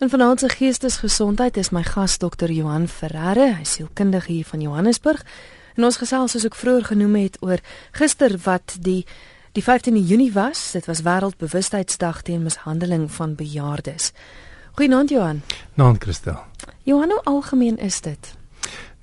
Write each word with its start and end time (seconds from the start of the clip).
In 0.00 0.08
vanaand 0.08 0.40
se 0.40 0.48
geestesgesondheid 0.48 1.56
is 1.56 1.70
my 1.70 1.82
gas 1.82 2.18
dokter 2.18 2.50
Johan 2.50 2.86
Ferreira, 2.88 3.50
hy 3.58 3.64
sielkundige 3.68 4.32
hier 4.32 4.46
van 4.48 4.62
Johannesburg. 4.64 5.20
En 5.76 5.84
ons 5.84 5.98
gesels 6.00 6.32
soos 6.32 6.46
ek 6.48 6.56
vroeër 6.56 6.86
genoem 6.88 7.18
het 7.20 7.36
oor 7.44 7.60
gister 7.92 8.32
wat 8.46 8.78
die 8.80 9.02
die 9.52 9.64
15de 9.66 10.00
Junie 10.00 10.30
was. 10.32 10.70
Dit 10.72 10.88
was 10.88 11.02
wêreldbewustheidsdag 11.04 12.22
teen 12.24 12.46
mishandeling 12.48 13.10
van 13.12 13.34
bejaardes. 13.36 14.14
Goeienaand 14.80 15.12
Johan. 15.12 15.42
Naand 15.74 16.00
Christel. 16.00 16.40
Johan, 16.88 17.12
hoe 17.12 17.22
algemeen 17.28 17.76
is 17.76 18.00
dit? 18.00 18.32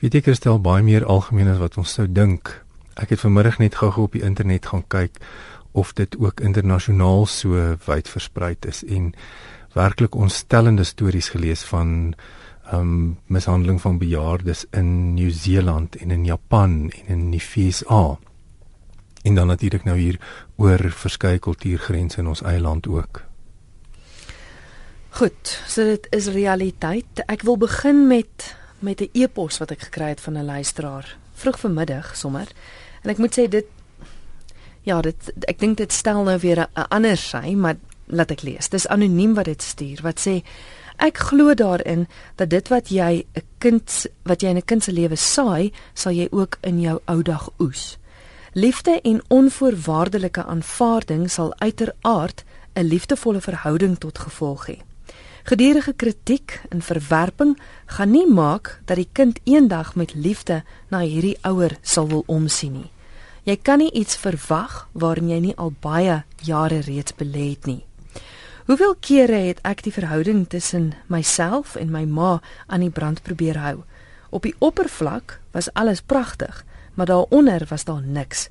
Weet 0.02 0.18
jy 0.18 0.22
Christel, 0.26 0.58
baie 0.58 0.82
meer 0.82 1.06
algemeen 1.06 1.54
as 1.54 1.62
wat 1.62 1.78
ons 1.78 1.94
sou 1.94 2.08
dink. 2.10 2.56
Ek 2.98 3.14
het 3.14 3.22
vanmiddag 3.22 3.62
net 3.62 3.78
gou-gou 3.78 4.10
op 4.10 4.18
die 4.18 4.26
internet 4.26 4.66
gaan 4.74 4.88
kyk 4.90 5.22
of 5.78 5.94
dit 5.94 6.18
ook 6.18 6.42
internasionaal 6.42 7.28
so 7.30 7.54
wyd 7.86 8.10
versprei 8.10 8.56
is 8.66 8.82
en 8.82 9.12
werklik 9.78 10.16
ontstellende 10.16 10.84
stories 10.84 11.30
gelees 11.30 11.64
van 11.70 12.14
um 12.74 13.18
mishandeling 13.32 13.80
van 13.82 13.98
bejaardes 13.98 14.66
in 14.76 15.14
Nieu-Seeland 15.14 15.96
en 15.96 16.12
in 16.12 16.26
Japan 16.26 16.92
en 17.06 17.08
in 17.08 17.32
die 17.32 17.44
VSA. 17.44 18.18
En 19.24 19.36
dan 19.36 19.48
natuurlik 19.48 19.84
nou 19.84 19.98
hier 19.98 20.20
oor 20.56 20.92
verskeie 20.92 21.40
kultuurgrense 21.40 22.20
in 22.20 22.28
ons 22.28 22.44
eie 22.44 22.60
land 22.60 22.88
ook. 22.88 23.24
Goed, 25.18 25.54
so 25.68 25.84
dit 25.84 26.08
is 26.14 26.28
realiteit. 26.36 27.24
Ek 27.26 27.46
wil 27.48 27.58
begin 27.58 28.08
met 28.08 28.56
met 28.80 29.02
'n 29.02 29.10
e-pos 29.14 29.58
wat 29.58 29.72
ek 29.72 29.90
gekry 29.90 30.10
het 30.14 30.22
van 30.22 30.38
'n 30.38 30.46
luisteraar 30.46 31.18
vroeg 31.34 31.60
vanmiddag 31.60 32.16
sommer. 32.16 32.48
En 33.02 33.10
ek 33.10 33.18
moet 33.18 33.40
sê 33.40 33.50
dit 33.50 33.66
ja, 34.84 35.02
dit 35.02 35.32
ek 35.48 35.60
dink 35.60 35.78
dit 35.78 35.94
stel 35.94 36.24
nou 36.24 36.38
weer 36.40 36.60
'n 36.60 36.88
ander 36.90 37.18
sy, 37.18 37.56
maar 37.56 37.76
laat 38.08 38.32
ek 38.32 38.42
lees. 38.42 38.70
Dis 38.70 38.88
anoniem 38.88 39.34
wat 39.34 39.46
dit 39.46 39.62
stuur 39.62 40.02
wat 40.04 40.20
sê 40.20 40.42
ek 40.98 41.18
glo 41.30 41.54
daarin 41.54 42.08
dat 42.36 42.50
dit 42.50 42.68
wat 42.68 42.90
jy 42.90 43.26
'n 43.36 43.44
kind 43.60 44.06
wat 44.24 44.42
jy 44.42 44.50
in 44.50 44.58
'n 44.58 44.66
kind 44.66 44.84
se 44.84 44.92
lewe 44.92 45.16
saai, 45.16 45.72
sal 45.94 46.12
jy 46.12 46.28
ook 46.32 46.58
in 46.62 46.82
jou 46.82 47.00
ou 47.06 47.22
dag 47.22 47.50
oes. 47.60 47.98
Liefde 48.54 49.02
en 49.02 49.22
onvoorwaardelike 49.28 50.44
aanvaarding 50.44 51.32
sal 51.32 51.54
uiteraard 51.58 52.44
'n 52.76 52.84
liefdevolle 52.84 53.42
verhouding 53.42 53.98
tot 53.98 54.20
gevolg 54.20 54.68
hê. 54.68 54.78
Gedurende 55.44 55.94
kritiek 55.96 56.62
en 56.70 56.82
verwerping 56.82 57.58
gaan 57.86 58.12
nie 58.12 58.28
maak 58.28 58.82
dat 58.86 58.98
die 58.98 59.10
kind 59.12 59.40
eendag 59.44 59.96
met 59.96 60.14
liefde 60.14 60.64
na 60.90 61.00
hierdie 61.00 61.38
ouer 61.42 61.78
sal 61.82 62.08
wil 62.08 62.24
omsien 62.26 62.74
nie. 62.74 62.92
Jy 63.48 63.56
kan 63.56 63.80
nie 63.80 63.92
iets 63.92 64.18
verwag 64.20 64.90
waarin 64.92 65.30
jy 65.30 65.40
nie 65.40 65.56
al 65.56 65.72
baie 65.72 66.24
jare 66.44 66.82
reeds 66.84 67.16
belê 67.16 67.50
het 67.56 67.66
nie. 67.66 67.87
Hoeveel 68.68 68.96
kere 69.00 69.38
het 69.48 69.60
ek 69.64 69.80
die 69.86 69.94
verhouding 69.96 70.42
tussen 70.52 70.90
myself 71.08 71.78
en 71.80 71.88
my 71.88 72.02
ma 72.04 72.42
aan 72.68 72.82
die 72.84 72.92
brand 72.92 73.22
probeer 73.24 73.56
hou? 73.64 73.76
Op 74.28 74.44
die 74.44 74.56
oppervlak 74.60 75.38
was 75.56 75.70
alles 75.72 76.02
pragtig, 76.02 76.66
maar 76.94 77.08
daaronder 77.08 77.64
was 77.70 77.86
daar 77.88 78.02
niks. 78.02 78.50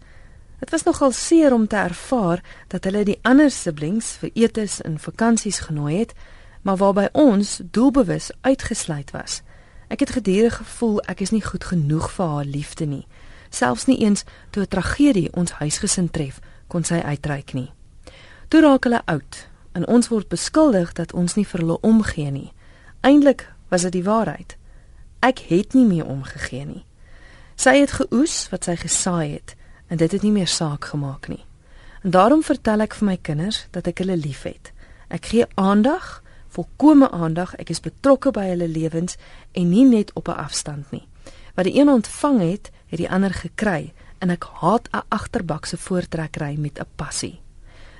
Dit 0.58 0.70
was 0.70 0.83
nogal 0.83 1.12
seer 1.12 1.53
om 1.53 1.67
te 1.69 1.77
ervaar 1.77 2.41
dat 2.73 2.89
hulle 2.89 3.03
die 3.05 3.19
ander 3.28 3.50
siblings 3.50 4.14
vir 4.23 4.31
etes 4.33 4.78
en 4.81 4.97
vakansies 4.98 5.58
genooi 5.67 5.98
het, 5.98 6.14
maar 6.62 6.80
waarby 6.80 7.05
ons 7.12 7.61
doelbewus 7.70 8.30
uitgesluit 8.41 9.12
was. 9.12 9.42
Ek 9.92 10.01
het 10.01 10.14
gedurig 10.17 10.56
gevoel 10.62 11.03
ek 11.12 11.20
is 11.20 11.34
nie 11.36 11.42
goed 11.45 11.64
genoeg 11.64 12.08
vir 12.14 12.33
haar 12.39 12.48
liefde 12.48 12.86
nie. 12.86 13.05
Selfs 13.51 13.84
nie 13.84 13.98
eens 14.01 14.25
toe 14.51 14.62
'n 14.62 14.69
tragedie 14.69 15.28
ons 15.36 15.53
huisgesin 15.61 16.11
tref, 16.11 16.41
kon 16.67 16.84
sy 16.84 17.05
uitreik 17.05 17.53
nie. 17.53 17.69
Toe 18.48 18.61
raak 18.61 18.84
hulle 18.84 19.03
oud 19.05 19.48
en 19.77 19.85
ons 19.87 20.09
word 20.09 20.29
beskuldig 20.33 20.95
dat 20.97 21.13
ons 21.13 21.37
nie 21.37 21.45
vir 21.45 21.61
hulle 21.61 21.81
omgee 21.85 22.31
nie. 22.33 22.53
Eindelik 23.05 23.45
was 23.69 23.85
dit 23.85 23.99
die 23.99 24.07
waarheid. 24.07 24.57
Ek 25.21 25.43
het 25.51 25.75
nie 25.77 25.85
meer 25.85 26.07
omgegee 26.09 26.65
nie. 26.65 26.85
Sy 27.61 27.77
het 27.81 27.97
geoes 27.99 28.47
wat 28.53 28.69
sy 28.69 28.77
gesaai 28.81 29.37
het 29.37 29.57
en 29.93 30.01
dit 30.01 30.13
het 30.13 30.25
nie 30.25 30.33
meer 30.33 30.48
saak 30.48 30.89
gemaak 30.92 31.29
nie. 31.29 31.45
En 32.03 32.15
daarom 32.17 32.42
vertel 32.47 32.85
ek 32.86 32.97
vir 32.97 33.09
my 33.11 33.17
kinders 33.20 33.67
dat 33.77 33.89
ek 33.91 34.01
hulle 34.01 34.17
liefhet. 34.17 34.73
Ek 35.13 35.29
gee 35.33 35.47
aandag, 35.61 36.23
volkomme 36.57 37.11
aandag. 37.13 37.53
Ek 37.61 37.70
is 37.70 37.85
betrokke 37.85 38.33
by 38.33 38.48
hulle 38.55 38.69
lewens 38.69 39.19
en 39.53 39.70
nie 39.70 39.85
net 39.85 40.13
op 40.15 40.29
'n 40.29 40.41
afstand 40.41 40.91
nie. 40.91 41.07
Wat 41.55 41.65
die 41.65 41.77
een 41.81 41.89
ontvang 41.89 42.41
het, 42.41 42.70
het 42.86 42.98
die 42.98 43.11
ander 43.11 43.33
gekry 43.33 43.92
en 44.19 44.31
ek 44.31 44.45
haat 44.61 44.89
'n 44.92 45.05
agterbakse 45.09 45.77
voortrekkery 45.77 46.57
met 46.59 46.79
'n 46.79 46.89
passie. 46.97 47.41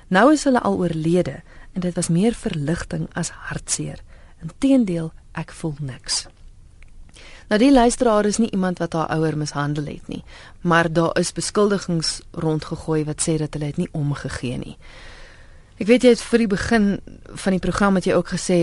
Nou 0.07 0.31
is 0.31 0.43
hulle 0.43 0.61
al 0.61 0.77
oorlede 0.77 1.41
en 1.77 1.83
dit 1.85 1.93
was 1.95 2.09
meer 2.09 2.33
verligting 2.33 3.05
as 3.13 3.29
hartseer. 3.29 4.01
Inteendeel, 4.41 5.11
ek 5.37 5.53
voel 5.53 5.75
niks. 5.85 6.23
Nou 7.47 7.59
die 7.61 7.71
luisteraar 7.71 8.25
is 8.25 8.39
nie 8.41 8.49
iemand 8.49 8.81
wat 8.81 8.97
haar 8.97 9.11
ouer 9.13 9.37
mishandel 9.37 9.85
het 9.85 10.09
nie, 10.11 10.23
maar 10.61 10.89
daar 10.91 11.13
is 11.21 11.31
beskuldigings 11.37 12.17
rondgegooi 12.33 13.03
wat 13.05 13.21
sê 13.21 13.37
dat 13.37 13.53
hulle 13.53 13.69
dit 13.69 13.83
nie 13.85 13.91
omgegee 13.95 14.57
nie. 14.57 14.75
Ek 15.77 15.85
weet 15.87 16.03
jy 16.03 16.15
het 16.15 16.25
vir 16.31 16.43
die 16.43 16.49
begin 16.51 16.89
van 17.45 17.55
die 17.55 17.61
program 17.61 18.01
het 18.01 18.09
jy 18.09 18.17
ook 18.17 18.33
gesê 18.33 18.59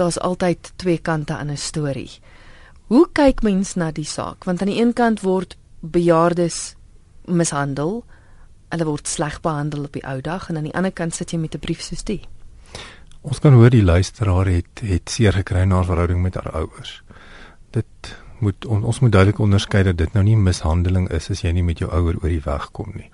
daar's 0.00 0.18
altyd 0.18 0.72
twee 0.80 0.98
kante 0.98 1.36
aan 1.36 1.52
'n 1.52 1.60
storie. 1.60 2.10
Hoe 2.88 3.06
kyk 3.12 3.42
mens 3.42 3.74
na 3.74 3.90
die 3.92 4.08
saak? 4.08 4.44
Want 4.44 4.60
aan 4.60 4.72
die 4.72 4.80
een 4.80 4.92
kant 4.92 5.20
word 5.20 5.56
bejaardes 5.80 6.74
mishandel, 7.24 8.04
hulle 8.76 8.90
word 8.90 9.08
sleg 9.08 9.40
behandel 9.44 9.88
op 9.88 9.96
die 9.96 10.04
ou 10.04 10.20
dag 10.20 10.50
en 10.50 10.60
aan 10.60 10.68
die 10.68 10.76
ander 10.76 10.92
kant 10.92 11.16
sit 11.16 11.32
jy 11.32 11.40
met 11.40 11.54
'n 11.54 11.64
brief 11.64 11.82
soos 11.82 12.04
die. 12.04 12.22
Ons 13.26 13.40
kan 13.40 13.52
hoor 13.52 13.70
die 13.70 13.82
luisteraar 13.82 14.46
het 14.46 14.80
het 14.84 15.10
seer 15.10 15.32
gekry 15.32 15.64
na 15.64 15.80
haar 15.80 15.88
verhouding 15.88 16.22
met 16.22 16.34
haar 16.34 16.52
ouers. 16.52 17.02
Dit 17.70 18.16
moet 18.38 18.66
on, 18.66 18.84
ons 18.84 19.00
moet 19.00 19.12
duidelik 19.12 19.38
onderskei 19.38 19.82
dat 19.82 19.96
dit 19.96 20.12
nou 20.12 20.24
nie 20.24 20.36
mishandeling 20.36 21.08
is 21.10 21.30
as 21.30 21.42
jy 21.42 21.52
nie 21.52 21.64
met 21.64 21.78
jou 21.78 21.90
ouer 21.90 22.20
oor 22.22 22.28
die 22.30 22.44
weg 22.44 22.70
kom 22.72 22.92
nie. 22.94 23.10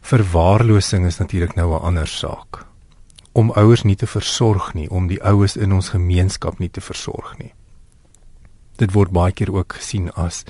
Verwaarlosing 0.00 1.06
is 1.06 1.18
natuurlik 1.18 1.54
nou 1.54 1.74
'n 1.74 1.82
ander 1.82 2.06
saak. 2.06 2.64
Om 3.32 3.50
ouers 3.50 3.82
nie 3.82 3.96
te 3.96 4.06
versorg 4.06 4.74
nie, 4.74 4.90
om 4.90 5.06
die 5.06 5.22
oues 5.22 5.56
in 5.56 5.72
ons 5.72 5.88
gemeenskap 5.88 6.58
nie 6.58 6.70
te 6.70 6.80
versorg 6.80 7.38
nie. 7.38 7.52
Dit 8.76 8.92
word 8.92 9.10
baie 9.10 9.32
keer 9.32 9.52
ook 9.52 9.72
gesien 9.72 10.10
as 10.12 10.44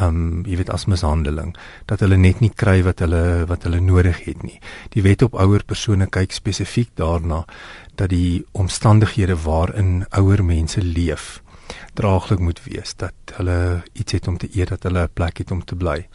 um 0.00 0.44
jy 0.46 0.56
weet 0.56 0.70
as 0.70 0.86
mishandeling 0.86 1.56
dat 1.86 2.00
hulle 2.00 2.16
net 2.16 2.40
nie 2.40 2.52
kry 2.54 2.82
wat 2.82 3.00
hulle 3.00 3.46
wat 3.50 3.64
hulle 3.66 3.80
nodig 3.80 4.24
het 4.24 4.42
nie. 4.42 4.60
Die 4.94 5.02
wet 5.02 5.22
op 5.22 5.34
ouer 5.34 5.64
persone 5.64 6.06
kyk 6.06 6.32
spesifiek 6.32 6.94
daarna 6.94 7.44
dat 7.96 8.10
die 8.10 8.44
omstandighede 8.52 9.36
waarin 9.36 10.04
ouer 10.10 10.44
mense 10.44 10.82
leef 10.82 11.42
draaglik 11.94 12.38
moet 12.38 12.62
wees 12.64 12.94
dat 12.96 13.34
hulle 13.36 13.82
iets 13.92 14.12
het 14.12 14.28
om 14.28 14.38
te 14.38 14.48
eet, 14.52 14.68
dat 14.68 14.82
hulle 14.82 15.02
'n 15.02 15.14
plek 15.14 15.38
het 15.38 15.50
om 15.50 15.64
te 15.64 15.76
bly. 15.76 16.08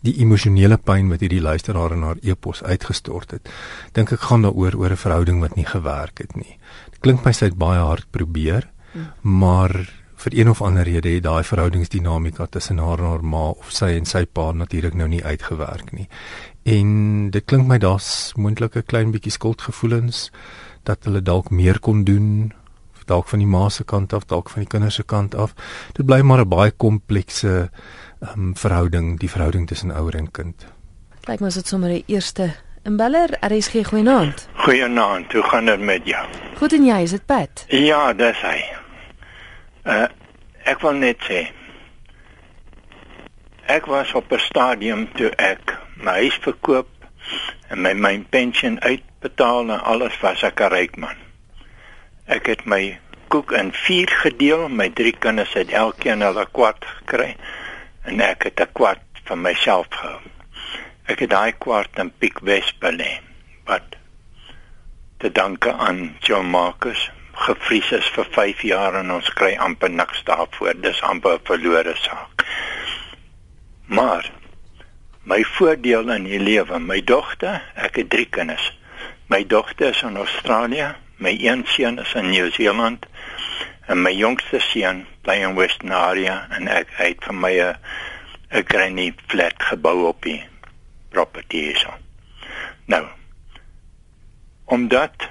Die 0.00 0.16
emosionele 0.18 0.76
pyn 0.76 1.08
wat 1.08 1.20
hierdie 1.20 1.40
luisteraar 1.40 1.92
in 1.92 2.02
haar 2.02 2.16
e-pos 2.22 2.62
uitgestort 2.62 3.30
het, 3.30 3.48
dink 3.92 4.12
ek 4.12 4.20
gaan 4.20 4.42
daaroor 4.42 4.74
oor 4.74 4.90
'n 4.90 4.96
verhouding 4.96 5.40
wat 5.40 5.56
nie 5.56 5.66
gewerk 5.66 6.18
het 6.18 6.36
nie. 6.36 6.58
Dit 6.90 7.00
klink 7.00 7.24
my 7.24 7.32
sy 7.32 7.44
het 7.44 7.58
baie 7.58 7.80
hard 7.80 8.06
probeer, 8.10 8.70
hmm. 8.92 9.12
maar 9.22 9.99
vir 10.20 10.38
een 10.38 10.50
of 10.50 10.62
ander 10.62 10.84
rede 10.84 11.08
het 11.08 11.22
daai 11.24 11.44
verhoudingsdinamika 11.44 12.46
tussen 12.46 12.78
haar 12.78 12.98
en 12.98 13.04
haar 13.04 13.24
ma 13.24 13.48
of 13.50 13.70
sy 13.72 13.94
en 13.96 14.04
sy 14.04 14.26
pa 14.26 14.52
natuurlik 14.52 14.94
nou 14.94 15.08
nie 15.08 15.24
uitgewerk 15.24 15.92
nie. 15.92 16.08
En 16.62 17.30
dit 17.30 17.44
klink 17.44 17.66
my 17.66 17.78
daar's 17.78 18.32
moontlik 18.36 18.76
'n 18.76 18.86
klein 18.86 19.10
bietjie 19.10 19.32
skuldgevoelens 19.32 20.30
dat 20.84 21.04
hulle 21.04 21.22
dalk 21.22 21.50
meer 21.50 21.80
kon 21.80 22.04
doen 22.04 22.52
dalk 23.10 23.28
van 23.28 23.42
die 23.42 23.48
ma 23.50 23.68
se 23.68 23.84
kant 23.84 24.12
af, 24.12 24.26
dalk 24.30 24.50
van 24.50 24.62
die 24.64 24.70
kinders 24.70 24.94
se 25.00 25.02
kant 25.02 25.34
af. 25.34 25.54
Dit 25.96 26.06
bly 26.06 26.20
maar 26.20 26.40
'n 26.44 26.48
baie 26.48 26.70
komplekse 26.70 27.70
um, 28.20 28.56
verhouding, 28.56 29.18
die 29.18 29.30
verhouding 29.30 29.66
tussen 29.66 29.90
ouer 29.90 30.16
en 30.16 30.30
kind. 30.30 30.66
Lyk 31.28 31.40
my 31.40 31.50
dit 31.50 31.66
sommer 31.66 31.88
die 31.88 32.04
eerste 32.06 32.54
Imbeller, 32.82 33.28
RSG 33.40 33.84
goeienaand. 33.84 34.48
Goeienaand, 34.54 35.32
hoe 35.32 35.42
gaan 35.42 35.66
dit 35.66 35.80
met 35.80 36.00
jou? 36.04 36.26
Goed 36.56 36.72
en 36.72 36.84
jy, 36.84 37.02
is 37.02 37.10
dit 37.10 37.26
Pat? 37.26 37.64
Ja, 37.68 38.12
dis 38.12 38.40
hy. 38.40 38.79
Uh 39.84 40.08
ek 40.68 40.82
wil 40.84 40.98
net 41.00 41.22
sê 41.24 41.46
ek 43.64 43.86
was 43.88 44.12
op 44.14 44.32
'n 44.32 44.38
stadium 44.38 45.06
toe 45.16 45.30
ek 45.36 45.72
my 45.96 46.12
huis 46.20 46.36
verkoop 46.44 46.88
en 47.70 47.80
my 47.80 47.92
my 47.94 48.18
pensioen 48.30 48.80
uitbetaal 48.80 49.70
en 49.70 49.80
alles 49.80 50.20
was 50.20 50.42
ek 50.42 50.60
'n 50.60 50.72
ryk 50.72 50.96
man. 50.96 51.16
Ek 52.26 52.46
het 52.46 52.64
my 52.64 52.98
koek 53.28 53.52
in 53.52 53.72
4 53.72 54.10
gedeel, 54.22 54.68
my 54.68 54.88
drie 54.88 55.16
kinders 55.18 55.52
het 55.52 55.70
elkeen 55.70 56.20
hulle 56.20 56.46
kwart 56.52 56.84
gekry 56.84 57.36
en 58.04 58.20
ek 58.20 58.42
het 58.42 58.60
'n 58.60 58.72
kwart 58.72 59.06
vir 59.24 59.38
myself 59.38 59.86
gehou. 59.90 60.20
Ek 61.06 61.18
het 61.18 61.30
daai 61.30 61.52
kwart 61.52 61.98
in 61.98 62.12
Piek 62.18 62.38
Wes 62.38 62.74
belê. 62.78 63.20
Wat 63.64 63.96
te 65.18 65.32
danke 65.32 65.72
aan 65.72 66.16
John 66.20 66.46
Marcus 66.46 67.10
gevries 67.46 67.90
is 67.96 68.08
vir 68.14 68.26
5 68.36 68.62
jaar 68.62 68.94
en 69.00 69.10
ons 69.10 69.32
kry 69.38 69.54
amper 69.56 69.90
niks 69.90 70.24
daarvoor. 70.24 70.74
Dis 70.80 71.02
amper 71.02 71.38
'n 71.38 71.44
verlore 71.44 71.96
saak. 71.96 72.44
Maar 73.86 74.30
my 75.22 75.42
voordeel 75.44 76.10
in 76.10 76.24
die 76.24 76.40
lewe, 76.40 76.78
my 76.78 77.00
dogter, 77.04 77.62
ek 77.74 77.96
het 77.96 78.10
3 78.10 78.26
kinders. 78.26 78.72
My 79.26 79.46
dogter 79.46 79.88
is 79.88 80.02
in 80.02 80.16
Australië, 80.16 80.94
My 81.20 81.36
een 81.40 81.64
seun 81.68 81.98
is 81.98 82.12
in 82.14 82.30
Nieu-Seeland 82.30 83.06
en 83.86 83.98
my 84.02 84.12
jongste 84.16 84.56
seun 84.64 85.02
bly 85.20 85.34
in 85.44 85.54
Western 85.54 85.92
Area 85.92 86.36
en 86.56 86.68
ek 86.72 86.94
het 86.96 87.26
vir 87.26 87.36
my 87.36 87.50
'n 87.60 87.76
'n 88.56 88.64
granny 88.70 89.12
flat 89.28 89.66
gebou 89.70 90.06
op 90.08 90.22
die 90.22 90.40
property 91.12 91.60
hierso. 91.66 91.92
Nou. 92.86 93.04
Omdat 94.64 95.28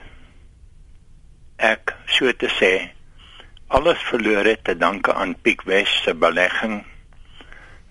ek 1.60 1.92
so 2.08 2.32
te 2.32 2.48
sê 2.56 2.74
alles 3.68 4.00
verloor 4.08 4.48
het 4.48 4.64
te 4.64 4.78
danke 4.78 5.14
aan 5.14 5.36
Piek 5.42 5.62
West 5.68 6.04
se 6.04 6.14
belegging. 6.16 6.86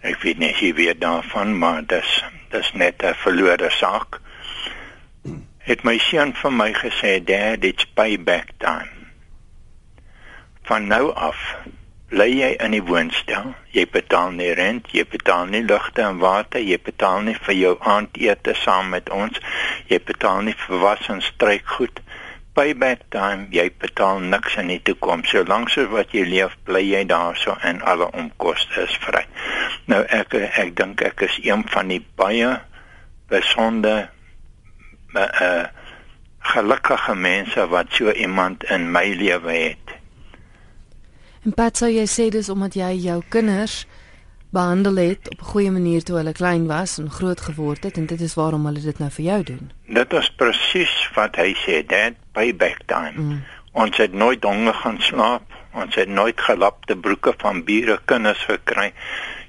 Ek 0.00 0.22
weet 0.24 0.40
nie 0.42 0.50
jy 0.56 0.72
weet 0.74 1.00
daarvan, 1.04 1.52
maar 1.58 1.84
dis 1.86 2.24
dis 2.50 2.72
net 2.72 3.04
'n 3.04 3.14
verlore 3.14 3.70
saak. 3.70 4.20
Het 5.68 5.84
my 5.84 5.98
seun 5.98 6.32
vir 6.32 6.52
my 6.52 6.72
gesê 6.72 7.20
dad 7.24 7.64
it's 7.64 7.84
payback 7.84 8.56
time. 8.58 8.90
Van 10.62 10.86
nou 10.86 11.12
af 11.14 11.36
bly 12.08 12.28
jy 12.32 12.50
in 12.64 12.70
die 12.70 12.82
woonstel. 12.82 13.54
Jy 13.70 13.86
betaal 13.92 14.30
nie 14.30 14.52
rent 14.54 14.88
jy 14.96 15.04
betaal 15.04 15.46
nie 15.46 15.62
ligte 15.62 16.02
en 16.02 16.18
water 16.18 16.60
jy 16.60 16.78
betaal 16.80 17.20
nie 17.20 17.36
vir 17.46 17.54
jou 17.54 17.76
aandete 17.80 18.54
saam 18.54 18.88
met 18.88 19.10
ons 19.10 19.38
jy 19.86 20.00
betaal 20.00 20.42
nie 20.42 20.56
vir 20.66 20.78
was 20.78 21.08
en 21.08 21.20
strykgoed 21.22 22.00
payback 22.58 23.06
time 23.14 23.46
jy 23.55 23.69
betaal 23.87 24.20
niks 24.34 24.58
in 24.58 24.75
die 24.75 24.82
toekoms 24.90 25.31
solank 25.31 25.70
so 25.70 25.87
wat 25.94 26.12
jy 26.16 26.26
leef 26.26 26.58
bly 26.66 26.82
jy 26.82 27.06
daarso 27.06 27.56
en 27.62 27.82
alle 27.94 28.10
onkoste 28.12 28.84
is 28.84 29.00
vry 29.06 29.25
nou 29.87 30.02
ek 30.20 30.34
ek 30.34 30.76
dink 30.82 31.06
ek 31.06 31.28
is 31.31 31.40
een 31.46 31.62
van 31.72 31.94
die 31.94 32.02
baie 32.19 32.56
besondere 33.31 34.08
uh, 35.14 35.66
gelukkige 36.38 37.14
mense 37.14 37.69
wat 37.69 37.87
so 37.90 38.12
iemand 38.12 38.64
in 38.64 38.90
my 38.90 39.14
lewe 39.14 39.52
het. 39.52 39.96
En 41.44 41.54
Pat, 41.54 41.76
sou 41.76 41.90
jy 41.90 42.06
sê 42.08 42.28
dis 42.32 42.49
omdat 42.49 42.76
jy 42.76 42.93
jou 43.04 43.20
kinders 43.28 43.87
behandel 44.52 44.96
het 44.96 45.28
op 45.28 45.40
'n 45.40 45.50
goeie 45.52 45.70
manier 45.70 46.02
toe 46.02 46.16
hulle 46.16 46.32
klein 46.32 46.66
was 46.66 46.99
en 46.99 47.11
groot 47.11 47.40
geword 47.40 47.84
het 47.84 47.96
en 47.96 48.06
dit 48.06 48.20
is 48.20 48.34
waarom 48.34 48.64
hulle 48.66 48.81
dit 48.81 48.99
nou 48.99 49.11
vir 49.11 49.25
jou 49.25 49.43
doen. 49.43 49.70
Dit 49.87 50.12
is 50.12 50.31
presies 50.37 51.11
wat 51.14 51.37
hy 51.37 51.54
sê, 51.54 51.87
dad, 51.87 52.14
payback 52.38 52.87
time. 52.87 53.17
Mm. 53.17 53.43
Ons 53.73 53.99
het 53.99 54.14
nooit 54.14 54.44
honger 54.46 54.75
gaan 54.75 55.00
slaap. 55.02 55.58
Ons 55.75 55.99
het 55.99 56.08
nooit 56.08 56.40
gelapte 56.40 56.96
broeke 56.96 57.35
van 57.43 57.64
bure 57.67 57.99
kinders 58.05 58.44
gekry. 58.49 58.93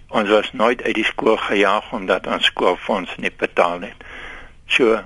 Ons 0.09 0.29
was 0.33 0.51
nooit 0.57 0.81
uit 0.83 0.97
die 0.97 1.05
skool 1.05 1.37
gejaag 1.37 1.93
omdat 1.93 2.27
ons 2.27 2.49
skoolfonds 2.49 3.15
nie 3.21 3.31
betaal 3.31 3.85
het. 3.85 4.05
So 4.65 4.99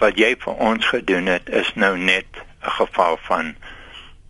wat 0.00 0.20
jy 0.20 0.34
vir 0.40 0.60
ons 0.70 0.86
gedoen 0.94 1.28
het 1.28 1.48
is 1.48 1.74
nou 1.74 1.96
net 1.98 2.26
'n 2.64 2.74
geval 2.80 3.18
van 3.28 3.54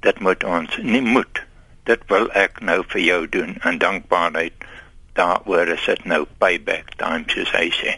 dit 0.01 0.21
moet 0.21 0.45
ons 0.45 0.77
nie 0.83 1.03
moet 1.03 1.43
dit 1.85 2.03
wil 2.07 2.31
ek 2.33 2.61
nou 2.61 2.83
vir 2.89 3.01
jou 3.01 3.29
doen 3.29 3.57
en 3.61 3.79
dankbaarheid 3.79 4.65
daaroor 5.13 5.69
is 5.75 5.85
dit 5.85 6.05
nou 6.05 6.27
payback 6.39 6.95
time 6.97 7.25
soos 7.27 7.53
hy 7.57 7.69
sê 7.81 7.97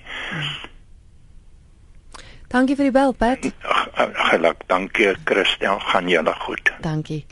Dankie 2.50 2.76
vir 2.76 2.90
die 2.90 2.94
bel 2.94 3.12
Pat 3.12 3.46
Geluk 4.30 4.66
dankie 4.66 5.14
Christel 5.24 5.78
gaan 5.90 6.08
julle 6.08 6.34
goed 6.46 6.72
Dankie 6.82 7.24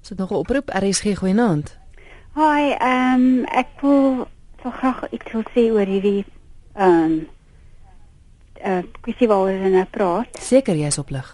Ons 0.00 0.08
het 0.08 0.18
nog 0.18 0.30
'n 0.30 0.42
oproep 0.44 0.70
RSG 0.70 1.18
goeienaand 1.18 1.76
Hi 2.36 2.76
ehm 2.76 3.14
um, 3.14 3.44
ek 3.44 3.80
wil 3.80 4.28
so 4.62 4.70
graag 4.70 5.06
ek 5.08 5.30
wil 5.32 5.44
sê 5.54 5.62
oor 5.72 5.88
hierdie 5.88 6.24
ehm 6.76 7.04
um, 7.04 7.14
uh 8.60 8.82
kwessie 9.00 9.28
waaroor 9.30 9.64
ons 9.64 9.72
nou 9.72 9.84
praat. 9.90 10.38
Seker 10.40 10.76
jy's 10.76 10.98
op 10.98 11.10
lig. 11.10 11.30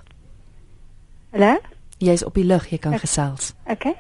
Hallo? 1.35 1.56
Jy's 1.99 2.23
op 2.25 2.38
die 2.38 2.47
lug, 2.47 2.69
jy 2.70 2.79
kan 2.79 2.94
ek, 2.94 3.03
gesels. 3.03 3.53
Okay. 3.67 3.94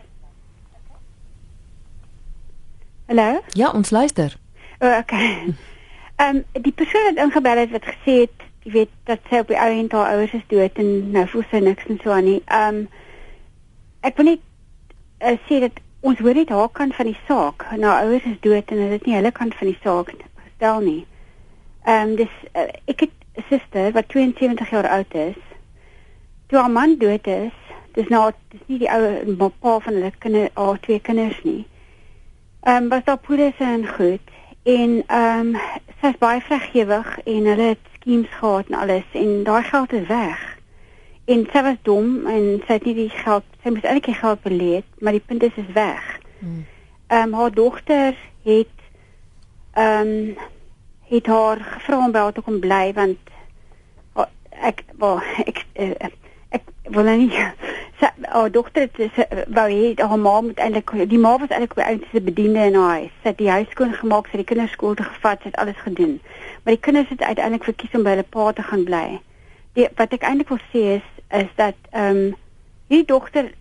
Hallo? 3.10 3.42
Ja, 3.58 3.70
ons 3.70 3.90
luister. 3.90 4.38
O, 4.78 4.86
oh, 4.86 4.98
okay. 4.98 5.54
Ehm 6.16 6.36
um, 6.36 6.62
die 6.62 6.72
persoon 6.72 7.08
wat 7.10 7.24
ingebel 7.24 7.64
het 7.64 7.74
wat 7.74 7.90
gesê 7.96 8.18
het, 8.26 8.41
jy 8.62 8.72
weet 8.72 8.90
dat 9.04 9.22
sy 9.28 9.40
op 9.42 9.48
die 9.50 9.58
ou 9.58 9.70
end 9.70 9.92
haar 9.92 10.12
ouers 10.14 10.34
is 10.38 10.44
dood 10.50 10.76
en 10.78 10.90
nou 11.14 11.24
voel 11.28 11.46
sy 11.50 11.60
niks 11.62 11.88
en 11.90 11.98
so 12.02 12.14
aan 12.14 12.28
nie. 12.28 12.42
Ehm 12.46 12.82
um, 12.82 12.82
ek 14.02 14.18
wil 14.18 14.26
net 14.32 14.42
uh, 15.22 15.38
sê 15.48 15.60
dat 15.62 15.78
ons 16.02 16.18
hoor 16.18 16.34
net 16.34 16.50
haar 16.50 16.70
kant 16.74 16.94
van 16.98 17.06
die 17.06 17.18
saak. 17.28 17.64
Nou 17.78 17.90
ouers 17.94 18.26
is 18.30 18.38
dood 18.42 18.70
en 18.74 18.82
dit 18.82 18.94
is 18.98 19.06
nie 19.06 19.14
hulle 19.14 19.32
kant 19.34 19.54
van 19.58 19.70
die 19.70 19.78
saak 19.82 20.14
gestel 20.44 20.80
nie. 20.86 21.02
Ehm 21.86 22.12
um, 22.12 22.16
dis 22.22 22.38
uh, 22.54 22.68
ek 22.90 23.06
het 23.06 23.18
'n 23.38 23.44
suster 23.48 23.92
wat 23.92 24.08
72 24.14 24.70
jaar 24.70 24.88
oud 24.88 25.14
is. 25.14 25.38
Toe 26.46 26.58
haar 26.58 26.70
man 26.70 26.98
dood 26.98 27.26
is, 27.26 27.54
dis 27.94 28.08
nou 28.08 28.30
dis 28.50 28.66
nie 28.66 28.78
die 28.78 28.90
ou 28.90 29.50
pa 29.60 29.78
van 29.78 29.94
hulle 29.94 30.12
kinders, 30.18 30.50
haar 30.54 30.80
twee 30.80 31.00
kinders 31.00 31.42
nie. 31.42 31.64
Ehm 32.62 32.84
um, 32.84 32.88
was 32.88 33.04
daar 33.04 33.18
polisie 33.18 33.66
en 33.66 33.88
goed 33.88 34.26
en 34.62 35.02
ehm 35.06 35.54
um, 35.54 35.56
sy's 36.00 36.18
baie 36.18 36.40
vrygewig 36.40 37.18
en 37.24 37.46
hulle 37.50 37.74
het 37.74 37.91
skems 38.02 38.28
gehad 38.38 38.66
en 38.68 38.78
alles 38.78 39.04
en 39.12 39.44
daai 39.44 39.62
geld 39.62 39.92
is 39.92 40.06
weg. 40.06 40.58
En 41.24 41.46
sy 41.52 41.62
was 41.62 41.76
dom 41.82 42.26
en 42.26 42.62
sy 42.66 42.78
het 42.78 42.84
nie 42.84 42.94
die 42.94 43.10
geld, 43.14 43.44
sy 43.62 43.70
moes 43.70 43.84
eintlik 43.86 44.10
die 44.10 44.18
geld 44.18 44.42
beleed, 44.42 44.86
maar 44.98 45.14
die 45.14 45.22
punt 45.26 45.42
is 45.42 45.54
is 45.56 45.70
weg. 45.74 46.18
Hmm. 46.38 46.64
Ehm 47.06 47.28
um, 47.28 47.38
haar 47.38 47.52
dogter 47.54 48.16
het 48.42 48.78
ehm 49.72 50.08
um, 50.08 50.36
het 51.12 51.26
haar 51.26 51.60
gevra 51.60 52.04
om 52.04 52.12
by 52.12 52.18
haar 52.18 52.32
te 52.32 52.40
kom 52.40 52.58
bly 52.60 52.92
want 52.96 53.18
oh, 54.12 54.26
ek 54.50 54.84
wel 54.98 55.20
ek 55.44 55.64
uh, 55.74 56.10
ek 56.48 56.62
wil 56.82 57.04
nou 57.04 57.16
nie 57.20 57.30
sy 58.00 58.10
haar 58.32 58.50
dogter 58.50 58.88
het 58.88 59.46
wou 59.46 59.68
hê 59.70 59.92
haar 59.96 60.18
ma 60.18 60.40
moet 60.40 60.58
eintlik 60.58 60.94
die 61.10 61.20
ma 61.20 61.36
was 61.38 61.52
eintlik 61.52 61.76
by 61.78 61.86
ouers 61.90 62.10
se 62.10 62.20
bediende 62.20 62.66
in 62.70 62.78
haar 62.80 62.96
huis. 62.98 63.12
Sy 63.22 63.30
het 63.30 63.38
die 63.38 63.50
huis 63.50 63.70
skoon 63.70 63.94
gemaak, 63.94 64.26
sy 64.26 64.38
het 64.38 64.42
die 64.42 64.50
kinders 64.54 64.74
skool 64.76 64.96
toe 64.98 65.06
gevat, 65.06 65.42
sy 65.42 65.52
het 65.52 65.60
alles 65.62 65.84
gedoen. 65.84 66.16
Maar 66.62 66.74
die 66.74 66.82
kinders 66.82 67.08
het 67.08 67.22
uiteindelik 67.22 67.64
verkies 67.64 67.94
om 67.98 68.02
by 68.02 68.14
hulle 68.14 68.28
pa 68.28 68.52
te 68.52 68.62
gaan 68.62 68.84
bly. 68.84 69.06
Die 69.72 69.88
wat 69.96 70.12
ek 70.14 70.26
eintlik 70.28 70.52
wil 70.52 70.62
sê 70.70 70.84
is 70.98 71.08
is 71.32 71.50
dat 71.56 71.78
ehm 71.90 72.16
um, 72.16 72.34
hierdie 72.92 73.08
dogter 73.08 73.52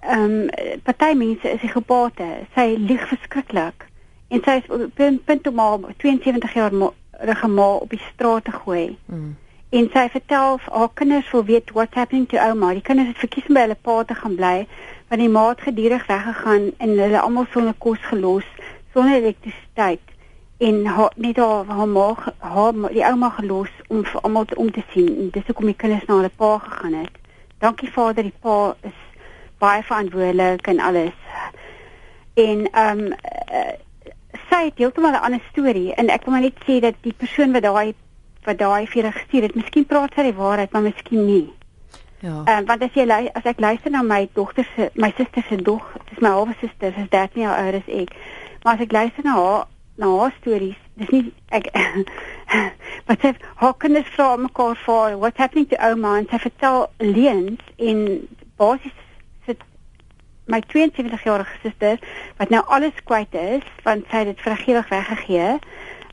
ehm 0.00 0.24
um, 0.24 0.80
party 0.82 1.12
mense 1.14 1.50
is 1.50 1.60
psigopate. 1.60 2.28
Sy 2.54 2.74
lieg 2.78 3.04
verskriklik 3.08 3.86
en 4.28 4.42
sy 4.44 4.56
is 4.60 4.88
punt 4.94 5.24
punt 5.24 5.46
om 5.46 5.58
al 5.58 5.84
72 5.96 6.54
jaar 6.54 6.72
regemaal 7.18 7.78
op 7.78 7.90
die 7.90 8.02
straat 8.12 8.44
te 8.44 8.52
gooi. 8.52 8.96
Mm. 9.04 9.36
En 9.70 9.88
sy 9.92 10.08
vertel 10.08 10.60
haar 10.64 10.90
kinders 10.94 11.30
wil 11.30 11.44
weet 11.44 11.70
what's 11.76 11.94
happening 11.94 12.28
to 12.28 12.38
ouma. 12.40 12.72
Die 12.72 12.82
kinders 12.82 13.08
het 13.08 13.18
verkies 13.18 13.48
om 13.48 13.54
by 13.54 13.66
hulle 13.66 13.76
pa 13.88 14.02
te 14.04 14.14
gaan 14.14 14.34
bly, 14.34 14.66
want 15.08 15.20
die 15.20 15.32
ma 15.32 15.48
het 15.48 15.64
gedurig 15.66 16.06
weggegaan 16.06 16.70
en 16.78 16.94
hulle 16.98 17.20
almal 17.20 17.48
sonder 17.52 17.74
kos 17.78 18.00
gelos, 18.10 18.46
sonder 18.94 19.20
elektrisiteit 19.20 20.07
en 20.58 20.86
haar, 20.86 21.12
net 21.16 21.36
haar 21.36 21.66
haar 21.66 21.88
ma 21.88 22.06
haar 22.38 22.72
die 22.92 23.04
ouma 23.06 23.30
gelos 23.30 23.70
om 23.88 24.04
vir 24.04 24.20
almal 24.20 24.46
om 24.56 24.70
te 24.70 24.82
sien. 24.92 25.08
En 25.08 25.30
dis 25.30 25.46
hoekom 25.46 25.70
die 25.70 25.76
kinders 25.78 26.06
na 26.06 26.16
hulle 26.18 26.32
pa 26.36 26.58
gegaan 26.58 26.96
het. 26.98 27.20
Dankie 27.58 27.90
Vader, 27.92 28.22
die 28.22 28.34
pa 28.42 28.74
is 28.86 28.96
baie 29.58 29.82
verantwoordelik 29.82 30.66
en 30.66 30.80
alles. 30.80 31.20
En 32.34 32.66
ehm 32.70 32.98
um, 32.98 33.12
uh, 33.52 33.76
sy 34.48 34.64
het 34.64 34.78
heeltemal 34.78 35.12
'n 35.12 35.24
ander 35.26 35.40
storie 35.50 35.94
en 35.94 36.08
ek 36.08 36.24
wil 36.24 36.32
maar 36.32 36.42
net 36.42 36.58
sê 36.66 36.80
dat 36.80 36.94
die 37.00 37.12
persoon 37.12 37.52
wat 37.52 37.62
daai 37.62 37.94
wat 38.44 38.58
daai 38.58 38.86
vir 38.86 39.02
haar 39.02 39.12
gestuur 39.12 39.42
het, 39.42 39.54
miskien 39.54 39.86
praat 39.86 40.14
sy 40.14 40.22
die 40.22 40.34
waarheid, 40.34 40.72
maar 40.72 40.82
miskien 40.82 41.26
nie. 41.26 41.52
Ja. 42.20 42.42
Ehm 42.44 42.62
uh, 42.62 42.66
want 42.66 42.82
as 42.82 42.94
jy 42.94 43.30
as 43.34 43.44
ek 43.44 43.60
luister 43.60 43.90
na 43.90 44.02
my 44.02 44.28
dogter 44.32 44.66
se 44.74 44.90
my 44.94 45.12
suster 45.16 45.42
se 45.48 45.56
dog, 45.56 45.92
dit 45.92 46.12
is 46.12 46.22
my 46.22 46.28
halwe 46.28 46.54
suster, 46.60 46.92
sy 46.92 47.00
is 47.00 47.08
13 47.08 47.42
jaar 47.42 47.58
ouer 47.62 47.74
as 47.74 47.90
ek. 48.02 48.14
Maar 48.62 48.74
as 48.74 48.80
ek 48.80 48.92
luister 48.92 49.24
na 49.24 49.34
haar 49.34 49.66
na 49.98 50.12
haar 50.20 50.34
stories, 50.38 50.78
dis 51.00 51.10
nie 51.14 51.24
ek 51.54 51.68
wat 53.08 53.24
sy 53.24 53.34
haar 53.62 53.76
kinders 53.82 54.14
vra 54.14 54.30
mekaar 54.38 54.78
vir 54.86 55.18
what's 55.18 55.42
happening 55.42 55.68
to 55.70 55.78
Oma 55.90 56.16
en 56.20 56.30
sy 56.30 56.40
vertel 56.46 56.86
leuns 57.02 57.74
en 57.90 58.06
basies 58.58 59.04
my 60.48 60.60
72 60.66 61.22
jarige 61.22 61.56
suster 61.62 61.98
wat 62.36 62.48
nou 62.48 62.62
alles 62.66 62.96
kwyt 63.04 63.34
is 63.34 63.64
want 63.84 64.08
sy 64.08 64.22
het 64.22 64.32
dit 64.32 64.42
vrygewig 64.46 64.88
weggegee. 64.88 65.58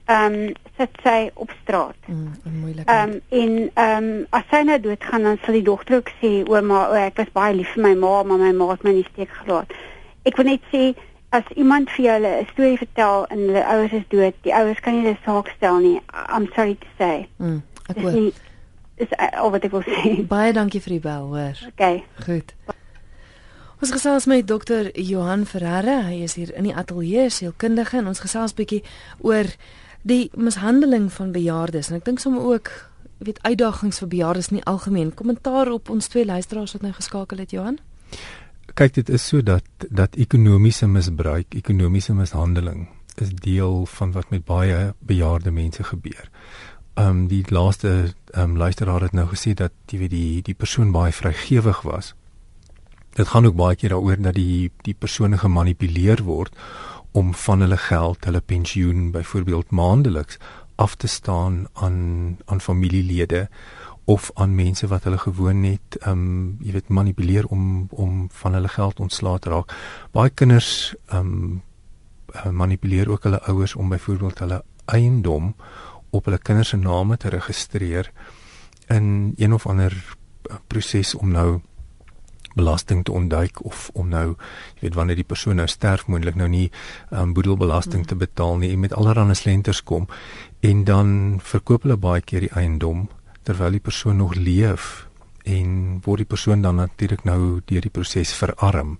Ehm 0.05 0.33
um, 0.33 0.53
sit 0.75 0.97
sy 1.03 1.29
op 1.33 1.51
straat. 1.61 1.95
Mm, 2.05 2.33
moeilik. 2.59 2.89
Ehm 2.89 3.15
um, 3.15 3.21
en 3.29 3.53
ehm 3.73 4.09
um, 4.09 4.25
as 4.29 4.43
sy 4.51 4.61
nou 4.67 4.79
doodgaan 4.79 5.23
dan 5.23 5.39
sal 5.43 5.57
die 5.57 5.63
dogter 5.65 6.01
ook 6.01 6.11
sê 6.19 6.31
ouma, 6.43 6.81
o, 6.91 6.99
ek 6.99 7.17
was 7.23 7.31
baie 7.33 7.55
lief 7.55 7.71
vir 7.73 7.87
my 7.87 7.93
ma, 8.03 8.15
maar 8.23 8.43
my 8.43 8.51
ma 8.51 8.69
het 8.73 8.83
my 8.83 8.93
nie 8.99 9.07
steek 9.07 9.31
gelaat. 9.39 9.71
Ek 10.27 10.37
wil 10.37 10.51
net 10.51 10.67
sê 10.73 10.83
as 11.35 11.47
iemand 11.55 11.89
vir 11.95 12.05
julle 12.05 12.31
'n 12.41 12.47
storie 12.53 12.77
vertel 12.77 13.25
en 13.27 13.37
hulle 13.37 13.63
ouers 13.73 13.91
is 13.91 14.07
dood, 14.07 14.35
die 14.41 14.53
ouers 14.53 14.79
kan 14.79 14.93
nie 14.93 15.09
'n 15.09 15.17
saak 15.25 15.47
stel 15.57 15.77
nie. 15.79 15.99
I'm 16.35 16.47
sorry 16.55 16.75
to 16.75 16.87
say. 16.97 17.27
Mm, 17.37 17.61
ek 17.87 17.97
hoor. 17.97 18.31
Dis 18.95 19.11
al 19.17 19.51
wat 19.51 19.63
ek 19.63 19.71
wil 19.71 19.83
sê. 19.83 20.25
Baie 20.27 20.53
dankie 20.53 20.81
vir 20.81 20.91
die 20.91 20.99
bel, 20.99 21.25
hoor. 21.27 21.57
Okay. 21.67 22.03
Goed. 22.25 22.53
Ons 23.81 23.91
gesels 23.91 24.25
met 24.25 24.47
dokter 24.47 24.99
Johan 24.99 25.45
Ferreira. 25.45 26.01
Hy 26.07 26.23
is 26.23 26.35
hier 26.35 26.55
in 26.55 26.63
die 26.63 26.75
ateljee 26.75 27.29
sielkundige 27.29 27.97
en 27.97 28.07
ons 28.07 28.19
gesels 28.19 28.53
bietjie 28.53 28.83
oor 29.19 29.45
die 30.01 30.29
mishandeling 30.33 31.11
van 31.11 31.31
bejaardes 31.31 31.89
en 31.89 31.95
ek 31.95 32.05
dink 32.05 32.19
sommer 32.19 32.43
ook 32.43 32.71
weet 33.17 33.39
uitdagings 33.43 33.99
vir 33.99 34.07
bejaardes 34.07 34.49
nie 34.49 34.63
algemeen. 34.63 35.13
Kommentaar 35.13 35.71
op 35.71 35.89
ons 35.89 36.07
twee 36.07 36.25
luisteraars 36.25 36.71
wat 36.71 36.81
nou 36.81 36.93
geskakel 36.93 37.37
het 37.37 37.51
Johan. 37.51 37.79
Kyk, 38.75 38.91
dit 38.93 39.09
is 39.09 39.23
so 39.23 39.39
dat 39.39 40.17
ekonomiese 40.19 40.87
misbruik, 40.91 41.53
ekonomiese 41.55 42.11
mishandeling 42.13 42.89
is 43.23 43.29
deel 43.31 43.85
van 43.87 44.11
wat 44.11 44.33
met 44.33 44.43
baie 44.43 44.89
bejaarde 44.99 45.51
mense 45.51 45.83
gebeur. 45.83 46.27
Um, 46.99 47.27
die 47.31 47.45
laaste 47.47 48.11
um, 48.35 48.57
luisteraar 48.59 49.07
het 49.07 49.15
nou 49.15 49.29
gesê 49.31 49.53
dat 49.55 49.71
jy 49.87 50.01
weet 50.01 50.11
die 50.11 50.41
die 50.49 50.57
persoon 50.59 50.91
baie 50.91 51.15
vrygewig 51.15 51.81
was. 51.87 52.11
Dit 53.15 53.31
gaan 53.31 53.47
ook 53.47 53.55
baie 53.55 53.79
keer 53.79 53.95
daaroor 53.95 54.19
dat 54.19 54.35
die 54.35 54.71
die 54.83 54.97
persone 54.99 55.39
gemanipuleer 55.39 56.25
word 56.27 56.51
om 57.15 57.31
van 57.45 57.63
hulle 57.63 57.79
geld, 57.79 58.27
hulle 58.27 58.43
pensioen 58.43 59.11
byvoorbeeld 59.15 59.71
maandeliks 59.71 60.35
af 60.75 60.95
te 60.99 61.07
staan 61.07 61.67
aan 61.73 62.37
aan 62.45 62.61
familielede 62.61 63.47
of 64.05 64.31
aan 64.33 64.55
mense 64.55 64.87
wat 64.87 65.03
hulle 65.03 65.17
gewoon 65.17 65.61
net 65.61 65.97
ehm 65.99 66.11
um, 66.11 66.57
jy 66.61 66.71
weet 66.71 66.89
manipuleer 66.89 67.45
om 67.45 67.87
om 67.89 68.27
van 68.31 68.53
hulle 68.53 68.67
geld 68.67 68.99
ontslae 68.99 69.39
te 69.39 69.49
raak. 69.49 69.73
Baie 70.11 70.29
kinders 70.29 70.95
ehm 71.07 71.19
um, 71.19 71.63
manipuleer 72.51 73.09
ook 73.09 73.23
hulle 73.23 73.41
ouers 73.41 73.75
om 73.75 73.89
byvoorbeeld 73.89 74.39
hulle 74.39 74.63
eiendom 74.85 75.55
op 76.09 76.25
hulle 76.25 76.37
kinders 76.37 76.69
se 76.69 76.77
name 76.77 77.17
te 77.17 77.29
registreer 77.29 78.11
in 78.87 79.33
een 79.35 79.53
of 79.53 79.67
ander 79.67 80.15
eh, 80.49 80.55
proses 80.67 81.15
om 81.15 81.31
nou 81.31 81.61
belasting 82.55 83.03
te 83.03 83.11
ontduik 83.11 83.65
of 83.65 83.89
om 83.93 84.07
nou 84.09 84.27
jy 84.75 84.81
weet 84.87 84.95
wanneer 84.95 85.19
die 85.19 85.27
persoon 85.27 85.59
nou 85.59 85.67
sterf 85.67 86.07
moontlik 86.07 86.37
nou 86.39 86.47
nie 86.49 86.69
um, 87.11 87.33
boedelbelasting 87.33 88.05
mm. 88.05 88.07
te 88.07 88.15
betaal 88.15 88.57
nie 88.57 88.71
en 88.71 88.79
met 88.79 88.93
allerlei 88.93 89.35
slenters 89.35 89.83
kom 89.83 90.07
en 90.59 90.83
dan 90.83 91.09
verkoop 91.43 91.83
hulle 91.83 91.97
baie 91.97 92.21
keer 92.21 92.47
die 92.47 92.53
eiendom 92.55 93.07
terwyl 93.47 93.75
die 93.77 93.83
persoon 93.83 94.17
nog 94.21 94.35
leef 94.35 95.07
en 95.45 95.99
word 96.05 96.23
die 96.23 96.29
persoon 96.29 96.63
dan 96.65 96.79
natuurlik 96.81 97.25
nou 97.27 97.61
deur 97.69 97.85
die 97.85 97.93
proses 97.93 98.33
verarm 98.33 98.95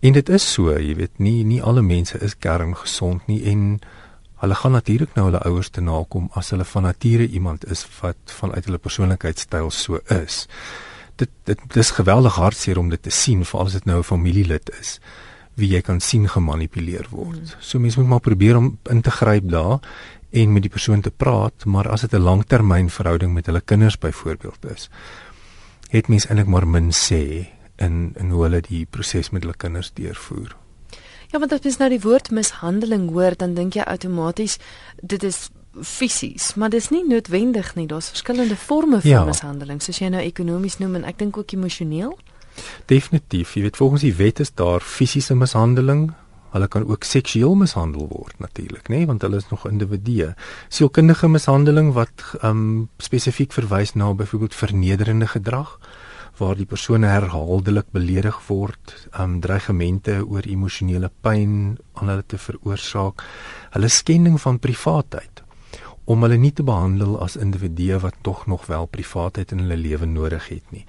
en 0.00 0.16
dit 0.16 0.28
is 0.28 0.46
so 0.54 0.72
jy 0.72 0.94
weet 1.00 1.18
nie 1.20 1.42
nie 1.44 1.60
alle 1.62 1.84
mense 1.84 2.20
is 2.24 2.38
kerngesond 2.38 3.28
nie 3.28 3.42
en 3.52 3.66
hulle 4.42 4.56
gaan 4.58 4.74
natuurlik 4.74 5.12
nou 5.16 5.28
hulle 5.28 5.42
ouers 5.48 5.70
te 5.70 5.84
nakom 5.84 6.30
as 6.40 6.50
hulle 6.54 6.64
van 6.74 6.88
nature 6.88 7.26
iemand 7.28 7.68
is 7.70 7.84
wat 8.00 8.36
vanuit 8.40 8.64
hulle 8.70 8.80
persoonlikheidstyl 8.86 9.70
so 9.70 10.00
is 10.16 10.46
dit 11.20 11.30
dit 11.44 11.68
dis 11.76 11.92
geweldig 11.98 12.40
hartseer 12.40 12.80
om 12.80 12.88
dit 12.88 13.02
te 13.02 13.12
sien 13.12 13.44
veral 13.44 13.68
as 13.68 13.76
dit 13.78 13.86
nou 13.86 13.98
'n 14.00 14.10
familielid 14.14 14.72
is 14.80 14.98
wie 15.60 15.68
jy 15.74 15.82
kan 15.84 16.00
sien 16.00 16.28
gemanipuleer 16.28 17.06
word. 17.10 17.36
Hmm. 17.36 17.60
So 17.60 17.78
mense 17.78 18.00
moet 18.00 18.08
maar 18.08 18.24
probeer 18.24 18.56
om 18.56 18.78
in 18.90 19.00
te 19.00 19.10
gryp 19.10 19.50
daar 19.50 19.80
en 20.32 20.52
met 20.52 20.64
die 20.64 20.72
persoon 20.72 21.00
te 21.00 21.10
praat, 21.10 21.64
maar 21.64 21.88
as 21.88 22.00
dit 22.00 22.12
'n 22.12 22.24
langtermyn 22.24 22.90
verhouding 22.90 23.32
met 23.34 23.46
hulle 23.46 23.60
kinders 23.60 23.98
byvoorbeeld 23.98 24.64
is, 24.74 24.88
het 25.88 26.08
mense 26.08 26.28
eintlik 26.28 26.48
maar 26.48 26.66
min 26.68 26.90
sê 26.90 27.46
in 27.76 28.12
in 28.16 28.30
hoe 28.30 28.42
hulle 28.42 28.60
die 28.60 28.86
proses 28.90 29.30
met 29.30 29.42
hulle 29.42 29.56
kinders 29.56 29.92
deurvoer. 29.92 30.56
Ja, 31.32 31.38
want 31.38 31.52
as 31.52 31.64
jy 31.64 31.72
nou 31.78 31.88
die 31.88 32.00
woord 32.00 32.30
mishandeling 32.30 33.10
hoor, 33.10 33.36
dan 33.36 33.54
dink 33.54 33.74
jy 33.74 33.82
outomaties 33.82 34.58
dit 35.00 35.22
is 35.22 35.50
fisies, 35.80 36.54
maar 36.54 36.68
dis 36.70 36.90
nie 36.92 37.04
noodwendig 37.08 37.74
nie. 37.74 37.86
Daar's 37.86 38.10
verskillende 38.12 38.56
forme 38.56 39.00
van 39.00 39.10
ja. 39.10 39.24
mishandeling, 39.24 39.80
soos 39.82 39.98
jy 39.98 40.10
nou 40.12 40.20
ekonomies 40.20 40.78
noem 40.78 40.94
en 41.00 41.04
ek 41.08 41.18
dink 41.18 41.36
ook 41.36 41.52
emosioneel. 41.56 42.18
Definitief. 42.86 43.54
Jy 43.56 43.62
weet 43.62 43.76
volgens 43.80 44.04
die 44.04 44.14
wet 44.14 44.40
is 44.40 44.52
daar 44.54 44.80
fisiese 44.84 45.34
mishandeling. 45.34 46.10
Hulle 46.52 46.68
kan 46.68 46.84
ook 46.88 47.04
seksueel 47.08 47.54
mishandel 47.56 48.08
word 48.10 48.38
natuurlik, 48.42 48.88
nê, 48.88 49.02
nee? 49.02 49.08
want 49.08 49.22
hulle 49.24 49.40
is 49.40 49.48
nog 49.50 49.66
individue. 49.68 50.32
Sielkundige 50.68 51.28
mishandeling 51.28 51.92
wat 51.96 52.24
ehm 52.40 52.50
um, 52.50 52.88
spesifiek 53.00 53.52
verwys 53.52 53.94
na 53.94 54.12
byvoorbeeld 54.14 54.54
vernederende 54.54 55.26
gedrag 55.26 55.78
waar 56.40 56.56
die 56.56 56.66
persone 56.66 57.06
herhaaldelik 57.06 57.90
beledig 57.92 58.38
word, 58.48 58.94
um, 59.20 59.40
dreigemente 59.40 60.22
oor 60.24 60.46
emosionele 60.48 61.10
pyn 61.20 61.78
aan 61.92 62.08
hulle 62.08 62.24
te 62.26 62.38
veroorsaak, 62.40 63.24
hulle 63.76 63.88
skending 63.88 64.40
van 64.40 64.58
privaatheid 64.58 65.42
om 66.04 66.24
hulle 66.26 66.36
nie 66.40 66.50
te 66.50 66.64
behandel 66.66 67.14
as 67.22 67.36
individue 67.38 68.00
wat 68.02 68.16
tog 68.26 68.46
nog 68.50 68.66
wel 68.66 68.88
privaatheid 68.90 69.52
in 69.54 69.62
hulle 69.62 69.78
lewe 69.78 70.06
nodig 70.06 70.48
het 70.48 70.72
nie. 70.74 70.82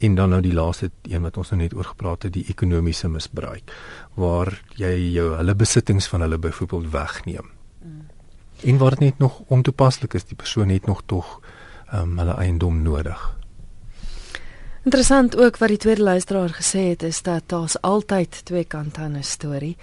En 0.00 0.14
dan 0.14 0.32
nou 0.32 0.40
die 0.40 0.52
laaste 0.52 0.90
een 1.02 1.22
wat 1.22 1.36
ons 1.36 1.50
nou 1.52 1.60
net 1.60 1.74
oor 1.76 1.84
gepraat 1.84 2.22
het, 2.22 2.32
die 2.32 2.46
ekonomiese 2.48 3.08
misbruik 3.08 3.72
waar 4.16 4.54
jy 4.80 4.94
jou 5.12 5.34
hulle 5.36 5.54
besittings 5.54 6.08
van 6.08 6.24
hulle 6.24 6.38
byvoorbeeld 6.38 6.90
wegneem. 6.90 7.50
Mm. 7.84 8.06
En 8.64 8.78
waar 8.78 8.96
dit 8.96 9.00
net 9.00 9.18
nog 9.18 9.42
ontoepaslik 9.46 10.14
is, 10.14 10.24
die 10.24 10.36
persoon 10.36 10.68
het 10.68 10.86
nog 10.86 11.02
tog 11.06 11.40
um, 11.92 12.18
hulle 12.18 12.34
eiendom 12.34 12.82
nodig. 12.82 13.20
Interessant 14.84 15.36
ook 15.36 15.58
wat 15.60 15.68
die 15.68 15.78
tweede 15.78 16.02
luisteraar 16.02 16.48
gesê 16.56 16.88
het 16.88 17.02
is 17.02 17.22
dat 17.22 17.42
daar's 17.46 17.76
altyd 17.80 18.44
twee 18.44 18.64
kante 18.64 19.00
aan 19.00 19.16
'n 19.16 19.22
storie. 19.22 19.76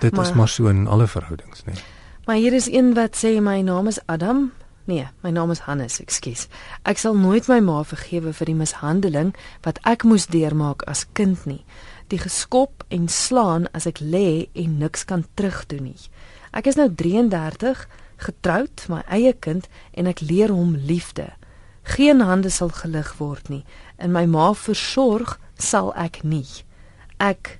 Dit 0.00 0.14
maar, 0.14 0.24
is 0.24 0.32
maar 0.32 0.48
so 0.48 0.66
in 0.66 0.86
alle 0.86 1.06
verhoudings, 1.06 1.64
nee. 1.64 1.76
Maar 2.24 2.36
hier 2.36 2.52
is 2.52 2.70
een 2.70 2.94
wat 2.94 3.16
sê 3.16 3.40
my 3.40 3.60
naam 3.60 3.86
is 3.86 3.98
Adam. 4.06 4.52
Nee, 4.84 5.06
my 5.22 5.30
naam 5.30 5.50
is 5.50 5.64
Hannes, 5.64 5.96
ekskuus. 6.02 6.44
Ek 6.84 7.00
sal 7.00 7.16
nooit 7.16 7.46
my 7.48 7.56
ma 7.64 7.78
vergewe 7.88 8.34
vir 8.36 8.50
die 8.50 8.56
mishandeling 8.58 9.30
wat 9.64 9.80
ek 9.88 10.04
moes 10.04 10.26
deurmaak 10.28 10.84
as 10.90 11.06
kind 11.16 11.46
nie. 11.48 11.62
Die 12.12 12.20
geskop 12.20 12.84
en 12.92 13.08
slaan 13.08 13.64
as 13.72 13.88
ek 13.88 14.02
lê 14.04 14.50
en 14.52 14.76
niks 14.82 15.06
kan 15.08 15.24
terugdoen 15.40 15.88
nie. 15.88 16.10
Ek 16.52 16.68
is 16.68 16.76
nou 16.76 16.90
33, 16.92 17.86
getroud, 18.28 18.84
my 18.92 19.00
eie 19.08 19.32
kind 19.32 19.72
en 19.96 20.12
ek 20.12 20.20
leer 20.20 20.52
hom 20.52 20.76
liefde. 20.76 21.30
Geen 21.96 22.20
hande 22.20 22.52
sal 22.52 22.68
gelig 22.76 23.16
word 23.16 23.48
nie. 23.48 23.64
In 23.96 24.12
my 24.12 24.26
ma 24.28 24.52
versorg 24.52 25.38
sal 25.56 25.94
ek 25.96 26.20
nie. 26.28 26.46
Ek 27.16 27.58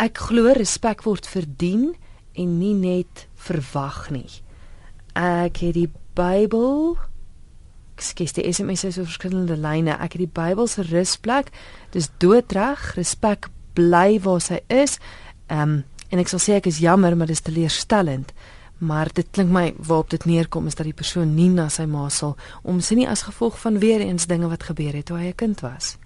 ek 0.00 0.16
glo 0.30 0.54
respek 0.56 1.04
word 1.04 1.28
verdien 1.28 1.90
en 2.32 2.54
nie 2.56 2.72
net 2.72 3.26
verwag 3.36 4.06
nie. 4.08 4.40
Ek 5.14 5.56
het 5.56 5.74
die 5.74 5.90
Bybel 6.14 6.96
Ekskuus, 8.00 8.32
die 8.32 8.46
SMS 8.48 8.84
is 8.88 8.94
so 8.96 9.04
verskillende 9.04 9.58
lyne. 9.60 9.92
Ek 10.00 10.14
het 10.16 10.22
die 10.22 10.32
Bybel 10.32 10.68
se 10.70 10.82
rusplek. 10.88 11.50
Dis 11.92 12.08
doodreg, 12.22 12.94
respek 12.96 13.50
bly 13.76 14.20
waar 14.24 14.40
sy 14.40 14.62
is. 14.72 14.98
Ehm 15.48 15.80
um, 15.80 15.82
en 16.10 16.18
ek 16.18 16.26
sal 16.26 16.40
sê 16.42 16.56
ek 16.58 16.66
is 16.66 16.80
jammer, 16.82 17.14
maar 17.14 17.28
dis 17.30 17.44
teleurstellend. 17.46 18.32
Maar 18.82 19.12
dit 19.14 19.28
klink 19.30 19.52
my 19.54 19.68
waarop 19.78 20.08
dit 20.10 20.24
neerkom 20.26 20.66
is 20.66 20.74
dat 20.74 20.88
die 20.88 20.96
persoon 20.96 21.36
nie 21.36 21.46
na 21.52 21.68
sy 21.70 21.84
ma 21.86 22.08
sal 22.10 22.32
om 22.66 22.80
sy 22.82 22.96
nie 22.98 23.06
as 23.06 23.22
gevolg 23.28 23.60
van 23.62 23.78
weer 23.78 24.02
eens 24.02 24.26
dinge 24.26 24.48
wat 24.50 24.66
gebeur 24.66 24.96
het 24.96 25.06
toe 25.06 25.18
hy 25.18 25.28
'n 25.28 25.36
kind 25.36 25.60
was. 25.60 25.98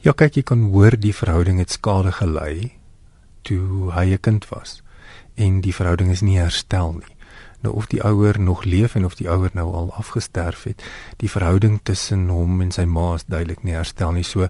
Ja, 0.00 0.12
kyk, 0.12 0.36
jy 0.36 0.42
kan 0.42 0.62
hoor 0.72 0.96
die 0.96 1.12
verhouding 1.12 1.58
het 1.58 1.70
skade 1.70 2.12
gelei 2.12 2.72
toe 3.42 3.92
hy 3.92 4.14
'n 4.14 4.20
kind 4.20 4.48
was 4.48 4.82
en 5.34 5.60
die 5.60 5.74
verhouding 5.74 6.10
is 6.10 6.22
nie 6.22 6.38
herstel 6.38 6.92
nie. 6.92 7.13
Nou 7.64 7.72
of 7.80 7.86
die 7.88 8.02
ouer 8.04 8.36
nog 8.40 8.64
leef 8.68 8.94
en 8.94 9.06
of 9.08 9.16
die 9.16 9.28
ouer 9.30 9.50
nou 9.56 9.66
al 9.74 9.90
afgesterf 9.96 10.66
het, 10.68 10.82
die 11.22 11.30
verhouding 11.30 11.78
tussen 11.82 12.26
hom 12.28 12.60
en 12.60 12.72
sy 12.74 12.84
ma 12.84 13.14
is 13.16 13.24
duidelik 13.24 13.64
nie 13.64 13.76
herstel 13.76 14.12
nie. 14.12 14.24
So 14.28 14.48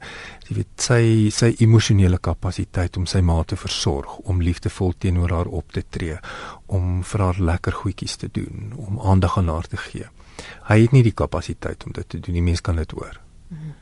jy 0.49 0.59
weet 0.59 0.87
sy 0.89 1.01
sy 1.35 1.53
emosionele 1.63 2.19
kapasiteit 2.19 2.99
om 2.99 3.07
sy 3.11 3.23
ma 3.23 3.41
te 3.47 3.59
versorg, 3.61 4.19
om 4.27 4.43
liefdevol 4.43 4.97
teenoor 4.99 5.37
haar 5.39 5.53
op 5.63 5.73
te 5.73 5.85
tree, 5.97 6.19
om 6.67 7.03
vir 7.07 7.27
haar 7.29 7.41
lekker 7.53 7.81
goedjies 7.85 8.19
te 8.25 8.33
doen, 8.33 8.73
om 8.77 9.01
aandag 9.01 9.39
aan 9.39 9.53
haar 9.53 9.71
te 9.71 9.81
gee. 9.89 10.11
Hy 10.69 10.81
het 10.83 10.93
nie 10.93 11.05
die 11.07 11.15
kapasiteit 11.15 11.87
om 11.87 11.95
dit 11.95 12.09
te 12.09 12.19
doen 12.19 12.35
nie. 12.35 12.43
Mens 12.43 12.61
kan 12.61 12.77
dit 12.77 12.91
hoor. 12.91 13.21
-hmm. 13.49 13.75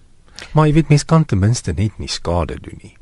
Maar 0.52 0.66
jy 0.66 0.72
weet 0.72 0.88
mens 0.88 1.04
kan 1.04 1.24
ten 1.24 1.38
minste 1.38 1.72
net 1.72 1.98
nie 1.98 2.08
skade 2.08 2.60
doen 2.60 2.78
nie 2.82 2.96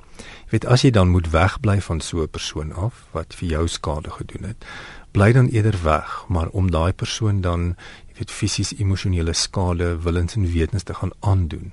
weet 0.51 0.67
as 0.67 0.83
jy 0.85 0.91
dan 0.95 1.13
moet 1.15 1.31
wegbly 1.31 1.79
van 1.81 2.01
so 2.01 2.23
'n 2.23 2.29
persoon 2.29 2.73
af 2.73 3.07
wat 3.11 3.35
vir 3.35 3.49
jou 3.49 3.69
skade 3.69 4.11
gedoen 4.11 4.45
het, 4.45 4.65
bly 5.13 5.33
dan 5.33 5.49
eerder 5.49 5.77
weg, 5.83 6.25
maar 6.29 6.49
om 6.49 6.71
daai 6.71 6.93
persoon 6.93 7.41
dan 7.41 7.75
jy 8.09 8.15
weet 8.21 8.31
fisies 8.31 8.73
emosionele 8.79 9.33
skade 9.33 9.97
willens 10.05 10.37
en 10.37 10.47
wetens 10.53 10.83
te 10.83 10.95
gaan 10.95 11.13
aandoen. 11.21 11.73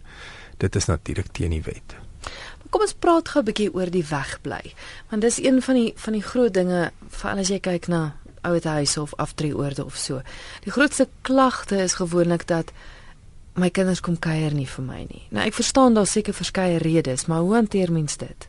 Dit 0.58 0.76
is 0.76 0.86
natuurlik 0.86 1.32
teen 1.32 1.54
die 1.54 1.62
wet. 1.62 1.98
Kom 2.70 2.82
ons 2.84 2.94
praat 2.94 3.30
gou 3.30 3.42
'n 3.42 3.46
bietjie 3.46 3.74
oor 3.74 3.90
die 3.90 4.06
wegbly. 4.06 4.74
Want 5.10 5.22
dis 5.22 5.40
een 5.44 5.62
van 5.62 5.76
die 5.76 5.94
van 5.96 6.14
die 6.14 6.22
groot 6.22 6.54
dinge 6.54 6.92
veral 7.10 7.38
as 7.38 7.48
jy 7.48 7.60
kyk 7.60 7.88
na 7.88 8.16
ouer 8.42 8.64
huise 8.64 9.02
of 9.02 9.16
aftreeoorde 9.16 9.86
of 9.86 9.96
so. 9.96 10.22
Die 10.64 10.72
grootste 10.72 11.08
klagte 11.22 11.76
is 11.76 11.94
gewoonlik 11.94 12.48
dat 12.48 12.72
my 13.54 13.70
kinders 13.70 14.00
kom 14.00 14.20
kuier 14.20 14.54
nie 14.54 14.68
vir 14.68 14.84
my 14.84 15.06
nie. 15.10 15.28
Nou 15.30 15.46
ek 15.46 15.54
verstaan 15.54 15.94
daar 15.94 16.08
seker 16.08 16.34
verskeie 16.34 16.78
redes, 16.78 17.26
maar 17.26 17.40
hoe 17.40 17.54
hanteer 17.54 17.92
mens 17.92 18.18
dit? 18.18 18.48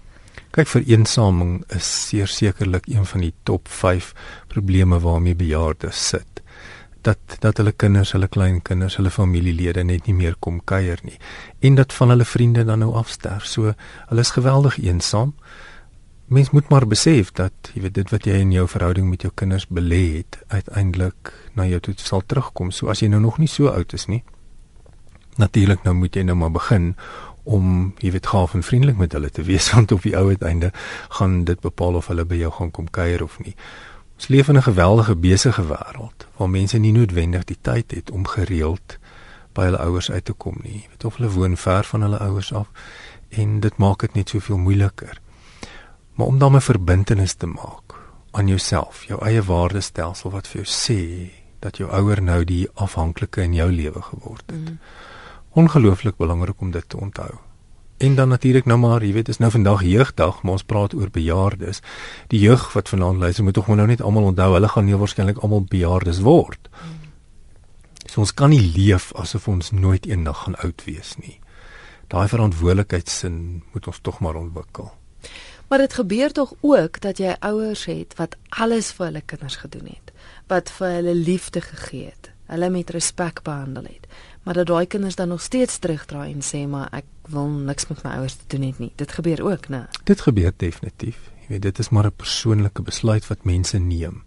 Kyk 0.58 0.66
vir 0.72 0.88
eensaming 0.90 1.50
is 1.70 1.86
seker 1.86 2.30
sekerlik 2.34 2.86
een 2.90 3.04
van 3.06 3.22
die 3.22 3.34
top 3.46 3.68
5 3.70 4.08
probleme 4.50 4.96
waarmee 4.98 5.38
bejaardes 5.38 6.00
sit. 6.08 6.40
Dat 7.06 7.36
dat 7.38 7.60
hulle 7.62 7.70
kinders, 7.70 8.10
hulle 8.16 8.26
kleinkinders, 8.26 8.96
hulle 8.98 9.12
familielede 9.14 9.84
net 9.86 10.08
nie 10.10 10.16
meer 10.18 10.34
kom 10.42 10.58
kuier 10.64 10.98
nie 11.06 11.14
en 11.62 11.78
dat 11.78 11.94
van 11.94 12.10
hulle 12.10 12.26
vriende 12.26 12.64
dan 12.66 12.82
nou 12.82 12.90
afsterf. 12.98 13.46
So 13.46 13.74
hulle 14.08 14.26
is 14.26 14.34
geweldig 14.34 14.80
eensaam. 14.82 15.34
mens 16.26 16.50
moet 16.50 16.68
maar 16.68 16.86
besef 16.86 17.30
dat 17.32 17.70
jy 17.74 17.82
weet 17.82 17.94
dit 17.94 18.10
wat 18.10 18.26
jy 18.26 18.40
in 18.42 18.50
jou 18.52 18.66
verhouding 18.68 19.06
met 19.08 19.22
jou 19.22 19.30
kinders 19.34 19.68
belê 19.68 20.16
het 20.16 20.42
uiteindelik 20.48 21.32
na 21.54 21.66
jou 21.66 21.80
toe 21.80 21.94
sal 21.96 22.22
terugkom. 22.26 22.70
So 22.70 22.88
as 22.88 23.00
jy 23.00 23.08
nou 23.08 23.20
nog 23.20 23.38
nie 23.38 23.48
so 23.48 23.68
oud 23.68 23.92
is 23.92 24.06
nie, 24.06 24.24
natuurlik 25.36 25.84
nou 25.84 25.94
moet 25.94 26.16
jy 26.16 26.26
nou 26.26 26.36
maar 26.36 26.50
begin 26.50 26.96
om 27.48 27.94
jy 27.98 28.10
weet 28.12 28.26
gaaf 28.26 28.54
en 28.54 28.62
vriendelik 28.62 28.98
met 29.00 29.12
hulle 29.16 29.30
te 29.30 29.42
wees 29.42 29.70
want 29.74 29.92
op 29.92 30.02
die 30.04 30.16
ou 30.16 30.28
uiteinde 30.28 30.72
gaan 31.18 31.44
dit 31.48 31.60
bepaal 31.64 31.96
of 32.00 32.10
hulle 32.12 32.24
by 32.28 32.40
jou 32.42 32.50
gaan 32.52 32.70
kom 32.70 32.90
kuier 32.90 33.24
of 33.24 33.38
nie. 33.44 33.54
Ons 34.18 34.28
leef 34.28 34.48
in 34.48 34.56
'n 34.56 34.68
geweldige 34.68 35.16
besige 35.16 35.62
wêreld 35.62 36.26
waar 36.36 36.50
mense 36.50 36.78
nie 36.78 36.92
noodwendig 36.92 37.44
die 37.44 37.58
tyd 37.60 37.90
het 37.90 38.10
om 38.10 38.26
gereeld 38.26 38.98
by 39.54 39.64
hulle 39.64 39.78
ouers 39.78 40.10
uit 40.10 40.24
te 40.24 40.32
kom 40.32 40.58
nie. 40.62 40.82
Jy 40.82 40.88
weet 40.88 41.04
of 41.04 41.16
hulle 41.16 41.30
woon 41.30 41.56
ver 41.56 41.84
van 41.84 42.02
hulle 42.02 42.18
ouers 42.18 42.52
af 42.52 42.68
en 43.28 43.60
dit 43.60 43.76
maak 43.76 44.00
dit 44.00 44.14
net 44.14 44.28
soveel 44.28 44.58
moeiliker. 44.58 45.20
Maar 46.14 46.26
om 46.26 46.38
dan 46.38 46.56
'n 46.56 46.60
verbintenis 46.60 47.34
te 47.34 47.46
maak 47.46 47.94
aan 48.30 48.48
jouself, 48.48 49.04
jou 49.04 49.24
eie 49.24 49.42
waardestelsel 49.42 50.30
wat 50.30 50.46
vir 50.48 50.62
jou 50.62 50.66
sê 50.66 51.30
dat 51.58 51.76
jou 51.76 51.90
ouer 51.90 52.22
nou 52.22 52.44
die 52.44 52.68
afhanklike 52.74 53.42
in 53.42 53.54
jou 53.54 53.72
lewe 53.72 54.02
geword 54.02 54.44
het. 54.46 54.70
Mm. 54.70 54.78
Ongelooflik 55.58 56.16
belangrik 56.16 56.60
om 56.60 56.70
dit 56.70 56.88
te 56.88 56.96
onthou. 56.96 57.30
En 57.96 58.14
dan 58.14 58.28
natuurlik 58.28 58.64
nou 58.64 58.78
maar, 58.78 59.02
jy 59.02 59.12
weet, 59.12 59.28
is 59.28 59.40
nou 59.42 59.50
vandag 59.50 59.82
jeugdag, 59.82 60.42
maar 60.42 60.52
ons 60.52 60.62
praat 60.62 60.94
oor 60.94 61.10
bejaardes. 61.10 61.80
Die 62.30 62.38
jeug 62.38 62.68
wat 62.72 62.88
vanaand 62.88 63.18
luister, 63.18 63.44
moet 63.44 63.54
tog 63.58 63.66
nou 63.66 63.86
net 63.86 64.02
almal 64.02 64.28
onthou, 64.30 64.52
hulle 64.54 64.70
gaan 64.70 64.86
nie 64.86 64.94
waarskynlik 65.00 65.42
almal 65.42 65.64
bejaardes 65.66 66.20
word. 66.22 66.70
So 68.06 68.22
ons 68.22 68.34
kan 68.34 68.54
nie 68.54 68.62
leef 68.76 69.10
asof 69.18 69.48
ons 69.50 69.72
nooit 69.74 70.06
eendag 70.06 70.44
gaan 70.44 70.54
oud 70.62 70.84
wees 70.86 71.16
nie. 71.18 71.40
Daai 72.06 72.28
verantwoordelikheidsin 72.30 73.42
moet 73.72 73.90
ons 73.90 73.98
tog 74.02 74.22
maar 74.22 74.38
ontwikkel. 74.38 74.92
Maar 75.68 75.78
dit 75.78 75.98
gebeur 75.98 76.32
tog 76.32 76.54
ook 76.60 77.00
dat 77.00 77.18
jy 77.18 77.34
ouers 77.40 77.84
het 77.90 78.14
wat 78.16 78.38
alles 78.48 78.94
vir 78.94 79.10
hulle 79.10 79.26
kinders 79.26 79.58
gedoen 79.66 79.90
het, 79.90 80.14
wat 80.46 80.70
vir 80.78 81.00
hulle 81.00 81.18
liefde 81.18 81.60
gegee 81.60 82.12
het, 82.12 82.30
hulle 82.46 82.70
met 82.70 82.90
respek 82.94 83.42
behandel 83.42 83.90
het, 83.90 84.06
maar 84.48 84.56
dat 84.56 84.66
daai 84.66 84.86
kinders 84.86 85.14
dan 85.14 85.28
nog 85.28 85.42
steeds 85.42 85.78
terugdraai 85.78 86.32
en 86.32 86.40
sê 86.40 86.68
maar 86.68 86.88
ek 86.96 87.04
wil 87.28 87.50
niks 87.68 87.84
met 87.90 87.98
my 88.02 88.14
ouers 88.16 88.34
te 88.34 88.46
doen 88.46 88.62
hê 88.64 88.70
nie. 88.80 88.92
Dit 88.96 89.12
gebeur 89.12 89.42
ook, 89.44 89.68
né? 89.68 89.82
Dit 90.08 90.22
gebeur 90.24 90.52
definitief. 90.56 91.18
Jy 91.42 91.48
weet, 91.48 91.62
dit 91.62 91.78
is 91.78 91.88
maar 91.88 92.06
'n 92.06 92.16
persoonlike 92.16 92.82
besluit 92.82 93.26
wat 93.26 93.44
mense 93.44 93.78
neem. 93.78 94.22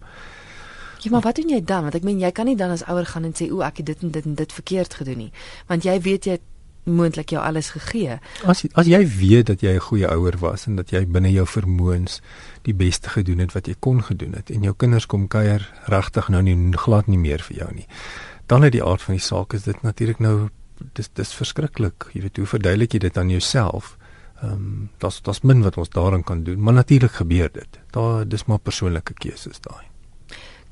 Ja, 0.99 1.09
maar 1.11 1.21
wat 1.21 1.35
doen 1.35 1.49
jy 1.49 1.63
dan? 1.63 1.81
Want 1.81 1.95
ek 1.95 2.03
meen 2.03 2.19
jy 2.19 2.31
kan 2.31 2.45
nie 2.45 2.55
dan 2.55 2.69
as 2.69 2.85
ouer 2.85 3.05
gaan 3.05 3.23
en 3.23 3.33
sê 3.33 3.51
o, 3.51 3.61
ek 3.61 3.77
het 3.77 3.85
dit 3.85 4.01
en 4.01 4.11
dit 4.11 4.25
en 4.25 4.35
dit 4.35 4.53
verkeerd 4.53 4.93
gedoen 4.93 5.17
nie, 5.17 5.31
want 5.67 5.83
jy 5.83 6.01
weet 6.01 6.25
jy 6.25 6.39
moontlik 6.83 7.29
jou 7.29 7.43
alles 7.43 7.69
gegee. 7.69 8.19
As 8.45 8.65
as 8.73 8.87
jy 8.87 9.07
weet 9.07 9.45
dat 9.45 9.61
jy 9.61 9.73
'n 9.73 9.79
goeie 9.79 10.07
ouer 10.07 10.37
was 10.37 10.67
en 10.67 10.75
dat 10.75 10.89
jy 10.89 11.05
binne 11.05 11.31
jou 11.31 11.47
vermoëns 11.47 12.21
die 12.61 12.73
beste 12.73 13.09
gedoen 13.09 13.39
het 13.39 13.53
wat 13.53 13.67
jy 13.67 13.75
kon 13.79 14.03
gedoen 14.03 14.33
het 14.33 14.49
en 14.49 14.63
jou 14.63 14.73
kinders 14.77 15.05
kom 15.05 15.27
kuier 15.27 15.69
regtig 15.85 16.29
nou 16.29 16.41
nie 16.41 16.73
glad 16.77 17.07
nie 17.07 17.17
meer 17.17 17.39
vir 17.41 17.57
jou 17.57 17.73
nie. 17.73 17.87
Dan 18.51 18.67
uit 18.67 18.75
die 18.75 18.83
aard 18.83 19.01
van 19.01 19.15
die 19.15 19.23
saak 19.23 19.55
is 19.55 19.63
dit 19.63 19.81
natuurlik 19.85 20.19
nou 20.19 20.35
dis 20.97 21.07
dis 21.15 21.33
verskriklik. 21.39 22.09
Jy 22.11 22.25
weet 22.25 22.41
hoe 22.41 22.49
verduidelik 22.53 22.97
jy 22.97 23.03
dit 23.07 23.17
aan 23.17 23.31
jouself? 23.31 23.95
Ehm 24.41 24.53
um, 24.53 24.89
das 24.99 25.21
das 25.23 25.41
min 25.41 25.63
wat 25.63 25.77
ons 25.77 25.89
daarin 25.89 26.23
kan 26.23 26.43
doen, 26.43 26.59
maar 26.59 26.73
natuurlik 26.73 27.19
gebeur 27.21 27.51
dit. 27.53 27.79
Daar 27.95 28.27
dis 28.27 28.45
maar 28.45 28.59
persoonlike 28.59 29.13
keuses 29.13 29.61
daai. 29.63 29.85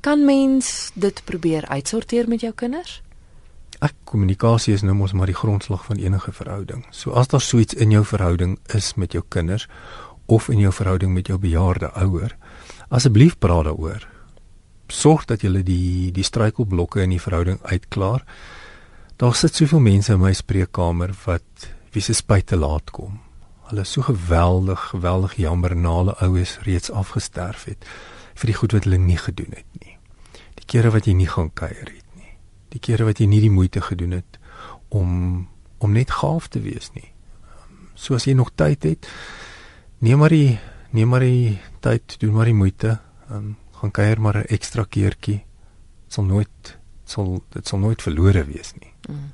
Kan 0.00 0.24
mens 0.24 0.90
dit 0.94 1.24
probeer 1.24 1.66
uitsorteer 1.68 2.28
met 2.28 2.40
jou 2.40 2.52
kinders? 2.52 3.00
ek 3.80 3.96
kommunikasie 4.04 4.74
is 4.76 4.84
nou 4.84 4.94
mos 4.96 5.14
maar 5.16 5.30
die 5.30 5.36
grondslag 5.36 5.86
van 5.88 6.00
enige 6.00 6.32
verhouding. 6.36 6.84
So 6.92 7.16
as 7.16 7.30
daar 7.32 7.40
so 7.40 7.60
iets 7.62 7.74
in 7.74 7.94
jou 7.94 8.04
verhouding 8.04 8.58
is 8.76 8.94
met 9.00 9.16
jou 9.16 9.24
kinders 9.28 9.68
of 10.26 10.48
in 10.52 10.60
jou 10.60 10.72
verhouding 10.72 11.14
met 11.14 11.30
jou 11.32 11.38
bejaarde 11.40 11.90
ouer, 12.04 12.36
asseblief 12.88 13.38
praat 13.38 13.64
daaroor. 13.70 14.04
Sorg 14.90 15.26
dat 15.30 15.42
jy 15.42 15.62
die 15.62 16.10
die 16.12 16.26
struikelblokke 16.26 17.02
in 17.02 17.14
die 17.14 17.22
verhouding 17.22 17.60
uitklaar. 17.62 18.24
Daar 19.16 19.34
sit 19.34 19.54
soveel 19.54 19.80
mense 19.80 20.12
in 20.12 20.20
my 20.22 20.32
spreekkamer 20.32 21.14
wat 21.24 21.70
wie 21.92 22.02
se 22.02 22.14
spyt 22.14 22.46
te 22.46 22.56
laat 22.56 22.90
kom. 22.90 23.20
Hulle 23.70 23.86
is 23.86 23.92
so 23.92 24.02
geweldig, 24.02 24.90
geweldig 24.90 25.38
jammer 25.38 25.76
na 25.76 25.96
hulle 26.00 26.18
oues 26.26 26.58
reeds 26.66 26.90
afgesterf 26.90 27.64
het 27.70 27.86
vir 28.34 28.50
die 28.50 28.56
goed 28.56 28.72
wat 28.72 28.86
hulle 28.88 28.98
nie 28.98 29.18
gedoen 29.20 29.54
het 29.54 29.82
nie. 29.84 29.96
Die 30.58 30.66
kere 30.66 30.90
wat 30.90 31.06
jy 31.06 31.14
nie 31.14 31.28
gaan 31.30 31.50
kuier 31.54 31.90
nie 31.90 32.00
die 32.70 32.80
kere 32.82 33.06
wat 33.08 33.20
jy 33.20 33.28
nie 33.30 33.42
die 33.42 33.52
moeite 33.52 33.82
gedoen 33.84 34.20
het 34.20 34.38
om 34.94 35.46
om 35.80 35.94
net 35.96 36.10
gaaf 36.12 36.50
te 36.52 36.60
wees 36.60 36.90
nie. 36.92 37.08
So 37.96 38.18
as 38.18 38.26
jy 38.28 38.34
nog 38.36 38.50
tyd 38.52 38.84
het, 38.84 39.06
neem 40.04 40.20
maar 40.20 40.32
die 40.34 40.58
neem 40.92 41.08
maar 41.08 41.24
die 41.24 41.56
tyd, 41.80 42.18
doen 42.20 42.34
maar 42.36 42.50
die 42.50 42.56
moeite, 42.58 42.98
um, 43.32 43.54
gaan 43.80 43.90
kuier 43.90 44.20
maar 44.20 44.36
'n 44.36 44.46
ekstra 44.46 44.84
keertjie. 44.88 45.44
Sal 46.08 46.24
nooit 46.24 46.78
sal 47.04 47.42
dit 47.48 47.66
sal 47.66 47.78
nooit 47.78 48.02
verlore 48.02 48.44
wees 48.44 48.72
nie. 48.78 48.92
Mm. 49.08 49.32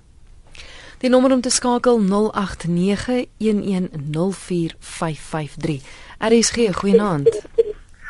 Die 0.99 1.11
nommer 1.11 1.33
om 1.33 1.41
te 1.41 1.51
skakel 1.51 2.01
0891104553. 2.01 2.07
RSG, 6.19 6.57
goeienaand. 6.73 7.43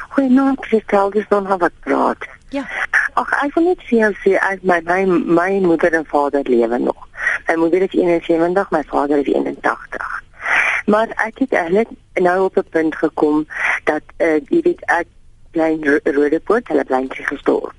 Goeienaand, 0.09 0.65
Christel, 0.65 1.11
dis 1.11 1.29
dan 1.29 1.47
wat 1.47 1.73
praat. 1.81 2.27
Ja. 2.49 2.69
Ag, 3.13 3.33
ek 3.43 3.55
wil 3.55 3.65
net 3.65 3.83
vir 3.89 3.99
jou 3.99 4.13
sê 4.23 4.37
as 4.39 4.59
my 4.63 4.81
my 4.85 5.05
my 5.41 5.59
moeder 5.65 5.93
en 5.99 6.07
vader 6.07 6.43
lewe 6.45 6.79
nog. 6.79 7.09
My 7.49 7.55
moeder 7.55 7.83
is 7.83 7.93
71, 7.93 8.71
my 8.71 8.83
vader 8.87 9.19
is 9.19 9.27
81. 9.35 10.23
Maar 10.87 11.09
ek 11.27 11.39
het 11.39 11.53
eintlik 11.53 11.89
nou 12.15 12.45
op 12.45 12.57
'n 12.57 12.69
punt 12.71 12.95
gekom 12.95 13.47
dat 13.85 14.03
uh 14.19 14.39
jy 14.49 14.61
weet 14.63 14.83
ek 14.85 15.07
bly 15.57 15.73
in 15.73 16.15
Rodepoort, 16.17 16.69
hulle 16.69 16.85
bly 16.85 17.03
in 17.07 17.11
Trigestort. 17.13 17.75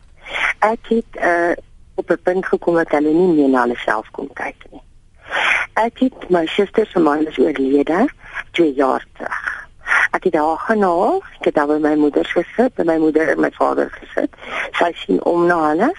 Ek 0.66 0.94
het 0.94 1.22
uh 1.22 1.56
op 1.98 2.12
'n 2.12 2.22
punt 2.24 2.46
gekom 2.46 2.76
dat 2.76 2.92
hulle 2.92 3.14
nie 3.14 3.34
meer 3.34 3.50
na 3.50 3.62
hulle 3.62 3.76
self 3.76 4.10
kon 4.12 4.30
kyk 4.34 4.66
nie. 4.72 4.82
Ek 5.74 6.00
het 6.00 6.30
my 6.30 6.46
suster 6.46 6.86
se 6.86 7.00
man 7.00 7.28
is 7.28 7.38
oorlede 7.38 8.10
2 8.52 8.74
jaar 8.74 9.06
terug. 9.14 9.70
Ek 10.12 10.24
het 10.24 10.34
daar 10.34 10.58
genaal, 10.58 11.24
ek 11.40 11.46
het 11.46 11.56
daar 11.56 11.68
by 11.68 11.80
my 11.82 11.96
moeder 11.96 12.26
gesit, 12.26 12.74
by 12.76 12.84
my 12.84 12.98
moeder 12.98 13.30
en 13.30 13.40
my 13.40 13.52
vader 13.52 13.90
gesit. 13.90 14.34
Sy 14.72 14.92
sien 14.94 15.24
om 15.24 15.46
na 15.46 15.58
hulle. 15.70 15.92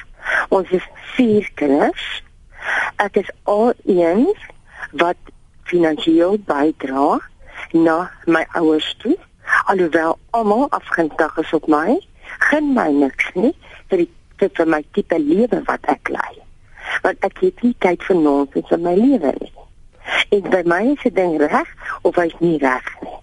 Ons 0.49 0.71
is 0.71 0.87
vier 1.15 1.51
kinders. 1.55 2.23
Ek 2.97 3.17
is 3.17 3.31
al 3.43 3.73
een 3.85 4.35
wat 4.93 5.17
finansiëel 5.63 6.39
bydra 6.47 7.19
na 7.73 8.11
my 8.27 8.47
ouers 8.53 8.95
toe. 8.99 9.17
Alhoewel 9.67 10.19
almal 10.31 10.67
afgerig 10.71 11.37
is 11.43 11.53
op 11.53 11.67
my, 11.67 11.99
gen 12.51 12.73
my 12.75 12.89
niks 12.93 13.31
nie 13.35 13.55
vir 13.91 14.05
die 14.05 14.11
vir 14.57 14.71
my 14.71 14.83
tipe 14.95 15.19
lewe 15.19 15.63
wat 15.67 15.87
ek 15.91 16.11
lei. 16.15 16.35
Want 17.05 17.25
ek 17.27 17.41
het 17.43 17.63
nie 17.67 17.75
tyd 17.85 18.05
vir 18.07 18.17
nonsens 18.17 18.71
in 18.77 18.85
my 18.87 18.95
lewe 18.99 19.33
nie. 19.41 19.55
En 20.37 20.51
by 20.53 20.63
my 20.65 20.83
is 20.93 21.03
dit 21.03 21.17
ding 21.17 21.37
reg 21.43 21.73
of 22.03 22.21
hy's 22.21 22.37
nie 22.45 22.59
reg 22.63 22.87
nie. 23.03 23.17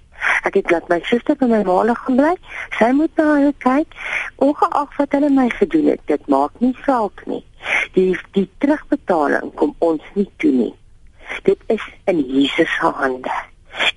Ek 0.45 0.59
het 0.59 0.71
laat 0.73 0.89
my 0.91 0.99
suster 1.09 1.38
by 1.39 1.47
my 1.49 1.63
ma 1.65 1.81
gaan 1.93 2.19
bly. 2.19 2.33
Sy 2.77 2.91
moet 2.97 3.17
na 3.17 3.25
haar 3.39 3.55
kyk. 3.65 3.95
Ongeag 4.45 4.97
wat 4.99 5.17
hulle 5.17 5.29
my 5.33 5.47
gedoen 5.49 5.91
het, 5.93 6.03
dit 6.11 6.27
maak 6.29 6.53
nie 6.61 6.75
saak 6.85 7.25
nie. 7.29 7.43
Die 7.97 8.13
die 8.38 8.47
terugbetaling 8.61 9.53
kom 9.59 9.73
ons 9.79 10.03
nie 10.13 10.27
toe 10.43 10.51
nie. 10.51 10.73
Dit 11.47 11.61
is 11.73 11.81
in 12.11 12.21
Jesus 12.21 12.69
se 12.77 12.91
hande. 12.99 13.33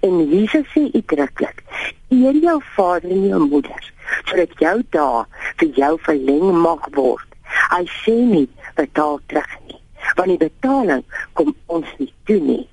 En 0.01 0.21
Jesus 0.31 0.67
sê 0.73 0.87
uitdruklik: 0.95 1.65
"Eer 2.11 2.37
jou 2.43 2.61
vader 2.77 3.11
en 3.11 3.29
jou 3.29 3.41
moeder, 3.49 3.93
sodat 4.25 4.53
jou 4.59 4.83
dae 4.91 5.25
vir 5.59 5.69
jou 5.77 5.99
verleng 6.07 6.61
mag 6.63 6.89
word." 6.95 7.29
Hy 7.71 7.85
sê 8.05 8.15
nie 8.15 8.49
betaal 8.77 9.21
terug 9.27 9.55
nie, 9.67 9.81
want 10.17 10.29
die 10.29 10.39
betaling 10.39 11.05
kom 11.33 11.55
ons 11.67 11.89
nie 11.99 12.13
toe 12.27 12.41
nie. 12.41 12.69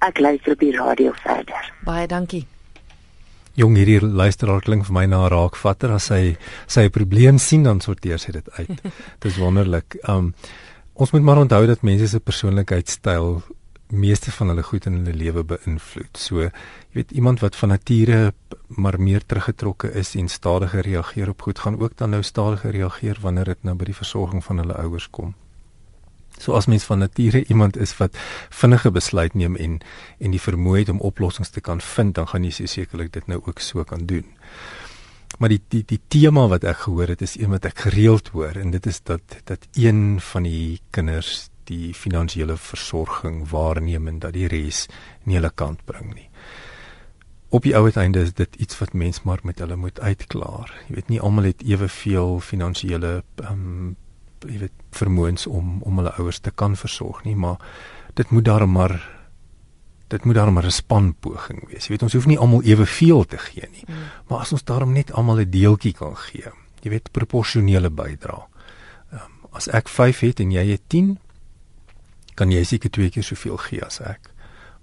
Ek 0.00 0.18
luister 0.18 0.52
op 0.52 0.62
die 0.62 0.72
radio 0.76 1.12
verder. 1.22 1.72
Baie 1.84 2.06
dankie. 2.08 2.46
Jong 3.58 3.74
hierdie 3.76 4.00
luisteraar 4.00 4.62
klink 4.64 4.86
vir 4.86 4.94
my 4.96 5.06
na 5.10 5.24
raakvatter 5.28 5.92
as 5.92 6.08
hy 6.14 6.36
sy 6.70 6.86
probleem 6.94 7.40
sien 7.42 7.66
dan 7.66 7.82
sorteer 7.84 8.20
sy 8.22 8.32
dit 8.32 8.46
uit. 8.56 8.84
Dis 9.24 9.40
wonderlik. 9.42 9.98
Um 10.08 10.32
ons 11.00 11.12
moet 11.14 11.24
maar 11.24 11.40
onthou 11.42 11.64
dat 11.68 11.82
mense 11.86 12.08
se 12.12 12.20
persoonlikheidstyl 12.20 13.40
meeste 13.90 14.32
van 14.32 14.48
hulle 14.48 14.62
goed 14.62 14.86
in 14.86 15.00
hulle 15.00 15.14
lewe 15.16 15.44
beïnvloed. 15.44 16.18
So, 16.18 16.46
jy 16.46 16.50
weet 16.98 17.10
iemand 17.10 17.40
wat 17.40 17.56
van 17.56 17.68
nature 17.74 18.32
maar 18.68 19.00
meer 19.00 19.26
teruggetrokke 19.26 19.92
is 19.92 20.14
en 20.14 20.28
stadiger 20.28 20.86
reageer 20.86 21.28
op 21.28 21.42
goed 21.42 21.58
gaan 21.58 21.78
ook 21.80 21.96
dan 21.96 22.10
nou 22.10 22.22
stadiger 22.22 22.70
reageer 22.70 23.18
wanneer 23.20 23.44
dit 23.44 23.62
nou 23.62 23.74
by 23.76 23.90
die 23.90 23.96
versorging 23.96 24.44
van 24.44 24.62
hulle 24.62 24.78
ouers 24.78 25.10
kom. 25.10 25.34
So 26.38 26.54
as 26.56 26.66
mens 26.66 26.84
van 26.88 26.98
nature 26.98 27.44
iemand 27.44 27.76
is 27.76 27.96
wat 27.98 28.16
vinnige 28.48 28.90
besluit 28.90 29.34
neem 29.34 29.56
en 29.56 29.80
en 30.18 30.30
die 30.30 30.40
vermoë 30.40 30.78
het 30.78 30.88
om 30.88 31.00
oplossings 31.00 31.50
te 31.50 31.60
kan 31.60 31.80
vind, 31.80 32.14
dan 32.14 32.28
gaan 32.28 32.44
jy 32.44 32.66
sekerlik 32.66 33.12
dit 33.12 33.26
nou 33.26 33.42
ook 33.44 33.60
so 33.60 33.84
kan 33.84 34.06
doen. 34.06 34.24
Maar 35.38 35.48
die 35.48 35.60
die 35.68 35.82
die 35.86 36.00
tema 36.08 36.46
wat 36.48 36.64
ek 36.64 36.86
gehoor 36.86 37.12
het 37.12 37.22
is 37.22 37.36
een 37.38 37.50
wat 37.50 37.64
ek 37.64 37.78
gereeld 37.86 38.28
hoor 38.28 38.56
en 38.56 38.70
dit 38.70 38.86
is 38.86 39.02
dat 39.02 39.40
dat 39.44 39.66
een 39.74 40.20
van 40.20 40.42
die 40.42 40.80
kinders 40.90 41.49
die 41.70 41.94
finansiële 41.94 42.56
versorging 42.56 43.44
waarneem 43.50 44.08
en 44.10 44.18
dat 44.18 44.34
die 44.34 44.48
res 44.50 44.88
nie 45.24 45.38
hulle 45.38 45.52
kant 45.54 45.86
bring 45.86 46.12
nie. 46.14 46.28
op 47.50 47.66
die 47.66 47.74
ou 47.74 47.84
uiteinde 47.84 48.22
is 48.22 48.34
dit 48.38 48.56
iets 48.62 48.78
wat 48.78 48.92
mens 48.92 49.22
maar 49.26 49.40
met 49.42 49.58
hulle 49.58 49.76
moet 49.76 50.00
uitklaar. 50.00 50.70
Jy 50.88 50.94
weet 50.94 51.08
nie 51.10 51.20
almal 51.20 51.48
het 51.50 51.64
eweveel 51.66 52.38
finansiële 52.40 53.22
ehm 53.42 53.52
um, 53.52 53.96
jy 54.40 54.56
weet 54.62 54.76
vermoëns 54.96 55.46
om 55.46 55.82
om 55.84 55.98
hulle 56.00 56.12
ouers 56.16 56.38
te 56.40 56.50
kan 56.50 56.76
versorg 56.76 57.24
nie, 57.24 57.34
maar 57.36 57.58
dit 58.14 58.30
moet 58.30 58.44
daarom 58.44 58.72
maar 58.72 58.94
dit 60.08 60.24
moet 60.24 60.34
daarom 60.34 60.58
'n 60.58 60.70
spanpoging 60.70 61.68
wees. 61.68 61.86
Jy 61.86 61.88
weet 61.88 62.02
ons 62.02 62.12
hoef 62.12 62.26
nie 62.26 62.38
almal 62.38 62.62
eweveel 62.62 63.24
te 63.24 63.38
gee 63.38 63.68
nie, 63.72 63.84
mm. 63.86 63.94
maar 64.28 64.38
as 64.38 64.52
ons 64.52 64.64
daarom 64.64 64.92
net 64.92 65.12
almal 65.12 65.40
'n 65.40 65.50
deeltjie 65.50 65.92
kan 65.92 66.16
gee. 66.16 66.50
Jy 66.82 66.90
weet 66.90 67.12
proporsionele 67.12 67.90
bydra. 67.90 68.46
Ehm 69.12 69.22
um, 69.22 69.48
as 69.52 69.68
ek 69.68 69.88
5 69.88 70.20
het 70.20 70.40
en 70.40 70.50
jy 70.50 70.70
het 70.70 70.82
10, 70.86 71.18
kan 72.40 72.52
jy 72.52 72.62
seker 72.64 72.90
twee 72.90 73.12
keer 73.12 73.26
soveel 73.26 73.58
gee 73.68 73.84
as 73.84 74.00
ek. 74.00 74.30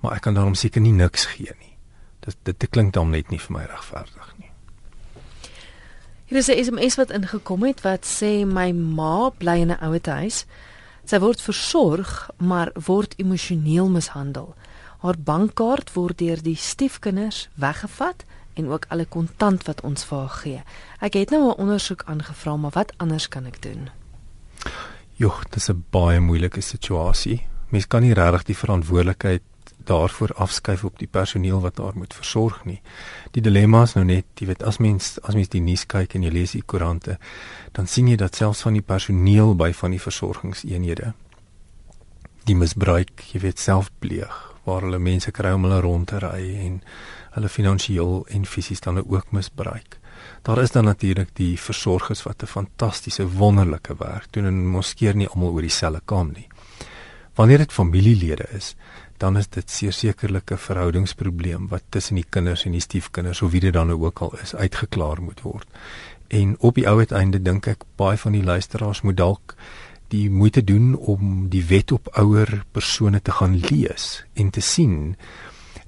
Maar 0.04 0.20
ek 0.20 0.28
kan 0.28 0.38
daarom 0.38 0.56
seker 0.58 0.84
nie 0.84 0.94
niks 0.94 1.26
gee 1.34 1.54
nie. 1.58 1.74
Dit 2.26 2.38
dit, 2.46 2.60
dit 2.60 2.70
klink 2.70 2.94
dan 2.94 3.10
net 3.16 3.32
nie 3.34 3.42
vir 3.42 3.56
my 3.56 3.66
regverdig 3.66 4.30
nie. 4.38 4.52
Hier 6.28 6.38
is 6.38 6.50
'n 6.50 6.64
SMS 6.64 6.96
wat 6.96 7.12
ingekom 7.12 7.64
het 7.64 7.82
wat 7.82 8.06
sê 8.06 8.46
my 8.46 8.72
ma 8.72 9.30
bly 9.30 9.58
in 9.64 9.72
'n 9.72 9.82
ouete 9.82 10.12
huis. 10.12 10.46
Sy 11.06 11.20
word 11.20 11.42
versorg, 11.42 12.30
maar 12.38 12.72
word 12.76 13.14
emosioneel 13.18 13.90
mishandel. 13.90 14.56
Haar 15.00 15.16
bankkaart 15.18 15.94
word 15.94 16.18
deur 16.18 16.42
die 16.42 16.56
stiefkinders 16.56 17.50
weggevat 17.56 18.26
en 18.54 18.68
ook 18.68 18.86
alle 18.88 19.06
kontant 19.06 19.64
wat 19.64 19.82
ons 19.82 20.04
vir 20.04 20.18
haar 20.18 20.30
gee. 20.44 20.62
Ek 21.00 21.14
het 21.14 21.30
nou 21.30 21.42
'n 21.48 21.58
ondersoek 21.58 22.04
aangevra, 22.06 22.56
maar 22.56 22.72
wat 22.72 22.94
anders 22.98 23.28
kan 23.28 23.46
ek 23.46 23.62
doen? 23.62 23.90
Joh, 25.18 25.40
dit 25.44 25.56
is 25.56 25.70
'n 25.70 25.84
baie 25.90 26.20
moeilike 26.20 26.62
situasie. 26.62 27.48
Mens 27.70 27.88
kan 27.88 28.02
nie 28.02 28.14
regtig 28.14 28.44
die 28.44 28.58
verantwoordelikheid 28.58 29.42
daarvoor 29.84 30.34
afskuif 30.34 30.84
op 30.84 31.00
die 31.00 31.08
personeel 31.08 31.62
wat 31.62 31.76
daar 31.76 31.96
moet 31.96 32.14
versorg 32.14 32.66
nie. 32.66 32.82
Die 33.32 33.42
dilemma 33.42 33.82
is 33.82 33.94
nou 33.94 34.06
net, 34.06 34.26
jy 34.36 34.46
weet, 34.46 34.64
as 34.64 34.78
mens 34.78 35.22
as 35.22 35.34
mens 35.34 35.50
die 35.50 35.62
nuus 35.62 35.86
kyk 35.86 36.14
en 36.14 36.24
jy 36.24 36.30
lees 36.30 36.52
die 36.52 36.64
koerante, 36.66 37.18
dan 37.72 37.88
sien 37.88 38.08
jy 38.08 38.16
dat 38.16 38.36
selfs 38.36 38.62
van 38.62 38.74
die 38.74 38.82
personeel 38.82 39.56
by 39.56 39.74
van 39.74 39.92
die 39.92 40.02
versorgingseenhede 40.02 41.14
die 42.48 42.56
misbruik, 42.56 43.26
jy 43.34 43.42
weet, 43.44 43.60
self 43.60 43.92
pleeg 44.00 44.36
waar 44.68 44.84
hulle 44.84 45.00
mense 45.00 45.32
kry 45.32 45.54
om 45.56 45.64
hulle 45.64 45.80
rond 45.84 46.10
te 46.12 46.20
ry 46.20 46.42
en 46.66 46.82
hulle 47.38 47.50
finansiëel 47.52 48.26
en 48.36 48.46
fisies 48.46 48.84
dan 48.84 49.00
ook 49.00 49.32
misbruik. 49.32 50.00
Daar 50.42 50.62
is 50.62 50.72
dan 50.72 50.84
natuurlik 50.84 51.30
die 51.34 51.60
versorgers 51.60 52.24
wat 52.24 52.44
'n 52.44 52.46
fantastiese 52.46 53.28
wonderlike 53.28 53.96
werk 53.98 54.28
doen 54.32 54.46
en 54.46 54.68
mos 54.68 54.94
keer 54.94 55.16
nie 55.16 55.28
almal 55.28 55.52
oor 55.52 55.62
dieselfde 55.62 56.02
kam 56.06 56.32
nie. 56.34 56.48
Wanneer 57.36 57.58
dit 57.58 57.74
familielede 57.74 58.46
is, 58.52 58.76
dan 59.18 59.38
is 59.38 59.48
dit 59.48 59.70
sekerlik 59.70 60.52
'n 60.52 60.58
verhoudingsprobleem 60.58 61.68
wat 61.68 61.84
tussen 61.90 62.16
die 62.16 62.26
kinders 62.30 62.66
en 62.66 62.72
die 62.72 62.82
stiefkinders 62.82 63.42
of 63.42 63.52
wie 63.52 63.60
dit 63.60 63.74
dan 63.74 63.92
ook 63.92 64.20
al 64.20 64.38
is 64.42 64.56
uitgeklaar 64.56 65.22
moet 65.22 65.42
word. 65.42 65.68
En 66.28 66.56
op 66.60 66.76
die 66.76 66.88
ou 66.88 66.98
uiteinde 66.98 67.42
dink 67.42 67.68
ek 67.68 67.84
baie 67.96 68.18
van 68.18 68.32
die 68.32 68.44
luisteraars 68.44 69.02
moet 69.02 69.18
dalk 69.18 69.56
die 70.08 70.30
moeite 70.30 70.64
doen 70.64 70.96
om 70.96 71.50
die 71.50 71.66
wet 71.66 71.92
op 71.92 72.08
ouer 72.18 72.64
persone 72.72 73.22
te 73.22 73.32
gaan 73.32 73.56
lees 73.56 74.26
en 74.34 74.50
te 74.50 74.62
sien 74.62 75.16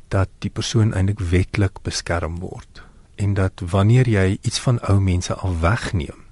dat 0.07 0.29
die 0.39 0.49
persoon 0.49 0.93
eintlik 0.93 1.19
wetlik 1.19 1.81
beskerm 1.83 2.39
word 2.39 2.88
en 3.19 3.35
dat 3.37 3.61
wanneer 3.71 4.07
jy 4.07 4.37
iets 4.41 4.59
van 4.63 4.79
ou 4.87 4.99
mense 5.03 5.35
af 5.35 5.59
wegneem 5.59 6.25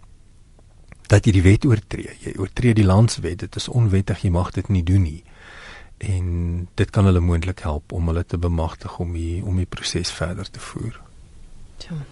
dat 1.07 1.25
jy 1.25 1.31
die 1.39 1.45
wet 1.45 1.65
oortree 1.65 2.15
jy 2.23 2.35
oortree 2.39 2.73
die 2.73 2.87
landswet 2.87 3.43
dit 3.43 3.55
is 3.55 3.67
onwettig 3.67 4.23
jy 4.23 4.31
mag 4.31 4.51
dit 4.55 4.69
nie 4.71 4.83
doen 4.83 5.03
nie 5.07 5.23
en 5.97 6.67
dit 6.73 6.89
kan 6.89 7.05
hulle 7.09 7.19
moontlik 7.19 7.63
help 7.65 7.91
om 7.91 8.07
hulle 8.07 8.25
te 8.25 8.37
bemagtig 8.37 8.99
om 8.99 9.13
die 9.13 9.41
om 9.43 9.57
die 9.57 9.65
proses 9.65 10.11
verder 10.11 10.49
te 10.49 10.59
voer. 10.59 11.01
Tjoh. 11.77 12.05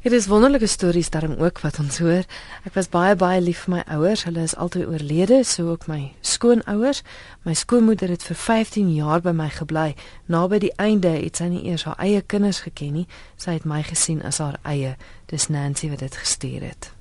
Dit 0.00 0.12
is 0.12 0.26
wonderlike 0.26 0.66
stories 0.66 1.10
daarom 1.10 1.34
ook 1.36 1.60
wat 1.60 1.78
ons 1.78 1.98
hoor. 1.98 2.24
Ek 2.64 2.72
was 2.72 2.86
baie 2.88 3.12
baie 3.20 3.40
lief 3.44 3.66
vir 3.66 3.74
my 3.74 3.80
ouers. 3.92 4.22
Hulle 4.24 4.40
is 4.48 4.54
altyd 4.56 4.86
oorlede, 4.88 5.42
so 5.44 5.68
ook 5.68 5.84
my 5.92 6.14
skoonouers. 6.24 7.02
My 7.44 7.52
skoonmoeder 7.52 8.08
het 8.08 8.24
vir 8.24 8.38
15 8.40 8.94
jaar 8.94 9.20
by 9.20 9.34
my 9.36 9.50
gebly. 9.52 9.92
Naby 10.24 10.62
die 10.64 10.72
einde 10.80 11.12
het 11.12 11.36
sy 11.36 11.50
nie 11.52 11.66
eers 11.68 11.84
haar 11.84 12.00
eie 12.00 12.24
kinders 12.24 12.62
geken 12.64 12.96
nie. 12.96 13.04
Sy 13.36 13.58
het 13.58 13.68
my 13.68 13.82
gesien 13.84 14.24
as 14.24 14.40
haar 14.40 14.56
eie. 14.64 14.96
Dis 15.28 15.50
Nancy 15.52 15.92
wat 15.92 16.00
dit 16.00 16.16
gestuur 16.16 16.64
het. 16.64 16.92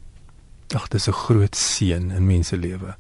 Ag, 0.76 0.92
dis 0.92 1.08
'n 1.08 1.16
groot 1.24 1.56
seën 1.56 2.12
in 2.12 2.28
mense 2.28 2.58
lewe. 2.58 2.98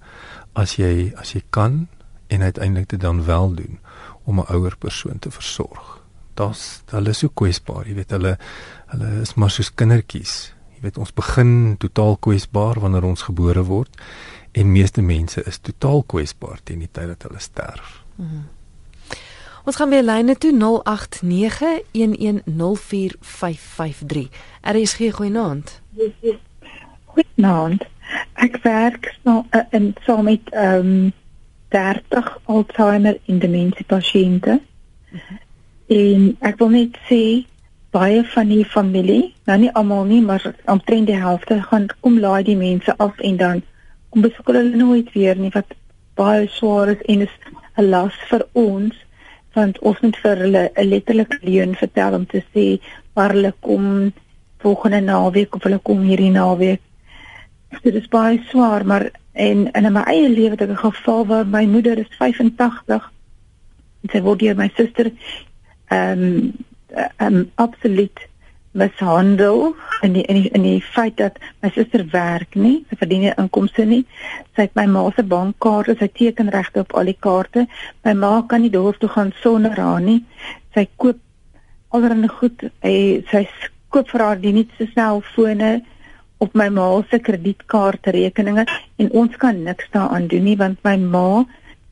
As 0.55 0.79
jy 0.79 1.11
as 1.17 1.33
jy 1.33 1.43
kan 1.49 1.87
en 2.27 2.41
uiteindelik 2.41 2.89
dit 2.89 2.99
dan 3.01 3.25
wel 3.25 3.53
doen 3.53 3.79
om 4.23 4.39
'n 4.39 4.47
ouer 4.47 4.77
persoon 4.77 5.19
te 5.19 5.31
versorg 5.31 5.98
daar's 6.39 6.81
hulle 6.93 7.13
is 7.13 7.21
so 7.23 7.29
kwesbaar, 7.41 7.87
jy 7.87 7.95
weet 7.99 8.15
hulle 8.15 8.37
hulle 8.93 9.09
is 9.23 9.35
maar 9.37 9.51
soos 9.53 9.71
kindertjies. 9.75 10.53
Jy 10.77 10.81
weet 10.87 10.97
ons 11.01 11.13
begin 11.13 11.75
totaal 11.81 12.15
kwesbaar 12.23 12.79
wanneer 12.81 13.05
ons 13.09 13.27
gebore 13.27 13.63
word 13.67 13.99
en 14.57 14.71
meeste 14.71 15.01
mense 15.05 15.43
is 15.45 15.59
totaal 15.61 16.03
kwesbaar 16.09 16.59
teen 16.63 16.79
die 16.85 16.91
tyd 16.91 17.07
dat 17.13 17.23
hulle 17.27 17.41
sterf. 17.43 18.03
Mm 18.15 18.27
-hmm. 18.29 18.45
Ons 19.65 19.75
gaan 19.75 19.89
weer 19.89 20.03
lyne 20.03 20.37
toe 20.37 20.53
0891104553. 20.57 20.61
RSG 24.61 24.99
goeienaand. 25.11 25.81
Goeienaand. 27.05 27.85
Ek 28.33 28.57
werk 28.63 29.17
nou 29.23 29.45
in 29.69 29.95
saam 30.05 30.23
met 30.23 30.49
ehm 30.49 30.75
um, 30.85 31.13
30 31.69 32.39
Alzheimer 32.43 33.19
en 33.25 33.39
demensie 33.39 33.85
pasiënte. 33.85 34.61
Mm 35.11 35.19
-hmm. 35.19 35.48
En 35.89 36.37
ek 36.45 36.59
wil 36.61 36.69
net 36.69 36.97
sê 37.09 37.21
baie 37.89 38.21
van 38.35 38.49
die 38.53 38.65
familie, 38.65 39.31
nou 39.49 39.57
nie 39.57 39.71
almal 39.73 40.05
nie, 40.05 40.21
maar 40.21 40.43
omtrent 40.69 41.09
die 41.09 41.17
helfte 41.17 41.57
gaan 41.65 41.87
kom 42.05 42.19
laai 42.21 42.43
die 42.45 42.57
mense 42.57 42.93
af 43.01 43.17
en 43.25 43.37
dan 43.37 43.63
kom 44.13 44.21
besoek 44.21 44.51
hulle 44.51 44.77
nooit 44.77 45.09
weer 45.15 45.37
nie 45.37 45.49
wat 45.55 45.73
baie 46.19 46.45
swaar 46.53 46.93
is 46.93 47.01
en 47.09 47.25
is 47.25 47.35
'n 47.77 47.89
las 47.89 48.13
vir 48.29 48.45
ons 48.53 48.95
want 49.55 49.79
ons 49.79 50.01
moet 50.01 50.17
vir 50.23 50.37
hulle 50.43 50.63
'n 50.75 50.89
letterlike 50.89 51.37
leuen 51.41 51.75
vertel 51.75 52.13
om 52.13 52.25
te 52.25 52.43
sê 52.53 52.65
waar 53.15 53.33
hulle 53.33 53.53
kom 53.59 54.13
volgende 54.61 55.01
naweek 55.01 55.55
of 55.55 55.63
hulle 55.63 55.79
kom 55.79 56.01
hierdie 56.03 56.31
naweek. 56.31 56.81
Dit 57.83 57.95
is 57.95 58.07
baie 58.07 58.41
swaar, 58.49 58.85
maar 58.85 59.09
en 59.33 59.71
in 59.71 59.93
my 59.93 60.03
eie 60.11 60.29
lewe 60.29 60.51
het 60.51 60.61
ek 60.61 60.69
'n 60.69 60.85
geval 60.85 61.25
waar 61.25 61.45
my 61.45 61.65
moeder 61.65 61.97
is 61.97 62.17
85 62.17 63.11
en 64.03 64.09
sy 64.11 64.21
word 64.21 64.39
deur 64.39 64.55
my 64.55 64.69
suster 64.75 65.11
ehm 65.89 66.25
um, 66.25 66.51
um, 67.19 67.51
absoluut 67.55 68.29
mishandel 68.71 69.75
in 70.01 70.13
die, 70.13 70.23
in 70.23 70.41
die 70.41 70.49
in 70.53 70.61
die 70.61 70.81
feit 70.83 71.17
dat 71.17 71.39
my 71.61 71.71
suster 71.73 72.05
werk 72.11 72.55
nie, 72.55 72.83
sy 72.89 72.97
verdien 73.01 73.25
nie 73.25 73.33
inkomste 73.41 73.85
nie. 73.85 74.03
Sy 74.55 74.67
het 74.67 74.77
my 74.77 74.85
ma 74.91 75.03
se 75.15 75.25
bankkaarte, 75.25 75.97
sy 75.99 76.09
tekenregte 76.13 76.83
op 76.85 76.93
al 76.97 77.09
die 77.09 77.17
kaarte. 77.19 77.65
My 78.05 78.13
ma 78.13 78.33
kan 78.47 78.63
nie 78.63 78.73
dorp 78.73 79.01
toe 79.01 79.09
gaan 79.09 79.33
sonder 79.41 79.75
haar 79.79 80.01
nie. 80.05 80.21
Sy 80.77 80.85
koop 81.01 81.19
allerlei 81.89 82.29
goed. 82.39 82.67
Hy 82.85 82.95
sy 83.31 83.45
koop 83.89 84.11
vir 84.13 84.25
haar 84.25 84.41
die 84.41 84.53
nuutste 84.53 84.89
selfone 84.93 85.79
op 86.39 86.53
my 86.55 86.69
ma 86.71 86.87
se 87.09 87.19
kredietkaartrekeninge 87.19 88.63
en 89.01 89.09
ons 89.21 89.33
kan 89.41 89.57
niks 89.65 89.89
daaraan 89.95 90.29
doen 90.31 90.45
nie 90.47 90.55
want 90.59 90.79
my 90.87 90.95
ma 91.01 91.43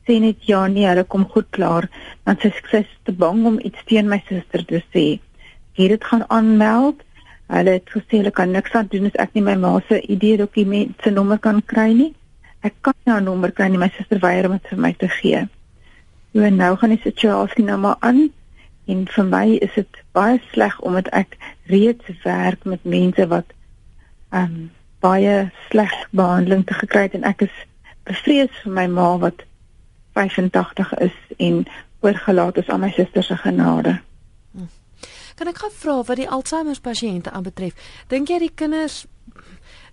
sê 0.08 0.16
net 0.24 0.46
ja 0.48 0.62
nee, 0.66 0.86
hulle 0.88 1.04
kom 1.04 1.26
goed 1.28 1.50
klaar, 1.52 1.88
want 2.24 2.40
sy 2.40 2.50
sê 2.70 2.80
te 3.04 3.12
bang 3.12 3.44
om 3.50 3.58
iets 3.60 3.84
teen 3.90 4.08
my 4.08 4.22
suster 4.28 4.64
te 4.64 4.80
sê. 4.94 5.06
Hier 5.76 5.92
dit 5.94 6.08
gaan 6.10 6.24
aanmeld. 6.32 7.04
Hulle 7.52 7.76
het 7.78 7.92
gesê 7.92 8.18
hulle 8.18 8.32
kan 8.32 8.50
niks 8.52 8.74
aan 8.76 8.88
doen 8.92 9.08
as 9.08 9.20
ek 9.20 9.36
nie 9.36 9.44
my 9.44 9.54
ma 9.60 9.76
se 9.88 10.00
ID-dokument 10.00 10.96
se 11.04 11.12
nommer 11.12 11.38
kan 11.44 11.60
kry 11.72 11.92
nie. 11.92 12.10
Ek 12.64 12.74
kan 12.82 12.96
nie 13.04 13.12
haar 13.12 13.22
nommer 13.24 13.52
kry 13.52 13.68
nie, 13.68 13.80
my 13.80 13.88
suster 13.96 14.20
weier 14.24 14.48
om 14.48 14.56
dit 14.56 14.72
vir 14.72 14.82
my 14.84 14.92
te 14.98 15.08
gee. 15.20 15.44
So 16.32 16.50
nou 16.52 16.72
gaan 16.80 16.92
die 16.96 17.04
situasie 17.04 17.64
nou 17.64 17.78
maar 17.84 17.96
aan 18.00 18.28
en 18.88 19.04
vir 19.12 19.28
my 19.28 19.46
is 19.64 19.74
dit 19.76 20.00
baie 20.16 20.40
sleg 20.50 20.76
omdat 20.88 21.08
ek 21.16 21.36
reeds 21.72 22.08
werk 22.24 22.64
met 22.64 22.84
mense 22.84 23.28
wat 23.32 23.54
ehm 24.32 24.44
um, 24.44 24.68
baie 25.00 25.34
sleg 25.68 25.92
behandeling 26.10 26.64
te 26.66 26.74
gekry 26.74 27.04
het 27.06 27.14
en 27.14 27.26
ek 27.28 27.44
is 27.46 27.58
bevrees 28.08 28.54
vir 28.64 28.72
my 28.80 28.86
ma 28.90 29.12
wat 29.22 29.44
85 30.18 30.94
is 30.98 31.16
en 31.36 31.66
oorgelaat 32.00 32.56
is 32.56 32.68
aan 32.68 32.80
my 32.80 32.90
suster 32.90 33.22
se 33.22 33.36
genade. 33.36 34.00
Hm. 34.50 34.66
Kan 35.38 35.50
ek 35.52 35.62
gou 35.62 35.70
vra 35.74 36.00
wat 36.02 36.18
die 36.18 36.28
Alzheimer 36.28 36.80
pasiënte 36.82 37.30
aanbetref? 37.30 37.74
Dink 38.10 38.32
jy 38.32 38.38
die 38.42 38.54
kinders 38.54 39.04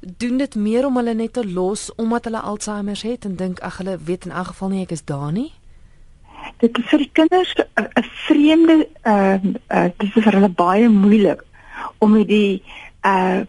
doen 0.01 0.38
dit 0.38 0.55
meer 0.55 0.85
om 0.85 0.97
hulle 0.97 1.13
net 1.17 1.33
te 1.33 1.45
los 1.45 1.88
omdat 1.95 2.29
hulle 2.29 2.41
Alzheimer 2.41 2.99
het 3.03 3.25
en 3.25 3.35
dink 3.35 3.61
ag 3.65 3.77
hulle 3.81 3.97
weet 3.97 4.25
in 4.25 4.33
elk 4.33 4.53
geval 4.53 4.73
nie 4.73 4.83
ek 4.85 4.95
is 4.97 5.05
daar 5.05 5.31
nie? 5.33 5.51
Dit 6.61 6.77
is 6.77 6.89
vir 6.89 7.03
die 7.05 7.11
kinders 7.11 7.53
'n 7.57 8.09
vreemde 8.27 8.88
uh, 9.03 9.38
uh, 9.69 9.89
dit 9.97 10.09
is 10.15 10.23
vir 10.23 10.38
hulle 10.39 10.49
baie 10.49 10.89
moeilik 10.89 11.41
om 11.97 12.11
met 12.17 12.27
die 12.27 12.63
uh 13.05 13.41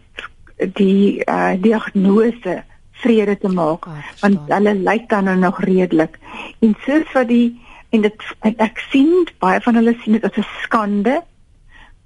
die 0.57 1.21
uh 1.25 1.53
diagnose 1.61 2.63
vrede 3.01 3.37
te 3.37 3.49
maak 3.49 3.87
oh, 3.87 4.03
want 4.21 4.51
hulle 4.51 4.73
lyk 4.73 5.09
dan 5.09 5.29
nou 5.29 5.37
nog 5.37 5.61
redelik. 5.63 6.19
En 6.59 6.75
soos 6.85 7.11
wat 7.13 7.27
die 7.27 7.55
en 7.89 8.01
dit 8.01 8.27
en 8.39 8.55
ek 8.63 8.81
sien 8.91 9.27
baie 9.39 9.61
van 9.63 9.79
hulle 9.79 9.95
sien 10.03 10.17
dit 10.17 10.23
as 10.23 10.37
'n 10.37 10.47
skande 10.63 11.21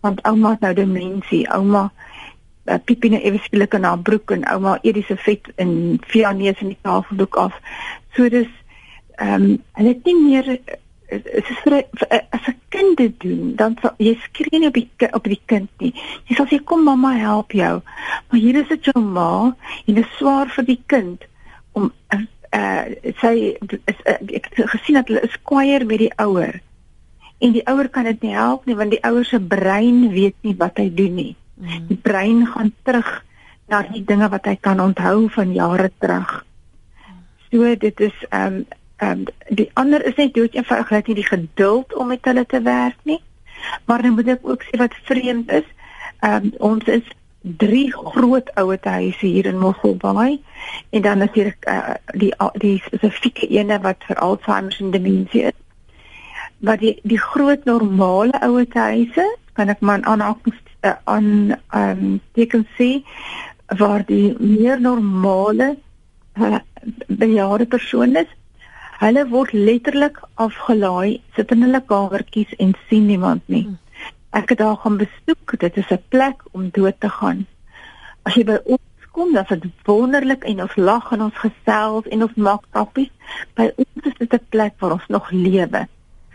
want 0.02 0.22
ouma 0.26 0.56
het 0.56 0.60
nou 0.66 0.74
demensie, 0.74 1.46
ouma 1.54 1.92
uh, 2.66 2.78
piep 2.86 3.04
nou 3.04 3.22
ewe 3.22 3.40
skielik 3.44 3.74
in 3.74 3.84
haar 3.84 4.00
broek 4.00 4.32
en 4.32 4.48
ouma 4.50 4.78
eet 4.82 4.98
die 4.98 5.06
se 5.06 5.18
vet 5.18 5.52
in 5.62 6.00
via 6.08 6.32
neus 6.32 6.62
in 6.62 6.74
die 6.74 6.82
tafeldoek 6.82 7.36
af. 7.36 7.54
So 8.16 8.30
dis 8.30 8.50
ehm 9.22 9.34
um, 9.34 9.58
hulle 9.78 9.94
het 9.94 10.06
nie 10.06 10.18
meer 10.18 10.58
is 11.12 11.50
vir, 11.64 11.84
vir 12.00 12.08
as 12.32 12.48
'n 12.48 12.58
kind 12.70 12.98
dit 12.98 13.20
doen, 13.20 13.56
dan 13.56 13.78
sal 13.82 13.94
jy 13.98 14.16
skree 14.24 14.60
nie 14.60 14.68
op 14.68 14.74
die 14.74 14.90
op 15.14 15.24
die 15.24 15.42
kind 15.46 15.70
nie. 15.80 15.94
Jy 16.28 16.36
sal 16.36 16.48
sê 16.48 16.64
kom 16.64 16.84
mamma 16.84 17.14
help 17.20 17.52
jou. 17.52 17.82
Maar 18.30 18.40
hier 18.40 18.56
is 18.62 18.68
dit 18.68 18.86
jou 18.86 19.04
ma 19.04 19.56
en 19.88 19.94
dit 19.94 20.06
is 20.06 20.18
swaar 20.18 20.48
vir 20.50 20.66
die 20.66 20.82
kind 20.88 21.24
om 21.74 21.92
uh 22.12 22.84
sy 23.22 23.56
is 23.88 24.00
uh, 24.06 24.18
ek 24.36 24.50
het 24.52 24.70
gesien 24.76 25.00
dat 25.00 25.08
hulle 25.08 25.24
is 25.24 25.38
kwaier 25.48 25.86
met 25.86 26.00
die 26.04 26.12
ouer. 26.20 26.60
En 27.40 27.54
die 27.56 27.64
ouer 27.68 27.90
kan 27.90 28.04
dit 28.04 28.22
nie 28.22 28.36
help 28.36 28.66
nie 28.66 28.76
want 28.76 28.92
die 28.92 29.04
ouer 29.08 29.26
se 29.26 29.40
brein 29.40 30.10
weet 30.12 30.36
nie 30.42 30.56
wat 30.58 30.78
hy 30.78 30.90
doen 30.90 31.16
nie. 31.16 31.36
Mm. 31.56 31.88
Die 31.88 31.98
brein 31.98 32.46
gaan 32.48 32.74
terug 32.84 33.24
na 33.72 33.82
die 33.88 34.04
dinge 34.04 34.28
wat 34.30 34.46
hy 34.46 34.58
kan 34.60 34.80
onthou 34.84 35.30
van 35.32 35.54
jare 35.56 35.92
terug. 36.00 36.46
So 37.52 37.76
dit 37.76 38.00
is 38.00 38.16
ehm 38.30 38.62
um, 38.62 38.66
ehm 39.02 39.12
um, 39.12 39.26
die 39.50 39.70
ander 39.74 40.06
is 40.06 40.16
net 40.16 40.34
dood 40.34 40.54
eenvoudig 40.54 40.90
net 40.94 41.08
nie 41.08 41.16
die 41.18 41.28
geduld 41.28 41.94
om 41.98 42.12
met 42.14 42.26
hulle 42.30 42.46
te 42.46 42.62
werk 42.62 42.98
nie. 43.10 43.22
Maar 43.86 44.02
dan 44.02 44.14
moet 44.14 44.28
ek 44.36 44.46
ook 44.46 44.64
sê 44.68 44.78
wat 44.78 44.98
vreemd 45.10 45.52
is, 45.52 45.68
ehm 46.20 46.52
um, 46.52 46.52
ons 46.72 46.86
is 46.86 47.08
drie 47.42 47.90
groot 47.94 48.50
ouete 48.62 48.90
huise 48.90 49.26
hier 49.26 49.48
in 49.50 49.58
Mosselbaai 49.58 50.42
en 50.90 51.02
dan 51.02 51.22
is 51.26 51.34
hier 51.34 51.56
uh, 51.70 51.96
die 52.14 52.30
die 52.62 52.78
spesifieke 52.86 53.50
ene 53.50 53.80
wat 53.82 54.06
vir 54.06 54.22
Alzheimer 54.22 54.78
en 54.80 54.92
demensie 54.94 55.48
is. 55.50 55.58
Maar 56.62 56.78
die 56.78 57.00
die 57.02 57.20
groot 57.20 57.66
normale 57.66 58.42
ouete 58.46 58.80
huise 58.80 59.26
kan 59.58 59.74
ek 59.74 59.82
maar 59.82 60.04
aan 60.04 60.22
uh, 60.22 60.94
aan 61.04 61.58
ehm 61.70 62.06
um, 62.06 62.22
teken 62.38 62.68
sien 62.78 63.02
waar 63.82 64.06
die 64.06 64.36
meer 64.38 64.82
normale 64.82 65.78
uh, 66.38 66.62
bejaarde 67.08 67.66
persone 67.66 68.22
is 68.22 68.38
Hulle 69.02 69.24
word 69.32 69.54
letterlik 69.54 70.20
afgelaai, 70.44 71.22
sit 71.36 71.52
in 71.56 71.66
hulle 71.66 71.82
kamertjies 71.90 72.52
en 72.62 72.76
sien 72.90 73.08
niemand 73.10 73.48
nie. 73.50 73.64
Hmm. 73.66 73.80
Ek 74.38 74.54
het 74.54 74.60
daar 74.62 74.78
gaan 74.84 75.00
besoek, 75.02 75.56
dit 75.60 75.78
is 75.78 75.90
'n 75.92 76.04
plek 76.14 76.44
om 76.52 76.70
dood 76.70 77.00
te 77.00 77.10
gaan. 77.10 77.48
As 78.24 78.36
jy 78.36 78.44
by 78.44 78.60
ons 78.66 79.08
kom, 79.12 79.34
dan 79.34 79.44
is 79.44 79.60
dit 79.60 79.72
wonderlik 79.86 80.44
en 80.44 80.62
ons 80.62 80.76
lag 80.76 81.12
en 81.12 81.22
ons 81.22 81.42
gesels 81.44 82.08
en 82.08 82.24
ons 82.24 82.36
maak 82.36 82.64
kappies. 82.70 83.10
By 83.56 83.72
ons 83.76 84.06
is 84.06 84.18
dit 84.18 84.34
'n 84.34 84.46
plek 84.50 84.74
waar 84.80 84.92
ons 84.92 85.08
nog 85.08 85.32
lewe. 85.32 85.88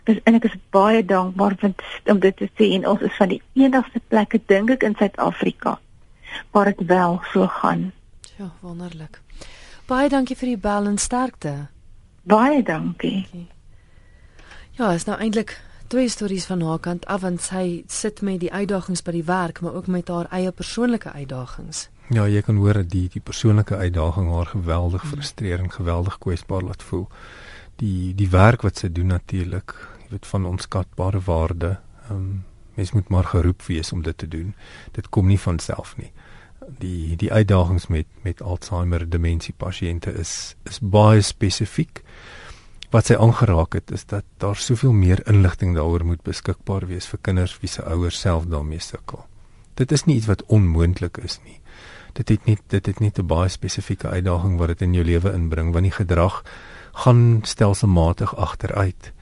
Dis 0.05 0.19
en 0.25 0.35
ek 0.35 0.45
is 0.45 0.59
baie 0.71 1.05
dankbaar 1.05 1.57
want 1.61 1.83
om 2.07 2.19
dit 2.19 2.37
te 2.37 2.49
sien. 2.57 2.87
Ons 2.87 3.01
is 3.01 3.17
van 3.17 3.29
die 3.29 3.43
enigste 3.53 4.01
plekke 4.09 4.41
dink 4.47 4.71
ek 4.71 4.83
in 4.83 4.95
Suid-Afrika 4.95 5.79
waar 6.51 6.65
dit 6.65 6.87
wel 6.87 7.21
so 7.33 7.47
gaan. 7.47 7.93
Ja, 8.39 8.51
wonderlik. 8.61 9.21
Baie 9.87 10.09
dankie 10.09 10.37
vir 10.37 10.49
die 10.49 10.59
bel 10.59 10.87
en 10.87 10.99
sterkte. 10.99 11.76
Baie 12.27 12.63
dankie. 12.63 13.23
Ja, 14.75 14.91
is 14.93 15.05
nou 15.07 15.15
eintlik 15.19 15.53
twee 15.87 16.09
stories 16.11 16.49
van 16.51 16.63
haar 16.67 16.81
kant 16.83 17.05
af 17.07 17.21
want 17.23 17.45
sy 17.45 17.85
sit 17.87 18.19
met 18.27 18.41
die 18.43 18.51
uitdagings 18.51 19.05
by 19.07 19.15
die 19.15 19.27
werk, 19.29 19.61
maar 19.63 19.77
ook 19.79 19.87
met 19.87 20.11
haar 20.11 20.27
eie 20.35 20.51
persoonlike 20.51 21.13
uitdagings. 21.13 21.85
Ja, 22.11 22.27
jy 22.27 22.43
kan 22.43 22.59
hoor 22.59 22.83
dat 22.83 22.91
die 22.91 23.07
die 23.15 23.23
persoonlike 23.23 23.79
uitdaging 23.79 24.27
haar 24.35 24.51
geweldig 24.57 25.07
hmm. 25.07 25.11
frustreer 25.11 25.63
en 25.63 25.71
geweldig 25.71 26.19
kwesbaar 26.19 26.67
laat 26.67 26.83
voel. 26.83 27.07
Die 27.79 28.15
die 28.19 28.31
werk 28.35 28.67
wat 28.67 28.83
sy 28.83 28.91
doen 28.91 29.15
natuurlik, 29.15 29.77
jy 30.03 30.17
weet 30.17 30.27
van 30.27 30.51
onskatbare 30.51 31.23
waarde. 31.31 31.77
Ehm 32.09 32.19
um, 32.19 32.45
mens 32.77 32.91
moet 32.93 33.09
maar 33.09 33.25
geroep 33.25 33.63
wees 33.71 33.93
om 33.93 34.03
dit 34.03 34.19
te 34.19 34.29
doen. 34.29 34.55
Dit 34.93 35.09
kom 35.09 35.27
nie 35.27 35.41
van 35.41 35.59
self 35.59 35.95
nie 35.97 36.11
die 36.79 37.17
die 37.17 37.33
uitdagings 37.33 37.87
met 37.87 38.07
met 38.23 38.43
Alzheimer 38.43 39.09
demensie 39.11 39.55
pasiënte 39.57 40.13
is 40.19 40.57
is 40.65 40.81
baie 40.81 41.23
spesifiek. 41.23 42.03
Wat 42.91 43.11
sy 43.11 43.17
aangeraak 43.19 43.75
het 43.75 43.91
is 43.91 44.07
dat 44.07 44.25
daar 44.39 44.57
soveel 44.57 44.93
meer 44.93 45.23
inligting 45.29 45.75
daaroor 45.75 46.05
moet 46.05 46.23
beskikbaar 46.23 46.87
wees 46.87 47.07
vir 47.07 47.19
kinders 47.23 47.57
wie 47.61 47.71
se 47.71 47.83
ouers 47.83 48.21
self 48.21 48.47
daarmee 48.47 48.81
sukkel. 48.81 49.27
Dit 49.75 49.93
is 49.93 50.07
nie 50.07 50.17
iets 50.17 50.31
wat 50.31 50.45
onmoontlik 50.47 51.19
is 51.19 51.41
nie. 51.45 51.61
Dit 52.13 52.29
het 52.29 52.47
net 52.47 52.63
dit 52.69 52.87
het 52.87 53.01
net 53.01 53.19
'n 53.19 53.27
baie 53.27 53.49
spesifieke 53.49 54.09
uitdaging 54.09 54.59
wat 54.59 54.69
dit 54.69 54.83
in 54.83 54.95
jou 54.95 55.05
lewe 55.05 55.33
inbring 55.33 55.73
want 55.73 55.85
die 55.85 55.99
gedrag 55.99 56.45
gaan 56.93 57.41
stelselmatig 57.43 58.37
agteruit 58.37 59.13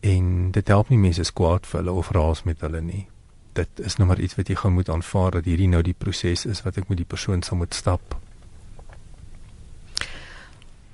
en 0.00 0.50
dit 0.50 0.68
help 0.68 0.88
nie 0.88 0.98
mense 0.98 1.24
skwaad 1.24 1.66
vir 1.66 1.80
hulle 1.80 1.92
of 1.92 2.10
raas 2.10 2.42
met 2.42 2.60
hulle 2.60 2.80
nie 2.80 3.06
dit 3.52 3.80
is 3.84 3.96
nou 3.96 4.08
maar 4.08 4.20
iets 4.20 4.34
wat 4.34 4.48
jy 4.48 4.56
gaan 4.56 4.72
moet 4.72 4.88
aanvaar 4.88 5.30
dat 5.30 5.44
hierdie 5.44 5.68
nou 5.68 5.82
die 5.82 5.96
proses 5.98 6.46
is 6.46 6.62
wat 6.62 6.76
ek 6.80 6.88
met 6.88 7.00
die 7.00 7.08
persoon 7.08 7.42
sal 7.42 7.60
moet 7.60 7.74
stap. 7.74 8.16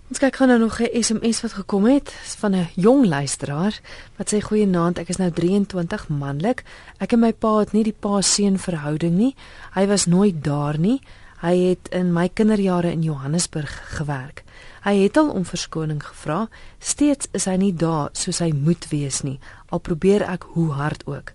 Ons 0.09 0.23
kyk 0.23 0.39
gou 0.41 0.47
nou 0.49 0.59
nog 0.59 0.81
'n 0.81 1.03
SMS 1.03 1.43
wat 1.45 1.53
gekom 1.53 1.85
het 1.85 2.11
van 2.41 2.55
'n 2.55 2.69
jong 2.75 3.07
luisteraar 3.07 3.81
wat 4.17 4.33
sê 4.33 4.41
goeienaand, 4.41 4.99
ek 4.99 5.09
is 5.09 5.17
nou 5.17 5.31
23 5.31 6.09
manlik. 6.09 6.65
Ek 6.99 7.13
en 7.13 7.21
my 7.21 7.33
pa 7.33 7.59
het 7.59 7.73
nie 7.73 7.85
die 7.85 7.97
pa-seun 8.01 8.59
verhouding 8.59 9.17
nie. 9.17 9.35
Hy 9.75 9.87
was 9.87 10.07
nooit 10.07 10.45
daar 10.45 10.79
nie. 10.79 11.01
Hy 11.41 11.57
het 11.57 11.89
in 11.91 12.13
my 12.13 12.29
kinderjare 12.29 12.91
in 12.91 13.03
Johannesburg 13.03 13.97
gewerk. 13.97 14.45
Hy 14.83 14.97
het 15.03 15.17
al 15.17 15.31
om 15.31 15.45
verskoning 15.45 16.03
gevra. 16.03 16.49
Steeds 16.79 17.29
is 17.33 17.45
hy 17.45 17.57
nie 17.57 17.75
daar 17.75 18.09
soos 18.13 18.39
hy 18.39 18.53
moet 18.53 18.89
wees 18.89 19.23
nie. 19.23 19.39
Al 19.69 19.79
probeer 19.79 20.23
ek 20.23 20.43
hoe 20.43 20.73
hard 20.73 21.07
ook 21.07 21.33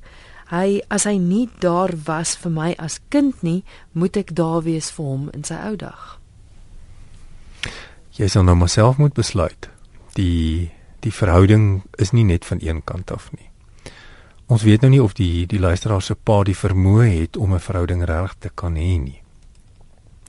hy 0.53 0.81
as 0.93 1.07
hy 1.09 1.17
nie 1.17 1.47
daar 1.63 1.93
was 2.05 2.35
vir 2.37 2.53
my 2.53 2.73
as 2.77 2.99
kind 3.13 3.41
nie, 3.45 3.63
moet 3.93 4.17
ek 4.21 4.35
daar 4.37 4.61
wees 4.65 4.91
vir 4.93 5.09
hom 5.09 5.29
in 5.33 5.45
sy 5.47 5.57
ou 5.69 5.75
dag. 5.79 6.19
Jy 8.13 8.29
sal 8.29 8.45
nou 8.45 8.55
myself 8.59 8.99
moet 9.01 9.15
besluit. 9.17 9.69
Die 10.17 10.69
die 11.03 11.11
verhouding 11.11 11.81
is 11.99 12.13
nie 12.15 12.23
net 12.23 12.45
van 12.47 12.61
een 12.63 12.79
kant 12.87 13.11
af 13.11 13.25
nie. 13.33 13.49
Ons 14.47 14.63
weet 14.63 14.85
nou 14.85 14.91
nie 14.93 15.01
of 15.03 15.17
die 15.17 15.47
die 15.49 15.59
luisteraar 15.59 16.03
se 16.05 16.15
pa 16.15 16.43
die 16.47 16.55
vermoë 16.55 17.09
het 17.09 17.37
om 17.37 17.53
'n 17.53 17.59
verhouding 17.59 18.05
reg 18.05 18.35
te 18.39 18.49
kan 18.55 18.75
hê 18.75 18.99
nie. 19.01 19.19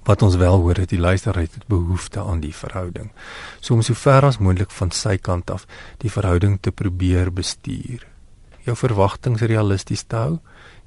Wat 0.05 0.23
ons 0.23 0.37
wel 0.37 0.61
hoor 0.61 0.77
het 0.77 0.91
die 0.91 0.99
luisteraar 0.99 1.43
het 1.43 1.69
behoefte 1.69 2.21
aan 2.21 2.41
die 2.41 2.55
verhouding. 2.55 3.11
So 3.61 3.75
om 3.75 3.83
so 3.83 3.95
ver 3.95 4.25
as 4.25 4.39
moontlik 4.39 4.71
van 4.71 4.91
sy 4.91 5.17
kant 5.17 5.51
af 5.51 5.67
die 5.99 6.11
verhouding 6.11 6.59
te 6.61 6.73
probeer 6.73 7.33
bestuur 7.33 8.14
jou 8.65 8.77
verwagtinge 8.77 9.47
realisties 9.47 10.05
te 10.09 10.17
hou 10.17 10.39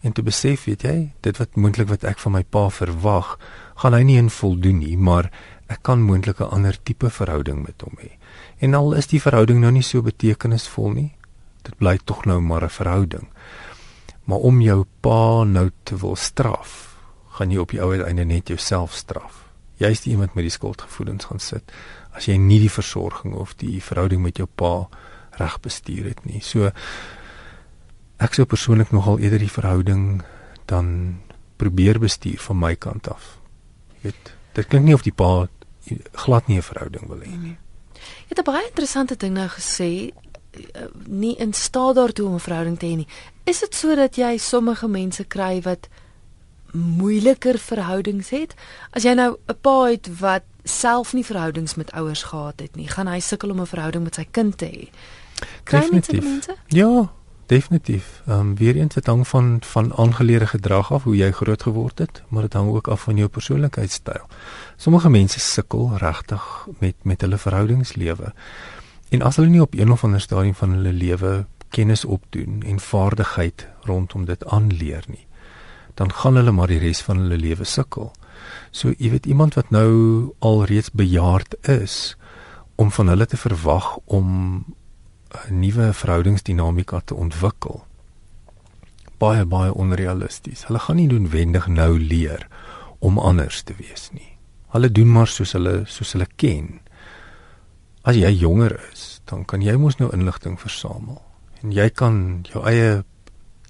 en 0.05 0.13
te 0.13 0.21
besef, 0.21 0.65
weet 0.65 0.83
jy, 0.85 0.95
dit 1.25 1.37
wat 1.37 1.55
moontlik 1.57 1.89
wat 1.89 2.05
ek 2.07 2.19
van 2.21 2.37
my 2.37 2.43
pa 2.43 2.67
verwag, 2.73 3.35
gaan 3.81 3.93
hy 3.97 4.03
nie 4.05 4.17
in 4.21 4.29
voldoen 4.33 4.81
nie, 4.81 4.97
maar 4.97 5.31
ek 5.67 5.83
kan 5.83 6.01
moontlik 6.01 6.39
'n 6.39 6.53
ander 6.53 6.77
tipe 6.83 7.09
verhouding 7.09 7.65
met 7.65 7.81
hom 7.81 7.97
hê. 8.01 8.17
En 8.59 8.73
al 8.73 8.93
is 8.93 9.07
die 9.07 9.21
verhouding 9.21 9.59
nou 9.61 9.71
nie 9.71 9.83
so 9.83 10.01
betekenisvol 10.01 10.89
nie, 10.93 11.11
dit 11.63 11.77
bly 11.77 11.97
tog 12.05 12.25
nou 12.25 12.39
maar 12.41 12.63
'n 12.63 12.69
verhouding. 12.69 13.27
Maar 14.23 14.39
om 14.39 14.61
jou 14.61 14.85
pa 15.01 15.43
nou 15.43 15.71
te 15.83 15.95
wil 15.95 16.15
straf, 16.15 16.97
gaan 17.29 17.51
jy 17.51 17.57
op 17.57 17.71
die 17.71 17.81
ou 17.81 17.93
einde 18.03 18.25
net 18.25 18.47
jouself 18.47 18.93
straf. 18.93 19.45
Jy's 19.77 20.01
die 20.01 20.11
iemand 20.11 20.33
met 20.33 20.43
die 20.43 20.51
skuldgevoelens 20.51 21.25
gaan 21.25 21.39
sit 21.39 21.71
as 22.17 22.25
jy 22.25 22.37
nie 22.37 22.59
die 22.59 22.71
versorging 22.71 23.35
of 23.37 23.53
die 23.61 23.77
verhouding 23.83 24.21
met 24.21 24.37
jou 24.37 24.47
pa 24.55 24.87
reg 25.37 25.59
bestuur 25.61 26.09
het 26.09 26.25
nie. 26.25 26.41
So 26.41 26.71
ek 28.17 28.33
sou 28.33 28.45
persoonlik 28.45 28.91
nogal 28.91 29.19
eerder 29.19 29.39
die 29.39 29.51
verhouding 29.51 30.23
dan 30.65 31.19
probeer 31.57 31.99
bestuur 31.99 32.39
van 32.39 32.59
my 32.59 32.75
kant 32.75 33.09
af. 33.09 33.37
Jy 33.97 34.09
weet, 34.09 34.33
dit 34.57 34.67
klink 34.67 34.85
nie 34.85 34.97
of 34.97 35.05
die 35.05 35.15
pa 35.15 35.47
glad 36.13 36.47
nie 36.47 36.57
'n 36.57 36.61
verhouding 36.61 37.07
wil 37.07 37.19
hê 37.19 37.37
nie. 37.37 37.57
Jy 38.27 38.35
het 38.35 38.39
'n 38.39 38.43
baie 38.43 38.67
interessante 38.67 39.15
ding 39.15 39.33
nou 39.33 39.47
gesê, 39.47 40.11
eh, 40.51 40.81
nie 41.07 41.35
in 41.35 41.53
staat 41.53 41.95
daartoe 41.95 42.27
om 42.27 42.33
'n 42.33 42.39
verhouding 42.39 42.79
te 42.79 42.85
hê 42.85 42.95
nie. 42.95 43.07
Is 43.45 43.59
dit 43.59 43.75
so 43.75 43.95
dat 43.95 44.15
jy 44.15 44.37
sommige 44.37 44.87
mense 44.87 45.23
kry 45.23 45.61
wat 45.61 45.87
moeiliker 46.73 47.57
verhoudings 47.57 48.29
het? 48.29 48.55
As 48.91 49.03
jy 49.03 49.13
nou 49.13 49.37
'n 49.47 49.55
pa 49.61 49.83
het 49.83 50.19
wat 50.19 50.43
self 50.63 51.13
nie 51.13 51.25
verhoudings 51.25 51.75
met 51.75 51.91
ouers 51.91 52.23
gehad 52.23 52.59
het 52.59 52.75
nie, 52.75 52.87
gaan 52.87 53.07
hy 53.07 53.19
sukkel 53.19 53.49
om 53.49 53.61
'n 53.61 53.65
verhouding 53.65 54.03
met 54.03 54.15
sy 54.15 54.27
kind 54.31 54.57
te 54.57 54.65
hê. 54.65 54.89
Kry 55.63 55.89
mense? 55.91 56.55
Ja, 56.67 57.11
Definitief. 57.47 58.21
Ehm 58.25 58.39
um, 58.39 58.55
weer 58.55 58.75
eens 58.75 58.93
dit 58.93 59.05
hang 59.05 59.27
van 59.27 59.57
van 59.59 59.93
aangeleerde 59.95 60.47
gedrag 60.47 60.91
af 60.91 61.03
hoe 61.03 61.15
jy 61.15 61.31
groot 61.31 61.61
geword 61.63 61.99
het, 61.99 62.23
maar 62.27 62.41
dit 62.41 62.53
hang 62.53 62.69
ook 62.69 62.87
af 62.87 63.01
van 63.01 63.15
jou 63.15 63.27
persoonlikheidstyl. 63.27 64.27
Sommige 64.75 65.09
mense 65.09 65.39
sukkel 65.39 65.97
regtig 65.97 66.67
met 66.79 66.95
met 67.01 67.21
hulle 67.21 67.37
verhoudingslewe. 67.37 68.33
En 69.09 69.21
as 69.21 69.35
hulle 69.35 69.47
nie 69.47 69.61
op 69.61 69.73
een 69.73 69.91
of 69.91 70.03
ander 70.03 70.21
stadium 70.21 70.55
van 70.55 70.71
hulle 70.71 70.93
lewe 70.93 71.45
kennis 71.69 72.05
opdoen 72.05 72.63
en 72.65 72.79
vaardigheid 72.79 73.67
rondom 73.81 74.25
dit 74.25 74.45
aanleer 74.45 75.03
nie, 75.07 75.27
dan 75.93 76.13
gaan 76.13 76.35
hulle 76.35 76.51
maar 76.51 76.67
die 76.67 76.79
res 76.79 77.01
van 77.01 77.17
hulle 77.17 77.37
lewe 77.37 77.63
sukkel. 77.63 78.11
So 78.71 78.91
jy 78.97 79.09
weet 79.09 79.25
iemand 79.25 79.53
wat 79.53 79.69
nou 79.69 80.33
al 80.39 80.65
reeds 80.65 80.91
bejaard 80.91 81.55
is 81.61 82.17
om 82.75 82.91
van 82.91 83.07
hulle 83.07 83.25
te 83.25 83.37
verwag 83.37 83.97
om 84.05 84.65
nuwe 85.49 85.93
verhoudingsdinamika 85.93 87.01
te 87.05 87.15
ontwikkel 87.15 87.83
baie 89.17 89.45
baie 89.45 89.73
onrealisties. 89.73 90.65
Hulle 90.69 90.79
gaan 90.79 90.99
nie 90.99 91.07
noodwendig 91.09 91.67
nou 91.67 91.97
leer 91.99 92.47
om 92.99 93.19
anders 93.19 93.63
te 93.65 93.75
wees 93.77 94.09
nie. 94.13 94.37
Hulle 94.73 94.91
doen 94.91 95.11
maar 95.11 95.29
soos 95.31 95.55
hulle 95.57 95.83
soos 95.89 96.13
hulle 96.15 96.27
ken. 96.35 96.79
As 98.07 98.15
jy 98.15 98.29
jonger 98.37 98.77
is, 98.91 99.21
dan 99.27 99.45
kan 99.45 99.63
jy 99.65 99.75
mos 99.79 99.97
nou 99.99 100.11
inligting 100.15 100.57
versamel 100.61 101.21
en 101.63 101.73
jy 101.73 101.89
kan 101.89 102.45
jou 102.45 102.61
eie 102.69 103.01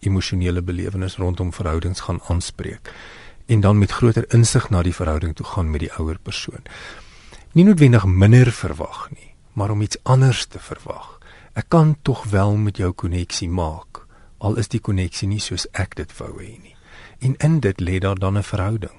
emosionele 0.06 0.62
belewenis 0.62 1.16
rondom 1.18 1.54
verhoudings 1.56 2.04
gaan 2.06 2.20
aanspreek 2.28 2.92
en 3.48 3.64
dan 3.64 3.80
met 3.80 3.96
groter 3.96 4.28
insig 4.36 4.68
na 4.70 4.84
die 4.84 4.94
verhouding 4.94 5.34
toe 5.36 5.46
gaan 5.48 5.72
met 5.72 5.86
die 5.86 5.92
ouer 5.96 6.20
persoon. 6.20 6.68
Nie 7.56 7.64
noodwendig 7.64 8.06
minder 8.06 8.52
verwag 8.52 9.08
nie, 9.16 9.32
maar 9.56 9.72
om 9.72 9.82
iets 9.82 9.98
anders 10.04 10.46
te 10.46 10.60
verwag. 10.60 11.17
Ek 11.58 11.70
kan 11.74 11.96
tog 12.06 12.24
wel 12.30 12.56
met 12.62 12.78
jou 12.78 12.92
koneksie 12.94 13.50
maak, 13.50 14.04
al 14.38 14.60
is 14.62 14.70
die 14.70 14.82
koneksie 14.84 15.26
nie 15.28 15.42
soos 15.42 15.66
ek 15.74 15.96
dit 15.98 16.12
wou 16.20 16.36
hê 16.38 16.52
nie. 16.62 16.76
En 17.26 17.34
in 17.42 17.56
dit 17.66 17.82
lê 17.82 17.98
daar 18.00 18.20
dan 18.22 18.38
'n 18.38 18.44
verhouding 18.44 18.98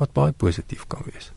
wat 0.00 0.12
baie 0.12 0.32
positief 0.32 0.86
kan 0.86 1.02
wees. 1.04 1.32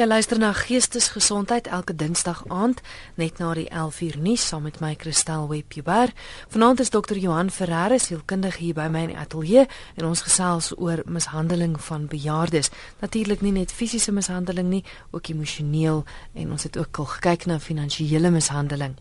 Ja 0.00 0.06
luister 0.06 0.38
na 0.38 0.52
Geestesgesondheid 0.52 1.66
elke 1.66 1.94
Dinsdag 1.94 2.44
aand 2.48 2.78
net 3.14 3.38
na 3.38 3.50
die 3.52 3.66
11uur 3.68 4.14
nuus 4.16 4.46
saam 4.48 4.62
met 4.64 4.78
my 4.80 4.94
Christel 4.96 5.44
Webber. 5.48 6.08
Vanaand 6.48 6.80
is 6.80 6.90
dokter 6.90 7.18
Johan 7.20 7.50
Ferreira 7.50 7.98
sielkundig 7.98 8.56
hier 8.56 8.78
by 8.78 8.86
my 8.88 9.02
in 9.02 9.12
die 9.12 9.18
ateljee 9.20 9.66
en 10.00 10.08
ons 10.08 10.24
gesels 10.24 10.70
oor 10.78 11.02
mishandeling 11.04 11.76
van 11.84 12.08
bejaardes. 12.08 12.72
Natuurlik 13.04 13.44
nie 13.44 13.52
net 13.52 13.76
fisiese 13.76 14.12
mishandeling 14.12 14.72
nie, 14.72 14.84
ook 15.10 15.28
emosioneel 15.28 16.06
en 16.32 16.50
ons 16.50 16.64
het 16.64 16.80
ook 16.80 17.04
al 17.04 17.12
gekyk 17.18 17.46
na 17.52 17.60
finansiële 17.60 18.32
mishandeling. 18.32 18.96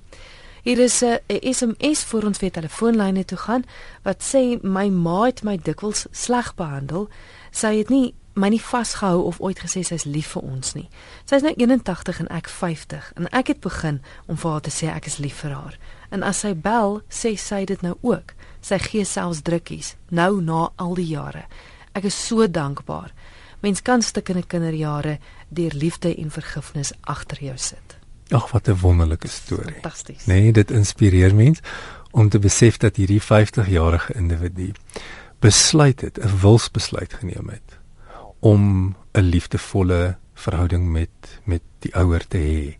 Hier 0.68 0.80
is 0.80 1.02
'n 1.02 1.20
SMS 1.30 2.04
vir 2.04 2.26
ons 2.26 2.38
vir 2.38 2.52
telefoonlyne 2.52 3.26
toe 3.26 3.38
gaan 3.38 3.64
wat 4.04 4.20
sê 4.20 4.62
my 4.62 4.90
ma 4.90 5.24
het 5.24 5.44
my 5.44 5.58
dikwels 5.58 6.08
sleg 6.12 6.56
behandel. 6.56 7.08
Sy 7.52 7.78
het 7.78 7.90
nie 7.90 8.14
my 8.34 8.50
nie 8.50 8.62
vasgehou 8.62 9.24
of 9.28 9.40
ooit 9.40 9.60
gesê 9.60 9.84
sy 9.84 9.98
is 10.00 10.06
lief 10.06 10.34
vir 10.36 10.46
ons 10.46 10.74
nie. 10.76 10.88
Sy 11.26 11.40
is 11.40 11.46
nou 11.46 11.54
81 11.58 12.22
en 12.24 12.30
ek 12.34 12.50
50 12.52 13.12
en 13.18 13.30
ek 13.36 13.54
het 13.54 13.62
begin 13.64 14.00
om 14.28 14.38
vir 14.38 14.52
haar 14.52 14.66
te 14.66 14.74
sê 14.74 14.90
ek 14.94 15.10
is 15.10 15.18
lief 15.20 15.42
vir 15.44 15.56
haar. 15.56 15.78
En 16.14 16.24
as 16.26 16.42
sy 16.46 16.54
bel, 16.54 17.02
sê 17.10 17.36
sy 17.38 17.66
dit 17.70 17.82
nou 17.86 17.96
ook. 18.02 18.34
Sy 18.62 18.80
gee 18.84 19.06
selfs 19.06 19.44
drukkies 19.48 19.96
nou 20.10 20.42
na 20.42 20.70
al 20.78 20.96
die 20.98 21.10
jare. 21.12 21.46
Ek 21.98 22.08
is 22.10 22.18
so 22.18 22.48
dankbaar. 22.48 23.14
Mens 23.62 23.82
kan 23.84 24.02
stukkende 24.02 24.46
kinderjare 24.48 25.18
deur 25.50 25.74
liefde 25.76 26.14
en 26.16 26.32
vergifnis 26.32 26.94
agter 27.02 27.44
jou 27.44 27.58
sit. 27.58 27.98
Ag 28.32 28.52
wat 28.52 28.70
'n 28.70 28.78
wonderlike 28.80 29.28
storie. 29.28 29.74
Fantasties. 29.82 30.26
Nee, 30.26 30.52
dit 30.52 30.72
inspireer 30.72 31.36
mens 31.36 31.60
om 32.12 32.30
te 32.30 32.40
besef 32.40 32.78
dat 32.78 32.96
hierdie 32.96 33.22
50-jarige 33.22 34.14
individu 34.14 34.72
besluit 35.40 36.02
het, 36.02 36.18
'n 36.18 36.40
wilsbesluit 36.42 37.14
geneem 37.14 37.50
het 37.50 37.79
om 38.40 38.96
'n 39.12 39.22
liefdevolle 39.22 40.18
verhouding 40.34 40.92
met 40.92 41.40
met 41.44 41.62
die 41.80 41.96
ouer 41.96 42.28
te 42.28 42.38
hê 42.38 42.78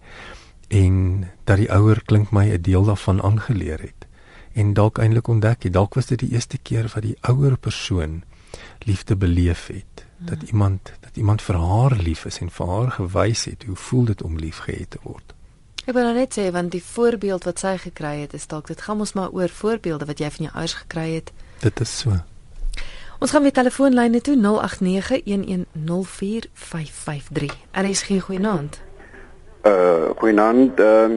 en 0.70 1.28
dat 1.44 1.58
die 1.58 1.72
ouer 1.72 2.02
klink 2.06 2.32
my 2.32 2.46
'n 2.52 2.62
deel 2.62 2.84
daarvan 2.84 3.22
aangeleer 3.22 3.82
het. 3.82 4.08
En 4.54 4.74
dalk 4.74 4.98
eintlik 4.98 5.28
ontdek 5.28 5.64
het. 5.64 5.74
Dalk 5.74 5.94
was 5.94 6.06
dit 6.06 6.20
die 6.20 6.32
eerste 6.32 6.58
keer 6.58 6.92
wat 6.94 7.04
die 7.04 7.18
ouer 7.22 7.58
persoon 7.58 8.24
liefde 8.80 9.16
beleef 9.16 9.68
het. 9.68 10.06
Dat 10.18 10.38
hmm. 10.38 10.48
iemand 10.48 10.94
dat 11.00 11.18
iemand 11.18 11.42
vir 11.42 11.56
haar 11.56 11.96
lief 11.96 12.26
is 12.26 12.40
en 12.40 12.50
vir 12.50 12.68
haar 12.68 12.92
gewys 12.92 13.46
het 13.46 13.64
hoe 13.64 13.76
voel 13.76 14.06
dit 14.06 14.22
om 14.22 14.38
liefgehad 14.38 14.90
te 14.90 14.98
word. 15.02 15.34
Ek 15.86 15.94
wil 15.94 16.04
nou 16.04 16.16
net 16.16 16.38
sê 16.38 16.52
want 16.52 16.72
die 16.72 16.84
voorbeeld 16.84 17.44
wat 17.44 17.60
sy 17.60 17.78
gekry 17.78 18.20
het 18.20 18.34
is 18.34 18.48
dalk 18.48 18.68
dit 18.68 18.82
gaan 18.82 19.00
ons 19.00 19.14
maar 19.14 19.30
oor 19.30 19.50
voorbeelde 19.50 20.06
wat 20.06 20.20
jy 20.20 20.30
van 20.30 20.46
jou 20.46 20.56
ouers 20.56 20.74
gekry 20.74 21.14
het. 21.14 21.32
Dit 21.60 21.80
is 21.80 21.98
so 22.00 22.20
Ons 23.20 23.32
gaan 23.32 23.42
weer 23.42 23.52
telefoonlyne 23.52 24.22
toe 24.22 24.38
0891104553. 24.40 24.40
RSG 27.72 28.08
goeienaand. 28.24 28.82
Uh 29.68 30.10
goeienaand 30.16 30.80
uh 30.80 31.10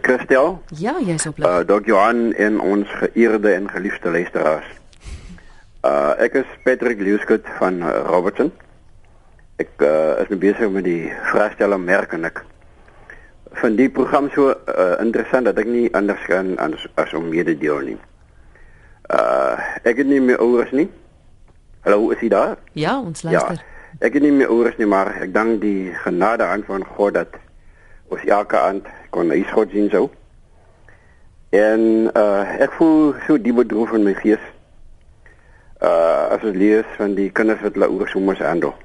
Christel. 0.00 0.62
Ja, 0.76 0.96
jy's 1.04 1.26
op 1.26 1.36
lig. 1.38 1.48
Uh 1.48 1.58
Dr. 1.58 1.86
Johan 1.86 2.32
en 2.32 2.60
ons 2.60 2.88
geëerde 2.88 3.52
en 3.52 3.70
geliefde 3.70 4.10
luisteraars. 4.10 4.64
Uh 5.84 6.12
ek 6.24 6.32
is 6.40 6.48
Patrick 6.64 7.00
Lewskut 7.00 7.44
van 7.58 7.74
uh, 7.82 8.00
Robertson. 8.08 8.52
Ek 9.60 9.68
uh 9.84 10.24
is 10.24 10.32
nou 10.32 10.40
besig 10.40 10.72
met 10.72 10.88
die 10.88 11.12
vraestelle 11.34 11.78
merk 11.78 12.16
en 12.16 12.24
ek 12.32 12.44
van 13.60 13.76
die 13.76 13.90
program 13.92 14.32
so 14.32 14.48
uh, 14.56 14.56
interessant 15.04 15.44
dat 15.44 15.60
ek 15.60 15.68
nie 15.68 15.92
anders 15.92 16.24
kan 16.24 16.56
as, 16.56 16.88
as 16.96 17.12
om 17.12 17.28
mee 17.28 17.44
te 17.44 17.58
deel 17.60 17.92
nie. 17.92 18.00
Uh 19.12 19.60
ek 19.84 20.00
het 20.00 20.08
nie 20.08 20.24
meer 20.24 20.40
ouers 20.40 20.72
nie. 20.72 20.88
Hallo, 21.82 22.12
is 22.14 22.20
jy 22.22 22.28
daar? 22.30 22.58
Ja, 22.78 22.92
ons 23.00 23.24
luister. 23.26 23.58
Ja, 23.58 23.96
ek 24.06 24.14
het 24.14 24.22
nie 24.22 24.30
meer 24.30 24.50
oor 24.54 24.68
is 24.70 24.76
nie, 24.78 24.86
maar 24.86 25.08
ek 25.18 25.32
dank 25.34 25.56
die 25.64 25.90
genade 26.04 26.46
aan 26.46 26.62
van 26.62 26.84
God 26.86 27.16
dat 27.16 27.32
ons 28.14 28.22
elke 28.22 28.54
aand 28.54 28.86
kon 29.10 29.32
hy 29.34 29.40
God 29.48 29.74
sien 29.74 29.88
so. 29.90 30.06
En 31.50 31.82
uh 32.14 32.52
ek 32.62 32.76
voel 32.76 33.16
so 33.26 33.34
diep 33.34 33.58
bedroef 33.58 33.96
in 33.98 34.06
my 34.06 34.14
gees. 34.20 34.44
Uh 35.82 36.36
as 36.36 36.46
ek 36.52 36.60
lees 36.60 36.94
van 37.00 37.16
die 37.18 37.26
kinders 37.34 37.66
wat 37.66 37.74
hulle 37.74 37.90
oor 37.96 38.14
soms 38.14 38.44
aandeel. 38.52 38.76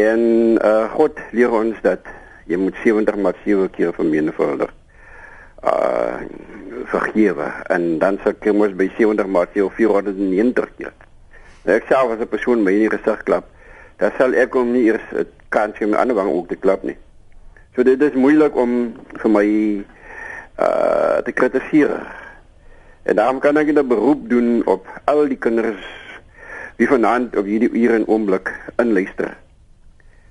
En 0.00 0.24
uh 0.64 0.88
God 0.96 1.20
leer 1.36 1.52
ons 1.60 1.84
dat 1.84 2.08
jy 2.48 2.56
moet 2.56 2.80
70 2.86 3.20
maal 3.20 3.36
7 3.44 3.68
keer 3.76 3.92
vermenigvuldig. 4.00 4.72
Uh 5.60 6.24
vergewe 6.88 7.52
en 7.68 7.86
dan 8.00 8.16
sal 8.24 8.32
jy 8.48 8.56
mos 8.56 8.72
by 8.72 8.88
70 8.96 9.28
maal 9.28 9.52
490 9.52 10.76
keer. 10.80 10.96
Ek 11.64 11.84
self 11.88 12.12
as 12.12 12.20
'n 12.20 12.26
persoon 12.26 12.62
my 12.64 12.72
in 12.72 12.88
die 12.88 12.96
gesig 12.96 13.22
klap, 13.24 13.44
dan 13.98 14.12
sal 14.16 14.32
ek 14.34 14.54
hom 14.54 14.72
nie 14.72 14.88
eers 14.88 15.04
'n 15.12 15.26
kans 15.50 15.76
gee 15.76 15.84
om 15.84 15.92
my 15.92 15.98
ander 15.98 16.16
wang 16.16 16.30
ook 16.32 16.48
te 16.48 16.56
klap 16.56 16.82
nie. 16.82 16.96
So 17.76 17.82
dit 17.82 18.00
is 18.02 18.14
moeilik 18.14 18.56
om 18.56 18.94
vir 19.20 19.30
my 19.30 19.46
uh 20.58 21.20
te 21.20 21.32
kritiseer. 21.32 22.00
En 23.04 23.16
daarom 23.16 23.40
kan 23.40 23.56
ek 23.56 23.68
'n 23.68 23.88
beroep 23.88 24.28
doen 24.28 24.62
op 24.66 24.86
al 25.04 25.28
die 25.28 25.36
kinders 25.36 25.84
wie 26.76 26.88
vanaand 26.88 27.36
op 27.36 27.44
hierdie 27.44 27.70
ure 27.72 27.94
en 27.94 28.08
oomblik 28.08 28.48
inluister. 28.76 29.36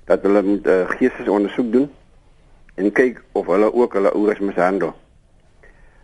Dat 0.06 0.22
hulle 0.22 0.42
moet 0.42 0.66
'n 0.66 0.68
uh, 0.68 0.90
geestesondersoek 0.98 1.72
doen 1.72 1.90
en 2.74 2.92
kyk 2.92 3.22
of 3.32 3.46
hulle 3.46 3.72
ook 3.72 3.92
hulle 3.92 4.12
ouers 4.12 4.38
mishandel. 4.38 4.94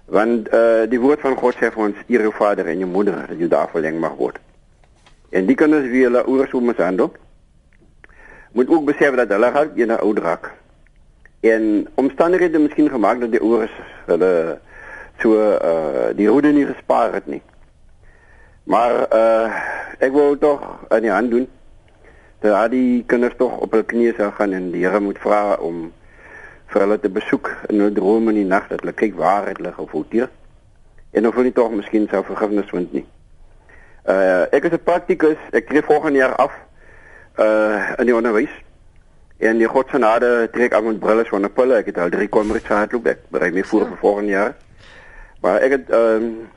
Want 0.04 0.54
uh 0.54 0.86
die 0.88 1.00
woord 1.00 1.20
van 1.20 1.36
God 1.36 1.54
sê 1.54 1.72
vir 1.72 1.82
ons 1.82 1.96
eer 2.06 2.20
jou 2.20 2.32
vader 2.32 2.66
en 2.66 2.78
jou 2.78 2.90
moeder 2.90 3.26
dat 3.26 3.38
jy 3.38 3.48
daar 3.48 3.68
verleng 3.68 3.98
mag 3.98 4.14
word. 4.14 4.38
En 5.30 5.46
die 5.46 5.54
kinders 5.54 5.88
wie 5.90 6.04
hulle 6.06 6.24
ouers 6.24 6.50
so 6.50 6.60
mishandel, 6.60 7.12
moet 8.52 8.68
ook 8.68 8.84
besef 8.84 9.14
dat 9.14 9.28
hulle 9.28 9.50
gaan 9.52 9.74
eendag 9.74 10.00
oud 10.00 10.18
raak. 10.18 10.52
En 11.40 11.86
omstandighede 11.94 12.58
miskien 12.58 12.90
gemaak 12.90 13.20
dat 13.20 13.30
die 13.30 13.40
ouers 13.40 13.72
hulle 14.06 14.58
so 15.18 15.34
uh 15.34 16.14
die 16.16 16.28
roede 16.28 16.52
nie 16.52 16.66
gespaar 16.66 17.12
het 17.12 17.26
nie. 17.26 17.42
Maar 18.64 18.94
uh 19.12 19.50
ek 19.98 20.12
wil 20.12 20.38
tog 20.38 20.62
aan 20.88 21.00
die 21.00 21.10
hand 21.10 21.30
doen 21.30 21.48
dat 22.40 22.70
die 22.70 23.04
kinders 23.06 23.36
tog 23.36 23.58
op 23.64 23.72
hul 23.72 23.84
knieë 23.84 24.16
sal 24.16 24.32
gaan 24.36 24.52
en 24.52 24.70
die 24.70 24.84
Here 24.84 25.00
moet 25.00 25.18
vra 25.18 25.56
om 25.56 25.92
vir 26.72 26.82
hulle 26.82 26.98
te 27.00 27.08
besoek 27.08 27.50
in 27.68 27.82
'n 27.82 27.94
droom 27.94 28.28
in 28.28 28.34
die 28.34 28.44
nag 28.44 28.68
dat 28.68 28.80
hulle 28.80 28.92
kyk 28.92 29.14
waar 29.16 29.46
het 29.48 29.56
hulle 29.56 29.72
gefouteer 29.72 30.28
en 31.12 31.26
of 31.26 31.34
hulle 31.34 31.52
tog 31.52 31.70
miskien 31.70 32.08
sou 32.10 32.24
vergifnis 32.24 32.70
vind 32.70 32.92
nie. 32.92 33.06
Uh 34.06 34.46
ek 34.54 34.64
is 34.64 34.70
'n 34.70 34.82
praktikus. 34.84 35.38
Ek 35.50 35.66
tree 35.66 35.82
volgende 35.82 36.18
jaar 36.18 36.34
af 36.36 36.52
uh 37.38 37.98
in 37.98 38.06
die 38.06 38.14
onderwys. 38.14 38.54
En 39.38 39.58
die 39.58 39.66
God 39.66 39.86
se 39.86 39.98
genade 39.98 40.48
trek 40.52 40.74
aan 40.74 40.84
met 40.86 40.98
brille 40.98 41.24
van 41.24 41.42
'n 41.42 41.52
pille. 41.52 41.74
Ek 41.74 41.86
het 41.86 41.98
al 41.98 42.08
drie 42.08 42.28
kommerts 42.28 42.66
gehad 42.66 42.92
loop 42.92 43.06
ek. 43.06 43.18
Berei 43.28 43.50
my 43.50 43.64
voor 43.64 43.86
vir 43.86 43.96
volgende 43.96 44.30
jaar. 44.30 44.54
Maar 45.40 45.60
ek 45.60 45.70
het 45.70 45.90
ehm 45.90 46.22
um, 46.22 46.48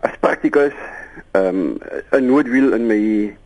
as 0.00 0.18
praktikus 0.20 0.74
ehm 1.30 1.46
um, 1.46 1.78
'n 2.10 2.26
noodwiel 2.26 2.72
in 2.72 2.86
my 2.86 3.36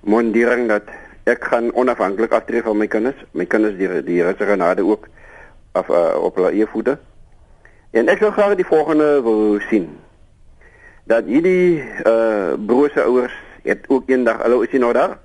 mondering 0.00 0.68
dat 0.68 0.88
ek 1.24 1.44
gaan 1.44 1.74
onafhanklik 1.74 2.32
aftree 2.32 2.62
van 2.62 2.76
my 2.76 2.86
kinders. 2.86 3.24
My 3.30 3.44
kinders 3.44 3.76
die 3.76 4.02
die 4.02 4.22
Here 4.22 4.34
se 4.38 4.44
genade 4.44 4.84
ook 4.84 5.08
af 5.72 5.88
uh, 5.88 6.16
op 6.22 6.34
hulle 6.34 6.50
eie 6.50 6.66
voete. 6.66 6.98
En 7.90 8.08
ek 8.08 8.18
wil 8.18 8.30
graag 8.30 8.54
die 8.54 8.66
volgende 8.66 9.22
wil 9.22 9.60
sien 9.68 10.07
dat 11.08 11.24
hierdie 11.24 11.80
uh 12.04 12.52
brose 12.66 13.02
ouers 13.02 13.32
het 13.64 13.88
ook 13.88 14.10
eendag 14.12 14.42
hallo 14.44 14.60
is 14.60 14.72
jy 14.72 14.80
nou 14.82 14.92
daar? 14.92 15.16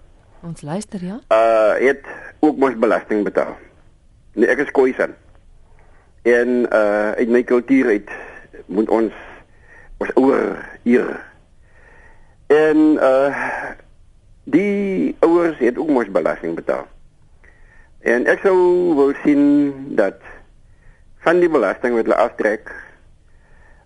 Ons 0.44 0.64
luister 0.64 1.04
ja. 1.04 1.20
Uh 1.28 1.76
het 1.80 2.08
ook 2.40 2.58
mos 2.58 2.78
belasting 2.80 3.24
betaal. 3.28 3.58
Nee, 4.34 4.48
ek 4.48 4.64
is 4.64 4.72
Khoisan. 4.72 5.16
En 6.24 6.64
uh 6.72 7.12
uit 7.20 7.30
my 7.30 7.44
kultuur 7.44 7.92
uit 7.92 8.16
moet 8.66 8.90
ons 8.90 9.12
ons 10.00 10.14
ouer 10.16 10.56
hier. 10.88 11.20
En 12.48 12.96
uh 13.00 13.44
die 14.44 15.16
ouers 15.20 15.60
het 15.60 15.78
ook 15.78 15.92
mos 15.92 16.12
belasting 16.12 16.56
betaal. 16.56 16.88
En 18.04 18.28
ek 18.28 18.44
sou 18.44 18.56
wou 18.96 19.12
sien 19.24 19.44
dat 20.00 20.20
van 21.24 21.40
die 21.40 21.52
belasting 21.52 21.96
wat 21.96 22.08
hulle 22.08 22.20
aftrek 22.20 22.72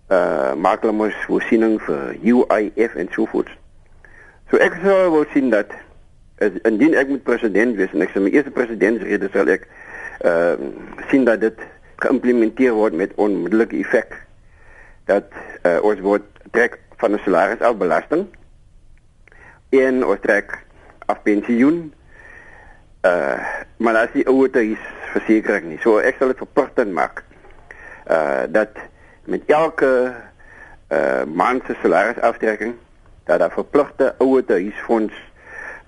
uh 0.08 0.54
maak 0.56 0.80
hulle 0.82 0.96
mos 0.96 1.16
voorsiening 1.26 1.76
vir 1.84 2.14
UIF 2.24 2.94
en 2.96 3.10
so 3.12 3.26
voort. 3.28 3.50
So 4.50 4.56
ek 4.56 4.78
sou 4.82 5.10
wou 5.12 5.24
sien 5.34 5.50
dat 5.52 5.74
as 6.40 6.54
indien 6.68 6.94
ek 6.96 7.10
moet 7.12 7.24
president 7.26 7.76
wees 7.76 7.92
en 7.92 8.04
ek 8.06 8.14
sou 8.14 8.22
my 8.24 8.32
eerste 8.32 8.54
presidentsrede 8.54 9.28
sal 9.34 9.50
ek 9.52 9.68
uh 10.24 10.56
sien 11.10 11.28
dat 11.28 11.42
dit 11.44 11.60
geïmplementeer 12.00 12.72
word 12.78 12.96
met 12.96 13.14
onmiddellike 13.20 13.76
effek 13.82 14.14
dat 15.10 15.28
uh, 15.64 15.78
ons 15.82 16.00
word 16.04 16.24
trek 16.52 16.78
van 17.00 17.14
'n 17.16 17.22
salaris 17.24 17.64
af 17.64 17.76
belasting 17.76 18.26
en 19.74 20.04
ons 20.04 20.20
trek 20.20 20.52
af 21.06 21.22
pensioen 21.22 21.92
uh 23.04 23.40
maar 23.76 23.96
as 23.96 24.12
die 24.12 24.26
ouer 24.26 24.56
is 24.56 24.84
versekering 25.12 25.68
nie. 25.68 25.78
So 25.82 25.98
ek 25.98 26.16
sal 26.18 26.32
dit 26.32 26.40
verpligtend 26.40 26.92
maak 26.92 27.24
uh 28.10 28.46
dat 28.48 28.72
met 29.28 29.42
elke 29.46 30.14
uh 30.88 31.22
maand 31.24 31.62
se 31.66 31.74
salaris 31.82 32.20
aftrekking 32.20 32.74
dat 33.24 33.38
daar 33.38 33.52
verpligte 33.52 34.14
ouer 34.18 34.42
huisfonds 34.46 35.14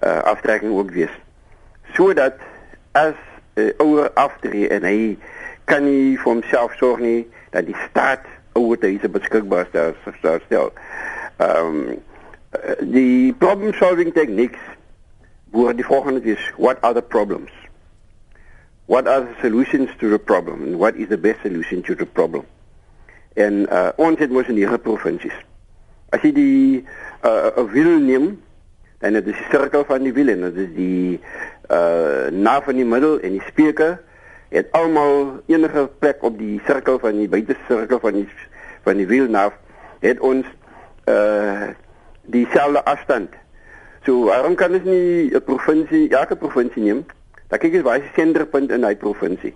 uh 0.02 0.22
aftrekking 0.22 0.72
ook 0.72 0.90
wees. 0.90 1.14
Sodat 1.92 2.34
as 2.92 3.14
'n 3.54 3.60
uh, 3.60 3.72
ouer 3.76 4.10
aftree 4.14 4.68
en 4.68 4.82
hy 4.82 5.18
kan 5.64 5.84
nie 5.84 6.18
vir 6.18 6.32
homself 6.32 6.74
sorg 6.76 7.00
nie 7.00 7.28
dat 7.50 7.66
die 7.66 7.76
staat 7.88 8.26
ouer 8.52 8.78
huise 8.80 9.08
beskikbaar 9.08 9.66
stel. 10.46 10.72
Ehm 11.36 11.66
um, 11.66 12.02
die 12.80 13.32
problem 13.32 13.72
solving 13.72 14.12
techniques 14.12 14.60
word 15.50 15.76
die 15.76 15.86
volgende 15.86 16.22
is 16.22 16.52
what 16.56 16.80
are 16.80 16.94
the 16.94 17.02
problems? 17.02 17.50
What 18.86 19.06
are 19.06 19.20
the 19.20 19.34
solutions 19.40 19.90
to 19.98 20.10
the 20.10 20.18
problem 20.18 20.62
and 20.62 20.76
what 20.76 20.94
is 20.94 21.08
the 21.08 21.18
best 21.18 21.40
solution 21.42 21.82
to 21.82 21.94
the 21.94 22.06
problem? 22.06 22.44
En 23.34 23.66
uh, 23.70 23.88
ons 23.96 24.18
het 24.18 24.30
mos 24.30 24.48
in 24.48 24.54
die 24.54 24.78
provinsies. 24.78 25.36
As 26.10 26.22
jy 26.22 26.32
die 26.32 26.86
uh, 27.22 27.64
wil 27.70 27.98
neem 28.00 28.38
dit 29.00 29.26
is 29.26 29.36
die 29.36 29.48
sirkel 29.48 29.84
van 29.88 30.04
die 30.04 30.12
wiel 30.12 30.28
en 30.28 30.44
dit 30.50 30.56
is 30.60 30.72
die 30.76 31.20
uh 31.72 32.28
na 32.30 32.58
van 32.60 32.76
die 32.76 32.84
middel 32.84 33.20
en 33.24 33.38
die 33.38 33.46
speker 33.48 34.00
het 34.50 34.68
almal 34.76 35.40
enige 35.46 35.86
plek 36.02 36.24
op 36.26 36.36
die 36.38 36.60
sirkel 36.66 36.98
van 36.98 37.16
die 37.16 37.28
buite 37.28 37.56
sirkel 37.68 38.00
van 38.02 38.18
die 38.18 38.26
van 38.84 39.00
die 39.00 39.06
wiel 39.08 39.30
na 39.30 39.46
het 40.04 40.20
ons 40.20 40.44
uh 41.08 41.70
dieselfde 42.30 42.84
afstand. 42.84 43.32
So 44.04 44.28
waarom 44.28 44.54
kan 44.54 44.74
ons 44.74 44.84
nie 44.84 45.32
'n 45.32 45.42
provinsie, 45.44 46.08
elke 46.10 46.36
provinsie 46.36 46.82
neem? 46.82 47.04
Dan 47.48 47.58
kyk 47.58 47.72
jy 47.72 47.82
waar 47.82 47.96
is 47.96 48.02
die 48.02 48.22
senderpunt 48.22 48.70
in 48.70 48.80
daai 48.80 48.96
provinsie. 48.96 49.54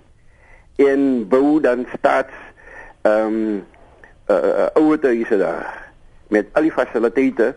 En 0.77 1.29
bou 1.29 1.61
dan 1.61 1.87
staats 1.99 2.35
ehm 3.05 3.27
um, 3.27 3.65
uh 4.33 4.67
ouer 4.81 4.99
huise 5.03 5.37
daar 5.37 5.93
met 6.33 6.47
al 6.53 6.63
die 6.63 6.73
fasiliteite 6.73 7.55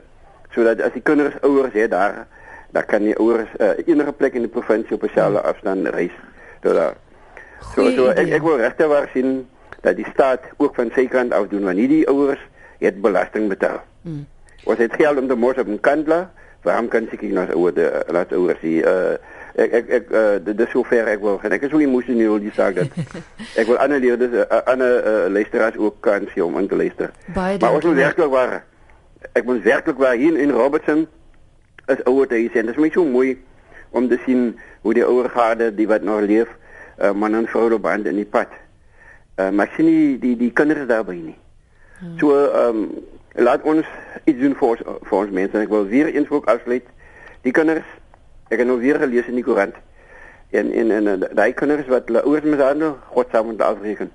sodat 0.51 0.81
as 0.83 0.91
die 0.91 1.01
kinders 1.01 1.37
ouers 1.41 1.73
het 1.73 1.91
daar 1.91 2.25
dan 2.75 2.85
kan 2.85 3.05
die 3.07 3.15
ouers 3.15 3.49
uh, 3.63 3.69
enige 3.85 4.11
plek 4.11 4.35
in 4.35 4.43
die 4.43 4.51
provinsie 4.51 4.97
op 4.97 5.05
dieselfde 5.05 5.41
afstand 5.41 5.87
reis 5.95 6.11
tot 6.61 6.75
daar. 6.75 6.97
So 7.75 7.87
so 7.95 8.09
ek 8.11 8.33
ek 8.39 8.43
wil 8.43 8.59
regte 8.59 8.89
waar 8.91 9.07
sien 9.13 9.47
dat 9.85 9.95
die 9.95 10.07
staat 10.11 10.43
ook 10.57 10.75
van 10.75 10.91
sy 10.95 11.07
kant 11.07 11.31
af 11.31 11.47
doen 11.47 11.63
wanneer 11.63 11.93
die 11.95 12.07
ouers 12.11 12.43
het 12.83 12.99
belasting 13.01 13.47
betaal. 13.47 13.79
Hmm. 14.01 14.25
Ons 14.67 14.83
het 14.83 14.99
geld 14.99 15.17
om 15.17 15.31
te 15.31 15.35
mos 15.35 15.55
op 15.57 15.67
'n 15.67 15.79
kantla, 15.79 16.31
waarom 16.67 16.87
kan 16.87 17.07
ek 17.11 17.21
nie 17.21 17.31
nou 17.31 17.71
de 17.71 18.03
laat 18.11 18.33
ouers 18.33 18.59
sien 18.59 18.83
uh 18.83 19.15
ek 19.57 19.73
ek 19.79 19.89
ek 19.97 20.11
uh, 20.13 20.37
dit 20.45 20.59
is 20.65 20.69
sover 20.71 21.09
ek 21.09 21.21
wil 21.25 21.39
en 21.41 21.55
ek 21.55 21.65
is 21.65 21.73
ook 21.73 21.81
emosioneel 21.81 22.39
die 22.43 22.53
saak 22.59 22.77
dat 22.77 22.93
ek 23.57 23.65
wil 23.65 23.79
ander 23.81 24.01
leerders 24.03 24.35
uh, 24.43 24.61
ander 24.69 24.99
uh, 25.01 25.15
luisteraars 25.33 25.77
ook 25.81 25.97
kan 26.05 26.27
sien 26.33 26.45
om 26.45 26.59
in 26.61 26.69
te 26.69 26.77
luister. 26.77 27.13
Baie 27.33 27.57
maar 27.61 27.79
ons 27.79 27.87
moet 27.89 28.01
werklik 28.03 28.29
waar 28.33 28.59
ek 29.33 29.49
moet 29.49 29.63
werklik 29.65 29.97
waar 29.97 30.15
hier 30.19 30.37
in 30.37 30.53
Robertson 30.53 31.07
is 31.87 32.03
ouer 32.05 32.27
te 32.27 32.37
sien. 32.53 32.69
Dit 32.69 32.75
is 32.75 32.81
my 32.81 32.91
so 32.93 33.05
mooi 33.05 33.37
om 33.97 34.07
te 34.11 34.19
sien 34.25 34.53
hoe 34.85 34.93
die 34.93 35.05
ouer 35.05 35.29
garde 35.33 35.71
die 35.73 35.87
wat 35.89 36.05
nog 36.05 36.21
leef 36.29 36.49
uh, 37.01 37.11
man 37.11 37.35
en 37.35 37.49
vrou 37.49 37.71
op 37.73 37.81
band 37.81 38.05
in 38.05 38.21
die 38.21 38.29
pad. 38.29 38.53
Uh, 39.37 39.49
maar 39.49 39.71
sien 39.75 39.89
die 39.89 40.17
die 40.21 40.35
die 40.37 40.51
kinders 40.51 40.87
daarby 40.89 41.17
nie. 41.17 41.37
Hmm. 41.99 42.17
So 42.21 42.33
ehm 42.45 42.83
um, 42.83 42.89
laat 43.37 43.61
ons 43.69 43.85
iets 44.25 44.39
doen 44.41 44.55
vir 44.57 44.67
ons 44.67 44.81
vir 45.09 45.17
ons 45.17 45.33
mense. 45.33 45.57
Ek 45.61 45.73
wil 45.73 45.89
weer 45.89 46.09
eens 46.09 46.29
ook 46.29 46.45
afsluit. 46.49 46.85
Die 47.45 47.53
kinders 47.53 47.85
ek 48.49 48.59
het 48.59 48.67
nou 48.67 48.79
weer 48.79 48.99
gelees 48.99 49.27
in 49.27 49.35
die 49.39 49.43
koerant. 49.43 49.75
En 50.49 50.71
en 50.71 50.91
en 50.91 51.25
daai 51.35 51.53
kinders 51.53 51.87
wat 51.87 52.07
hulle 52.07 52.23
ouers 52.23 52.43
mishandel, 52.43 52.97
God 53.11 53.27
sal 53.31 53.43
moet 53.43 53.61
afreken. 53.61 54.11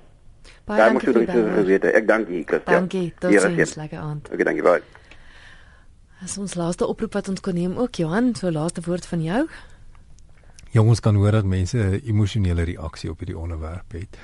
Baie 0.65 0.79
dankie 0.79 1.11
vir 1.11 1.25
dit. 1.25 1.65
Weet, 1.67 1.85
ek 1.91 2.07
dank 2.07 2.27
u, 2.27 2.43
Christian. 2.47 2.83
Dankie. 2.83 3.13
Totsiens, 3.19 3.75
lekker 3.75 3.99
aand. 3.99 4.29
Okay, 4.31 4.47
dankie 4.47 4.63
baie. 4.65 4.81
As 6.23 6.37
ons 6.39 6.55
laaste 6.55 6.87
oproep 6.87 7.17
wat 7.19 7.27
ons 7.27 7.43
kon 7.43 7.57
neem 7.57 7.75
ook 7.77 7.99
Johan, 7.99 8.31
so 8.39 8.51
laaste 8.51 8.83
woord 8.85 9.05
van 9.05 9.23
jou. 9.23 9.41
Ja, 10.73 10.81
ons 10.81 11.03
kan 11.03 11.15
hoor 11.19 11.35
dat 11.35 11.45
mense 11.45 11.77
'n 11.77 12.01
emosionele 12.05 12.63
reaksie 12.63 13.09
op 13.11 13.19
hierdie 13.19 13.37
onderwerp 13.37 13.91
het. 13.91 14.17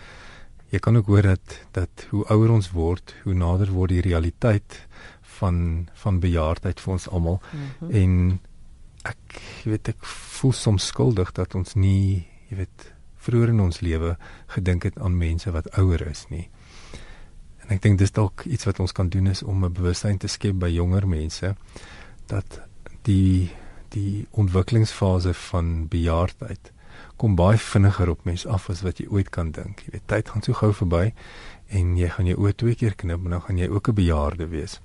Jy 0.70 0.80
kan 0.80 0.98
ook 0.98 1.06
hoor 1.06 1.22
dat 1.22 1.60
dat 1.72 2.08
hoe 2.10 2.26
ouer 2.26 2.50
ons 2.50 2.72
word, 2.72 3.16
hoe 3.24 3.34
nader 3.34 3.72
word 3.72 3.90
die 3.90 4.02
realiteit 4.02 4.88
van 5.22 5.88
van 5.94 6.20
bejaardheid 6.20 6.80
vir 6.80 6.92
ons 6.94 7.10
almal 7.10 7.42
mm 7.52 7.60
-hmm. 7.80 7.92
en 7.92 8.40
ek 9.08 9.42
weet 9.64 9.88
ek 9.94 10.06
voel 10.06 10.54
soms 10.54 10.88
skuldig 10.92 11.32
dat 11.38 11.56
ons 11.56 11.76
nie, 11.76 12.26
jy 12.50 12.64
weet, 12.64 12.88
vroeër 13.20 13.54
in 13.54 13.62
ons 13.64 13.82
lewe 13.84 14.16
gedink 14.56 14.88
het 14.88 14.98
aan 15.00 15.18
mense 15.20 15.52
wat 15.52 15.68
ouer 15.80 16.02
is 16.08 16.26
nie. 16.30 16.48
En 17.64 17.76
ek 17.76 17.84
dink 17.84 18.00
dis 18.00 18.16
dalk 18.16 18.46
iets 18.48 18.66
wat 18.66 18.80
ons 18.80 18.96
kan 18.96 19.10
doen 19.12 19.28
is 19.28 19.44
om 19.44 19.66
'n 19.66 19.74
bewustheid 19.74 20.20
te 20.20 20.28
skep 20.28 20.60
by 20.60 20.70
jonger 20.70 21.08
mense 21.08 21.56
dat 22.28 22.62
die 23.04 23.52
die 23.90 24.28
ontwikkelingsfase 24.32 25.34
van 25.34 25.88
bejaardheid 25.90 26.72
kom 27.18 27.36
baie 27.36 27.58
vinniger 27.58 28.10
op 28.10 28.24
mens 28.24 28.46
af 28.46 28.70
as 28.70 28.82
wat 28.82 29.00
jy 29.00 29.08
ooit 29.10 29.30
kan 29.30 29.52
dink. 29.52 29.82
Jy 29.86 29.92
weet, 29.92 30.08
tyd 30.08 30.30
gaan 30.30 30.44
so 30.44 30.54
gou 30.54 30.74
verby 30.74 31.14
en 31.68 31.98
jy 31.98 32.10
gaan 32.10 32.26
jou 32.26 32.38
oë 32.38 32.54
twee 32.56 32.76
keer 32.76 32.96
knip 32.96 33.26
en 33.26 33.30
dan 33.36 33.42
gaan 33.42 33.58
jy 33.58 33.68
ook 33.68 33.90
'n 33.90 33.96
bejaarde 33.96 34.48
wees. 34.48 34.80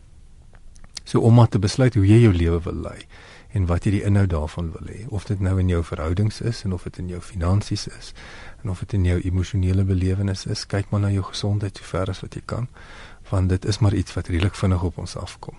So 1.05 1.21
om 1.21 1.35
maar 1.35 1.49
te 1.49 1.59
besluit 1.59 1.95
hoe 1.95 2.07
jy 2.07 2.21
jou 2.23 2.33
lewe 2.33 2.61
wil 2.61 2.75
lei 2.75 3.07
en 3.55 3.67
wat 3.71 3.87
jy 3.87 3.95
die 3.95 4.03
inhoud 4.03 4.33
daarvan 4.33 4.73
wil 4.75 4.89
hê, 4.91 5.05
of 5.15 5.29
dit 5.31 5.41
nou 5.41 5.55
in 5.63 5.71
jou 5.71 5.81
verhoudings 5.87 6.41
is 6.41 6.65
en 6.67 6.73
of 6.75 6.83
dit 6.89 6.99
in 6.99 7.13
jou 7.13 7.21
finansies 7.23 7.87
is 7.87 8.11
en 8.63 8.71
of 8.71 8.81
dit 8.83 8.97
in 8.99 9.05
jou 9.07 9.21
emosionele 9.21 9.85
belewenis 9.87 10.47
is, 10.51 10.65
kyk 10.67 10.91
maar 10.91 11.05
na 11.05 11.11
jou 11.15 11.23
gesondheid 11.29 11.79
so 11.79 11.87
ver 11.87 12.11
as 12.11 12.23
wat 12.25 12.35
jy 12.35 12.43
kan, 12.51 12.67
want 13.31 13.53
dit 13.55 13.65
is 13.71 13.79
maar 13.79 13.95
iets 13.95 14.17
wat 14.19 14.31
redelik 14.33 14.59
vinnig 14.59 14.83
op 14.83 14.99
ons 14.99 15.17
afkom. 15.17 15.55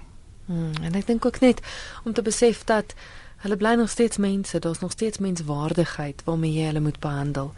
Hmm, 0.46 0.74
en 0.84 0.98
ek 1.00 1.08
dink 1.08 1.26
ook 1.26 1.40
net 1.40 1.62
om 2.04 2.14
te 2.14 2.22
besef 2.26 2.66
dat 2.68 2.94
hulle 3.46 3.58
bly 3.58 3.76
nog 3.80 3.90
steeds 3.90 4.18
mense, 4.18 4.60
daar's 4.60 4.84
nog 4.84 4.92
steeds 4.92 5.22
menswaardigheid 5.24 6.24
waarmee 6.26 6.54
jy 6.54 6.66
hulle 6.72 6.84
moet 6.84 7.00
behandel. 7.00 7.54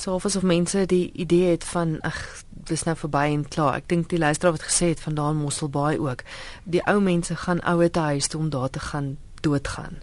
So 0.00 0.14
of 0.14 0.24
asof 0.24 0.42
mense 0.42 0.86
die 0.86 1.10
idee 1.12 1.50
het 1.50 1.64
van 1.64 1.98
ag, 2.06 2.20
dis 2.48 2.86
nou 2.86 2.94
verby 2.96 3.26
en 3.34 3.42
klaar. 3.48 3.80
Ek 3.82 3.88
dink 3.90 4.08
die 4.08 4.20
luisteraar 4.20 4.54
wat 4.56 4.68
gesê 4.68 4.92
het 4.94 5.02
vandaan 5.02 5.42
Mosselbaai 5.42 5.98
ook. 5.98 6.22
Die 6.64 6.80
ou 6.88 7.00
mense 7.04 7.36
gaan 7.36 7.60
ouer 7.68 7.90
te 7.90 8.06
huis 8.12 8.30
toe 8.30 8.40
om 8.40 8.48
daar 8.50 8.70
te 8.70 8.80
gaan 8.80 9.16
doodgaan. 9.40 9.98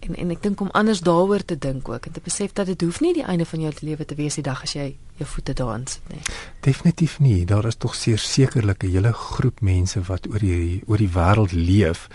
En 0.00 0.16
en 0.16 0.30
ek 0.32 0.42
dink 0.42 0.60
om 0.64 0.70
anders 0.72 1.02
daaroor 1.04 1.44
te 1.44 1.58
dink 1.58 1.88
ook 1.88 2.06
en 2.06 2.12
te 2.12 2.22
besef 2.24 2.52
dat 2.56 2.66
dit 2.66 2.80
hoef 2.80 3.00
nie 3.04 3.12
die 3.14 3.24
einde 3.24 3.44
van 3.44 3.60
jou 3.60 3.72
lewe 3.80 4.04
te 4.04 4.16
wees 4.16 4.38
die 4.40 4.44
dag 4.46 4.62
as 4.64 4.72
jy 4.72 4.94
jou 5.20 5.28
voete 5.28 5.52
daarin 5.52 5.84
sit 5.86 6.08
nie. 6.08 6.22
Definitief 6.64 7.18
nie. 7.20 7.44
Daar 7.44 7.68
is 7.68 7.76
tog 7.76 7.94
sekerlik 7.94 8.84
'n 8.84 8.90
hele 8.90 9.12
groep 9.12 9.60
mense 9.60 10.00
wat 10.00 10.26
oor 10.30 10.38
die 10.38 10.82
oor 10.86 10.96
die 10.96 11.12
wêreld 11.12 11.52
leef 11.52 12.08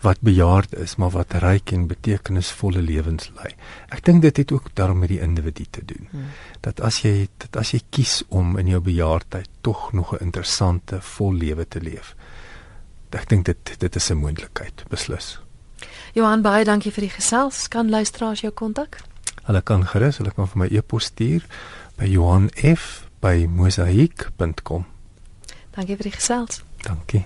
wat 0.00 0.20
bejaard 0.20 0.74
is, 0.74 0.96
maar 0.96 1.10
wat 1.10 1.32
ryk 1.32 1.72
en 1.72 1.86
betekenisvolle 1.86 2.82
lewens 2.82 3.30
lei. 3.34 3.54
Ek 3.88 4.04
dink 4.04 4.22
dit 4.22 4.36
het 4.36 4.52
ook 4.52 4.74
daarmee 4.74 5.00
met 5.00 5.08
die 5.08 5.20
individu 5.20 5.64
te 5.70 5.84
doen. 5.84 6.06
Hmm. 6.10 6.26
Dat 6.60 6.80
as 6.80 7.02
jy 7.02 7.28
dat 7.36 7.56
as 7.56 7.70
jy 7.70 7.80
kies 7.90 8.22
om 8.28 8.58
in 8.58 8.66
jou 8.66 8.80
bejaardheid 8.80 9.48
tog 9.60 9.92
nog 9.92 10.12
'n 10.12 10.24
interessante, 10.24 11.00
vol 11.00 11.34
lewe 11.34 11.68
te 11.68 11.80
leef. 11.80 12.14
Ek 13.10 13.28
dink 13.28 13.44
dit 13.44 13.74
dit 13.78 13.96
is 13.96 14.10
'n 14.10 14.16
moontlikheid, 14.16 14.84
beslis. 14.88 15.41
Johan 16.12 16.42
baie 16.44 16.60
dankie 16.68 16.90
vir 16.92 17.06
die 17.06 17.14
gesels. 17.14 17.70
Kan 17.72 17.88
luisteraars 17.90 18.40
jou 18.44 18.52
kontak? 18.52 19.00
Hulle 19.46 19.62
kan 19.64 19.86
gerus, 19.88 20.18
hulle 20.20 20.32
kan 20.36 20.48
vir 20.48 20.58
my 20.60 20.68
e-pos 20.70 21.04
stuur 21.08 21.42
by 21.96 22.06
johanf@mosaik.com. 22.12 24.82
Dankie 25.72 25.96
vir 25.96 26.06
die 26.10 26.16
gesels. 26.18 26.60
Dankie. 26.84 27.24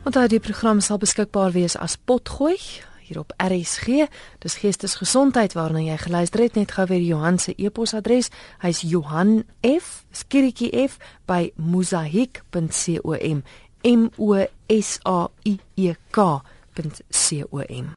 Onthou 0.00 0.26
die 0.32 0.40
program 0.40 0.80
sal 0.80 0.96
beskikbaar 0.96 1.52
wees 1.52 1.76
as 1.76 1.98
potgooi 2.08 2.56
hier 3.04 3.18
op 3.20 3.34
RSG. 3.36 4.06
Dis 4.40 4.56
Geestesgesondheid 4.62 5.52
waarna 5.52 5.82
jy 5.84 5.96
geluister 6.00 6.40
het 6.46 6.56
net 6.56 6.72
gou 6.72 6.86
weer 6.88 7.04
Johan 7.04 7.38
se 7.38 7.52
e-posadres. 7.58 8.30
Hy's 8.64 8.80
Johan 8.80 9.42
F, 9.66 10.04
skieretjie 10.10 10.72
F 10.86 10.96
by 11.28 11.50
mosaik.com. 11.56 13.42
M 13.84 14.08
O 14.16 14.46
S 14.68 14.98
A 15.04 15.28
I 15.44 15.58
E 15.76 15.94
K.com. 16.10 17.96